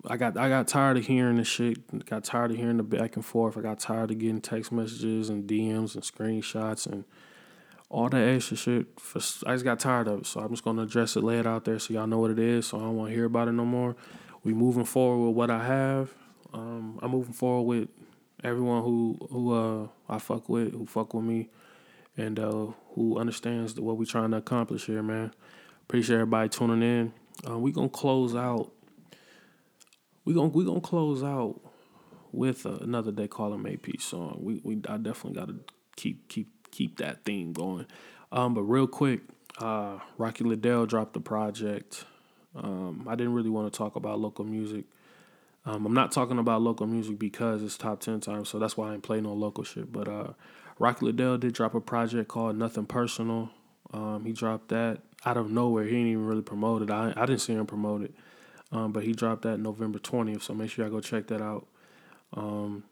I 0.09 0.17
got 0.17 0.37
I 0.37 0.49
got 0.49 0.67
tired 0.67 0.97
of 0.97 1.05
hearing 1.05 1.37
the 1.37 1.43
shit. 1.43 2.05
Got 2.05 2.23
tired 2.23 2.51
of 2.51 2.57
hearing 2.57 2.77
the 2.77 2.83
back 2.83 3.15
and 3.15 3.25
forth. 3.25 3.57
I 3.57 3.61
got 3.61 3.79
tired 3.79 4.11
of 4.11 4.19
getting 4.19 4.41
text 4.41 4.71
messages 4.71 5.29
and 5.29 5.47
DMs 5.49 5.95
and 5.95 6.03
screenshots 6.03 6.87
and 6.87 7.03
all 7.89 8.09
that 8.09 8.27
extra 8.27 8.57
shit. 8.57 8.87
For, 8.99 9.19
I 9.45 9.53
just 9.53 9.65
got 9.65 9.79
tired 9.79 10.07
of 10.07 10.21
it. 10.21 10.25
So 10.25 10.39
I'm 10.39 10.49
just 10.49 10.63
gonna 10.63 10.83
address 10.83 11.15
it, 11.15 11.23
lay 11.23 11.39
it 11.39 11.47
out 11.47 11.65
there, 11.65 11.79
so 11.79 11.93
y'all 11.93 12.07
know 12.07 12.19
what 12.19 12.31
it 12.31 12.39
is. 12.39 12.67
So 12.67 12.77
I 12.77 12.81
don't 12.81 12.95
want 12.95 13.09
to 13.09 13.15
hear 13.15 13.25
about 13.25 13.47
it 13.47 13.53
no 13.53 13.65
more. 13.65 13.95
We 14.43 14.53
moving 14.53 14.85
forward 14.85 15.27
with 15.27 15.35
what 15.35 15.49
I 15.49 15.63
have. 15.65 16.13
Um, 16.53 16.99
I'm 17.01 17.11
moving 17.11 17.33
forward 17.33 17.63
with 17.63 17.89
everyone 18.43 18.83
who 18.83 19.17
who 19.29 19.53
uh 19.53 19.87
I 20.07 20.19
fuck 20.19 20.47
with, 20.47 20.71
who 20.71 20.85
fuck 20.85 21.13
with 21.13 21.25
me, 21.25 21.49
and 22.15 22.39
uh, 22.39 22.67
who 22.93 23.17
understands 23.19 23.79
what 23.79 23.97
we're 23.97 24.05
trying 24.05 24.31
to 24.31 24.37
accomplish 24.37 24.85
here, 24.85 25.03
man. 25.03 25.33
Appreciate 25.83 26.15
everybody 26.15 26.49
tuning 26.49 26.81
in. 26.81 27.13
Uh, 27.47 27.57
we 27.57 27.71
gonna 27.71 27.89
close 27.89 28.35
out 28.35 28.71
we 30.27 30.33
gonna 30.33 30.49
we 30.49 30.65
gonna 30.65 30.81
close 30.81 31.23
out 31.23 31.57
with 32.33 32.65
uh, 32.65 32.79
another 32.81 33.11
they 33.11 33.29
call 33.29 33.53
him 33.53 33.65
AP 33.65 34.01
song. 34.01 34.39
We 34.41 34.59
we 34.61 34.73
I 34.89 34.97
definitely 34.97 35.39
got 35.39 35.47
to 35.47 35.55
keep 35.95 36.27
keep 36.27 36.69
keep 36.69 36.97
that 36.97 37.23
theme 37.23 37.53
going. 37.53 37.85
Um, 38.33 38.53
but 38.53 38.63
real 38.63 38.87
quick, 38.87 39.21
uh, 39.59 39.99
Rocky 40.17 40.43
Liddell 40.43 40.85
dropped 40.85 41.13
the 41.13 41.21
project. 41.21 42.03
Um, 42.53 43.07
I 43.07 43.15
didn't 43.15 43.35
really 43.35 43.49
want 43.49 43.71
to 43.71 43.77
talk 43.77 43.95
about 43.95 44.19
local 44.19 44.43
music. 44.43 44.83
Um, 45.65 45.85
I'm 45.85 45.93
not 45.93 46.11
talking 46.11 46.39
about 46.39 46.61
local 46.61 46.87
music 46.87 47.17
because 47.17 47.63
it's 47.63 47.77
top 47.77 48.01
ten 48.01 48.19
times, 48.19 48.49
so 48.49 48.59
that's 48.59 48.75
why 48.75 48.89
I 48.89 48.95
ain't 48.95 49.03
playing 49.03 49.23
no 49.23 49.31
local 49.31 49.63
shit. 49.63 49.93
But 49.93 50.09
uh, 50.09 50.33
Rocky 50.77 51.05
Liddell 51.05 51.37
did 51.37 51.53
drop 51.53 51.73
a 51.73 51.79
project 51.79 52.27
called 52.27 52.57
Nothing 52.57 52.85
Personal. 52.85 53.49
Um, 53.93 54.25
he 54.25 54.33
dropped 54.33 54.67
that 54.69 54.99
out 55.25 55.37
of 55.37 55.49
nowhere. 55.49 55.85
He 55.85 55.91
didn't 55.91 56.07
even 56.07 56.25
really 56.25 56.41
promote 56.41 56.81
it. 56.81 56.91
I 56.91 57.13
I 57.15 57.25
didn't 57.25 57.39
see 57.39 57.53
him 57.53 57.65
promote 57.65 58.01
it. 58.01 58.13
Um, 58.71 58.91
but 58.91 59.03
he 59.03 59.13
dropped 59.13 59.43
that 59.43 59.59
November 59.59 59.99
20th, 59.99 60.43
so 60.43 60.53
make 60.53 60.69
sure 60.69 60.85
y'all 60.85 60.93
go 60.93 60.99
check 60.99 61.27
that 61.27 61.41
out. 61.41 61.67
Um, 62.33 62.83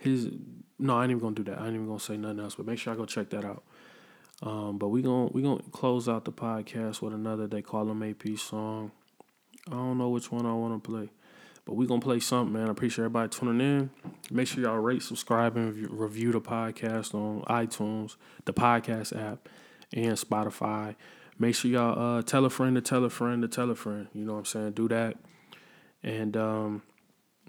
his 0.00 0.30
no, 0.78 0.98
I 0.98 1.02
ain't 1.02 1.10
even 1.10 1.22
gonna 1.22 1.34
do 1.34 1.44
that. 1.44 1.60
I 1.60 1.66
ain't 1.66 1.74
even 1.74 1.86
gonna 1.86 2.00
say 2.00 2.16
nothing 2.16 2.40
else, 2.40 2.54
but 2.54 2.66
make 2.66 2.78
sure 2.78 2.92
I 2.92 2.96
go 2.96 3.04
check 3.06 3.30
that 3.30 3.44
out. 3.44 3.62
Um, 4.42 4.78
but 4.78 4.88
we 4.88 5.02
gonna 5.02 5.26
we 5.26 5.42
gonna 5.42 5.62
close 5.70 6.08
out 6.08 6.24
the 6.24 6.32
podcast 6.32 7.00
with 7.00 7.14
another 7.14 7.46
they 7.46 7.62
call 7.62 7.88
him 7.88 8.02
AP 8.02 8.36
song. 8.38 8.90
I 9.68 9.72
don't 9.74 9.98
know 9.98 10.08
which 10.08 10.32
one 10.32 10.44
I 10.44 10.54
want 10.54 10.82
to 10.82 10.90
play, 10.90 11.10
but 11.64 11.74
we 11.74 11.86
gonna 11.86 12.00
play 12.00 12.18
something, 12.18 12.52
man. 12.52 12.68
I 12.68 12.72
appreciate 12.72 13.04
everybody 13.04 13.28
tuning 13.28 13.60
in. 13.60 13.90
Make 14.30 14.48
sure 14.48 14.64
y'all 14.64 14.78
rate, 14.78 15.02
subscribe, 15.02 15.56
and 15.56 15.88
review 15.90 16.32
the 16.32 16.40
podcast 16.40 17.14
on 17.14 17.42
iTunes, 17.42 18.16
the 18.44 18.52
podcast 18.52 19.16
app, 19.16 19.48
and 19.92 20.16
Spotify. 20.16 20.96
Make 21.38 21.54
sure 21.54 21.70
y'all 21.70 22.18
uh, 22.18 22.22
tell 22.22 22.44
a 22.44 22.50
friend 22.50 22.76
to 22.76 22.82
tell 22.82 23.04
a 23.04 23.10
friend 23.10 23.42
to 23.42 23.48
tell 23.48 23.70
a 23.70 23.74
friend. 23.74 24.08
You 24.14 24.24
know 24.24 24.32
what 24.32 24.38
I'm 24.40 24.44
saying? 24.46 24.72
Do 24.72 24.88
that. 24.88 25.16
And 26.02 26.36
um, 26.36 26.82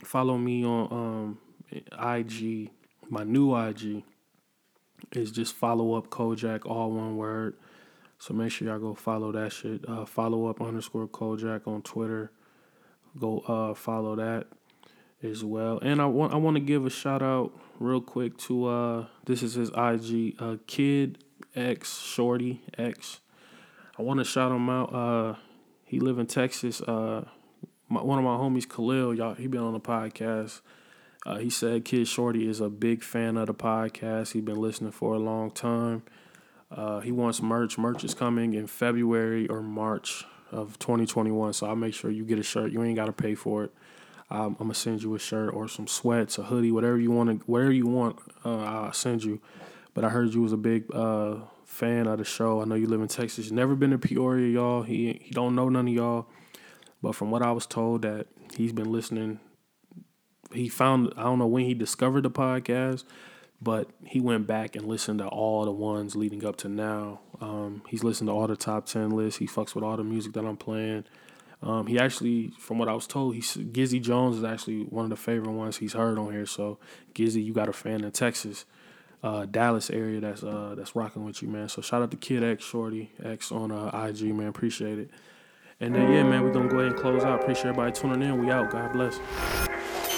follow 0.04 0.38
me 0.38 0.66
on 0.66 0.88
um, 0.92 1.38
IG. 2.00 2.70
My 3.10 3.24
new 3.24 3.56
IG 3.56 4.04
is 5.12 5.32
just 5.32 5.54
follow 5.54 5.96
up 5.96 6.10
Kojak, 6.10 6.66
all 6.66 6.92
one 6.92 7.18
word. 7.18 7.56
So 8.20 8.34
make 8.34 8.52
sure 8.52 8.68
y'all 8.68 8.80
go 8.80 8.94
follow 8.94 9.32
that 9.34 9.52
shit. 9.52 9.88
Uh, 9.88 10.06
follow 10.06 10.48
up 10.48 10.62
underscore 10.62 11.08
Kojak 11.08 11.68
on 11.68 11.82
Twitter. 11.82 12.32
Go 13.20 13.40
uh, 13.40 13.74
follow 13.74 14.16
that 14.16 14.48
as 15.22 15.44
well. 15.44 15.80
And 15.82 16.02
I 16.02 16.06
want 16.06 16.34
I 16.34 16.38
want 16.38 16.56
to 16.56 16.62
give 16.62 16.86
a 16.86 16.90
shout 16.90 17.22
out 17.22 17.52
real 17.80 18.02
quick 18.02 18.38
to 18.40 18.66
uh, 18.66 19.06
this 19.26 19.44
is 19.44 19.56
his 19.56 19.70
IG, 19.70 20.36
uh, 20.40 20.58
Kid 20.68 21.24
X 21.56 22.00
Shorty 22.00 22.62
X. 22.78 23.20
I 23.98 24.02
want 24.02 24.20
to 24.20 24.24
shout 24.24 24.52
him 24.52 24.70
out. 24.70 24.94
Uh, 24.94 25.36
he 25.86 26.00
live 26.00 26.18
in 26.18 26.26
Texas. 26.26 26.82
Uh, 26.82 27.26
my, 27.90 28.02
one 28.02 28.18
of 28.18 28.26
my 28.26 28.36
homies, 28.36 28.68
Khalil, 28.68 29.14
y'all, 29.14 29.36
he 29.36 29.46
been 29.46 29.62
on 29.62 29.74
the 29.74 29.80
podcast. 29.80 30.62
Uh, 31.26 31.38
he 31.38 31.50
said 31.50 31.86
Kid 31.86 32.08
Shorty 32.08 32.50
is 32.50 32.60
a 32.60 32.70
big 32.70 33.04
fan 33.04 33.38
of 33.38 33.48
the 33.48 33.54
podcast. 33.54 34.32
He 34.32 34.42
been 34.42 34.60
listening 34.60 34.92
for 34.92 35.14
a 35.14 35.20
long 35.20 35.52
time. 35.52 36.04
Uh, 36.72 37.02
he 37.02 37.12
wants 37.12 37.42
merch. 37.42 37.78
Merch 37.78 38.04
is 38.04 38.16
coming 38.16 38.56
in 38.56 38.66
February 38.66 39.48
or 39.48 39.62
March 39.62 40.26
of 40.52 40.80
2021. 40.80 41.54
So 41.54 41.68
I'll 41.68 41.76
make 41.76 41.94
sure 41.94 42.10
you 42.10 42.26
get 42.26 42.40
a 42.40 42.44
shirt. 42.44 42.72
You 42.72 42.82
ain't 42.84 42.96
got 42.96 43.06
to 43.06 43.14
pay 43.14 43.36
for 43.36 43.66
it. 43.66 43.74
Um, 44.32 44.56
I'm 44.60 44.66
gonna 44.66 44.74
send 44.74 45.04
you 45.04 45.14
a 45.14 45.20
shirt 45.20 45.54
or 45.54 45.68
some 45.68 45.86
sweats, 45.86 46.40
a 46.40 46.44
hoodie, 46.44 46.72
whatever 46.72 46.98
you 46.98 47.12
want. 47.12 47.48
Whatever 47.48 47.72
you 47.72 47.86
want, 47.86 48.18
uh, 48.44 48.58
I'll 48.58 48.94
send 48.94 49.24
you. 49.24 49.40
But 49.94 50.04
I 50.04 50.10
heard 50.10 50.34
you 50.34 50.42
was 50.42 50.54
a 50.54 50.58
big 50.58 50.86
uh, 50.92 51.36
fan 51.74 52.08
of 52.08 52.20
the 52.20 52.24
show. 52.24 52.62
I 52.62 52.66
know 52.66 52.76
you 52.76 52.88
live 52.88 53.02
in 53.02 53.08
Texas. 53.08 53.48
you 53.48 53.56
Never 53.56 53.76
been 53.76 53.92
to 53.92 53.98
Peoria, 53.98 54.48
y'all. 54.48 54.84
He 54.84 55.20
he 55.22 55.32
don't 55.32 55.56
know 55.56 55.70
none 55.70 55.88
of 55.88 55.94
y'all. 55.94 56.28
But 57.02 57.16
from 57.16 57.32
what 57.32 57.42
I 57.42 57.52
was 57.52 57.66
told, 57.66 58.04
that 58.04 58.28
he's 58.56 58.72
been 58.72 58.92
listening. 58.92 59.40
He 60.54 60.70
found 60.70 61.14
I 61.18 61.24
don't 61.24 61.40
know 61.40 61.48
when 61.48 61.66
he 61.66 61.74
discovered 61.74 62.22
the 62.22 62.32
podcast, 62.32 63.04
but 63.62 63.90
he 64.06 64.20
went 64.20 64.46
back 64.48 64.76
and 64.76 64.86
listened 64.86 65.20
to 65.20 65.28
all 65.28 65.66
the 65.66 65.72
ones 65.72 66.16
leading 66.16 66.46
up 66.46 66.58
to 66.58 66.70
now. 66.70 67.22
Um, 67.42 67.82
he's 67.90 68.04
listened 68.04 68.28
to 68.28 68.34
all 68.34 68.48
the 68.48 68.56
top 68.56 68.86
ten 68.86 69.10
lists. 69.10 69.40
He 69.40 69.48
fucks 69.48 69.74
with 69.76 69.84
all 69.84 69.98
the 69.98 70.04
music 70.04 70.34
that 70.34 70.46
I'm 70.46 70.58
playing. 70.58 71.06
Um, 71.64 71.88
he 71.88 71.98
actually, 71.98 72.52
from 72.60 72.78
what 72.78 72.90
I 72.90 72.94
was 72.94 73.08
told, 73.08 73.36
he's 73.36 73.56
Gizzy 73.56 74.02
Jones 74.02 74.38
is 74.38 74.44
actually 74.44 74.82
one 74.84 75.06
of 75.06 75.10
the 75.10 75.16
favorite 75.16 75.52
ones 75.54 75.78
he's 75.78 75.94
heard 75.94 76.20
on 76.20 76.32
here. 76.32 76.46
So 76.46 76.78
Gizzy, 77.16 77.44
you 77.44 77.54
got 77.54 77.70
a 77.70 77.74
fan 77.74 78.04
in 78.04 78.12
Texas, 78.12 78.66
uh, 79.24 79.46
Dallas 79.46 79.90
area 79.90 80.20
that's 80.20 80.44
uh, 80.44 80.76
that's 80.78 80.96
rocking 80.96 81.24
with 81.24 81.42
you, 81.42 81.48
man. 81.48 81.70
So 81.70 81.82
shout 81.82 82.02
out 82.02 82.12
to 82.12 82.18
Kid 82.18 82.44
X 82.44 82.64
Shorty 82.64 83.12
X 83.24 83.52
on 83.52 83.72
uh, 83.72 84.08
IG, 84.08 84.36
man. 84.36 84.48
Appreciate 84.48 85.00
it. 85.00 85.10
And 85.80 85.96
then 85.96 86.12
yeah, 86.12 86.24
man, 86.24 86.44
we're 86.44 86.52
gonna 86.52 86.70
go 86.70 86.80
ahead 86.80 86.92
and 86.92 87.02
close 87.02 87.24
out. 87.24 87.42
Appreciate 87.42 87.68
everybody 87.68 87.94
tuning 87.94 88.22
in. 88.22 88.40
We 88.46 88.52
out. 88.52 88.70
God 88.70 88.92
bless. 88.92 89.18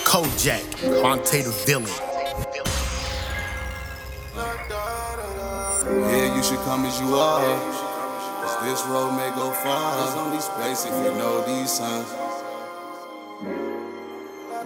Kojak, 0.06 1.02
Monte 1.02 1.42
the 1.42 1.52
villain. 1.66 1.90
Yeah, 5.86 6.36
you 6.36 6.44
should 6.44 6.60
come 6.60 6.86
as 6.86 7.00
you 7.00 7.16
are. 7.16 7.42
Cause 8.42 8.64
this 8.64 8.86
road 8.88 9.12
may 9.12 9.30
go 9.36 9.52
far. 9.52 9.98
There's 9.98 10.16
only 10.16 10.40
space 10.42 10.86
if 10.86 10.92
you 11.06 11.18
know 11.18 11.46
these 11.46 11.72
signs. 11.72 12.10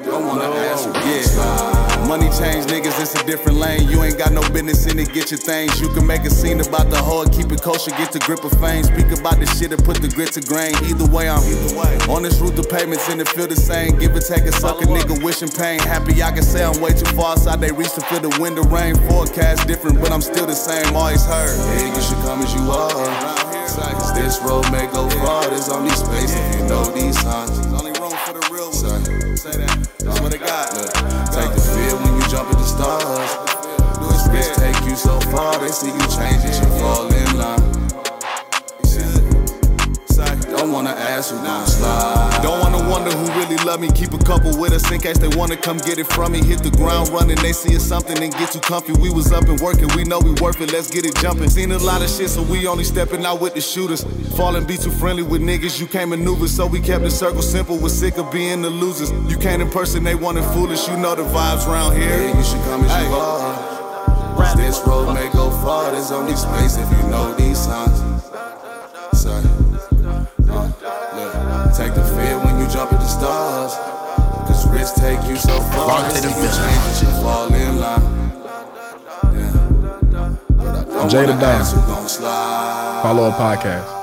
Don't 0.06 0.26
wanna 0.28 0.44
ask 0.46 0.86
you, 0.88 0.94
yeah. 0.94 1.79
Money 2.10 2.26
change 2.42 2.66
niggas, 2.66 3.00
it's 3.00 3.14
a 3.14 3.24
different 3.28 3.60
lane. 3.60 3.88
You 3.88 4.02
ain't 4.02 4.18
got 4.18 4.32
no 4.32 4.42
business 4.50 4.88
in 4.88 4.98
it, 4.98 5.14
get 5.14 5.30
your 5.30 5.40
things. 5.40 5.80
You 5.80 5.90
can 5.94 6.08
make 6.08 6.24
a 6.24 6.32
scene 6.32 6.60
about 6.60 6.90
the 6.90 6.98
hoe, 6.98 7.30
keep 7.30 7.52
it 7.52 7.62
kosher, 7.62 7.92
get 7.92 8.12
the 8.12 8.18
grip 8.18 8.44
of 8.44 8.52
fame. 8.60 8.84
Speak 8.84 9.12
about 9.14 9.38
the 9.38 9.46
shit 9.46 9.72
and 9.72 9.86
put 9.86 10.02
the 10.02 10.08
grit 10.08 10.34
to 10.34 10.42
grain. 10.42 10.74
Either 10.90 11.06
way, 11.06 11.30
I'm 11.30 11.38
either 11.46 11.78
way. 11.78 12.00
On 12.10 12.24
this 12.24 12.40
route, 12.40 12.56
the 12.56 12.64
payments 12.64 13.08
in 13.10 13.20
it 13.20 13.30
feel 13.30 13.46
the 13.46 13.56
same. 13.56 14.00
Give 14.00 14.10
or 14.16 14.22
take 14.22 14.42
a 14.50 14.52
sucker 14.52 14.88
nigga 14.88 15.24
wishing 15.24 15.50
pain. 15.50 15.78
Happy 15.82 16.24
I 16.24 16.32
can 16.32 16.42
say 16.42 16.66
I'm 16.66 16.82
way 16.82 16.94
too 16.94 17.06
far 17.14 17.34
outside. 17.34 17.62
They 17.62 17.72
reach 17.72 17.94
to 17.94 18.02
feel 18.02 18.22
the 18.22 18.36
wind, 18.42 18.58
the 18.58 18.64
rain. 18.64 18.96
Forecast 19.08 19.68
different, 19.68 20.02
but 20.02 20.12
I'm 20.12 20.22
still 20.22 20.48
the 20.48 20.58
same. 20.58 20.96
Always 20.96 21.24
heard. 21.24 21.54
Yeah, 21.78 21.94
you 21.94 22.02
should 22.02 22.18
come 22.26 22.42
as 22.42 22.52
you 22.56 22.72
are. 22.72 22.90
Cause 23.80 24.14
this 24.16 24.42
road 24.42 24.66
may 24.72 24.88
go 24.88 25.08
far. 25.22 25.46
There's 25.48 25.70
only 25.70 25.92
space 25.92 26.34
if 26.34 26.56
you 26.58 26.68
know 26.68 26.84
these 26.90 27.20
signs. 27.22 27.54
There's 27.54 27.74
only 27.74 27.94
room 28.02 28.18
for 28.26 28.34
the 28.34 28.42
real 28.52 28.74
ones. 28.74 29.42
Say 29.42 29.52
that. 29.62 29.90
That's 30.00 30.20
what 30.22 30.34
I 30.34 30.38
got. 30.38 30.74
Look, 30.74 30.92
take 31.32 31.59
stars. 32.70 33.32
This 34.00 34.28
risk 34.30 34.54
take 34.56 34.86
you 34.86 34.96
so 34.96 35.20
far. 35.32 35.60
They 35.60 35.70
see 35.70 35.92
you 35.92 36.08
change 36.18 36.46
it, 36.46 36.56
you 36.62 36.70
fall 36.80 37.12
in 37.14 37.38
line. 37.38 37.59
Don't 40.60 40.74
wanna 40.74 40.90
ask 40.90 41.32
who 41.32 41.38
gon' 41.38 41.66
slide. 41.66 42.42
Don't 42.44 42.60
wanna 42.60 42.90
wonder 42.90 43.12
who 43.12 43.26
really 43.40 43.56
love 43.64 43.80
me. 43.80 43.90
Keep 43.92 44.12
a 44.12 44.18
couple 44.18 44.52
with 44.60 44.74
us 44.74 44.92
in 44.92 45.00
case 45.00 45.18
they 45.18 45.30
wanna 45.30 45.56
come 45.56 45.78
get 45.78 45.98
it 45.98 46.08
from 46.08 46.34
me. 46.34 46.44
Hit 46.44 46.62
the 46.64 46.70
ground 46.72 47.08
running, 47.10 47.38
they 47.38 47.54
see 47.54 47.74
it's 47.74 47.86
something 47.86 48.22
and 48.22 48.34
get 48.34 48.52
too 48.52 48.60
comfy. 48.60 48.92
We 48.92 49.10
was 49.10 49.32
up 49.32 49.46
and 49.46 49.58
working, 49.62 49.88
we 49.96 50.04
know 50.04 50.20
we 50.20 50.32
worth 50.42 50.60
it. 50.60 50.74
Let's 50.74 50.90
get 50.90 51.06
it 51.06 51.16
jumping. 51.16 51.50
Seen 51.50 51.72
a 51.72 51.78
lot 51.78 52.02
of 52.02 52.10
shit, 52.10 52.30
so 52.30 52.42
we 52.42 52.68
only 52.68 52.84
stepping 52.84 53.26
out 53.26 53.40
with 53.40 53.54
the 53.54 53.62
shooters. 53.62 54.04
Falling 54.36 54.66
be 54.66 54.76
too 54.76 54.92
friendly 54.92 55.24
with 55.24 55.42
niggas, 55.42 55.80
you 55.80 55.88
can't 55.88 56.10
maneuver. 56.10 56.50
So 56.50 56.68
we 56.68 56.82
kept 56.82 57.06
the 57.06 57.12
circle 57.12 57.42
simple. 57.42 57.78
We're 57.78 57.88
sick 57.88 58.18
of 58.18 58.30
being 58.30 58.62
the 58.62 58.70
losers. 58.70 59.12
You 59.32 59.38
can't 59.38 59.62
impersonate 59.62 60.20
one 60.20 60.36
and 60.36 60.46
foolish. 60.48 60.90
You 60.90 60.98
know 60.98 61.16
the 61.16 61.24
vibes 61.24 61.70
around 61.70 61.96
here. 61.96 62.10
Yeah, 62.10 62.38
you 62.38 62.44
should 62.44 62.62
come 62.64 62.84
as 62.84 63.08
you 63.08 63.16
are. 63.16 63.78
This 64.58 64.82
road 64.86 65.14
may 65.14 65.30
go 65.32 65.52
far. 65.64 65.92
There's 65.92 66.12
only 66.12 66.36
space 66.36 66.76
if 66.76 66.90
you 66.92 67.10
know 67.10 67.34
these 67.36 67.58
signs. 67.58 68.19
Take 75.10 75.28
you 75.30 75.36
so 75.38 75.60
far. 75.72 75.88
Monte 75.88 76.16
They 76.16 76.22
the 76.22 76.30
see 76.30 76.42
villain. 76.42 76.70
change 76.70 77.02
you 77.04 77.12
fall 77.24 77.54
in 77.54 77.80
line. 77.80 78.02
Yeah. 79.34 80.36
But 80.50 80.76
I 80.76 80.84
don't 80.84 81.10
Jada 81.12 81.28
wanna 81.30 81.42
Don. 81.42 81.62
ask 81.62 81.76
slide. 82.10 83.00
Follow 83.04 83.24
up 83.30 83.36
podcast. 83.38 83.99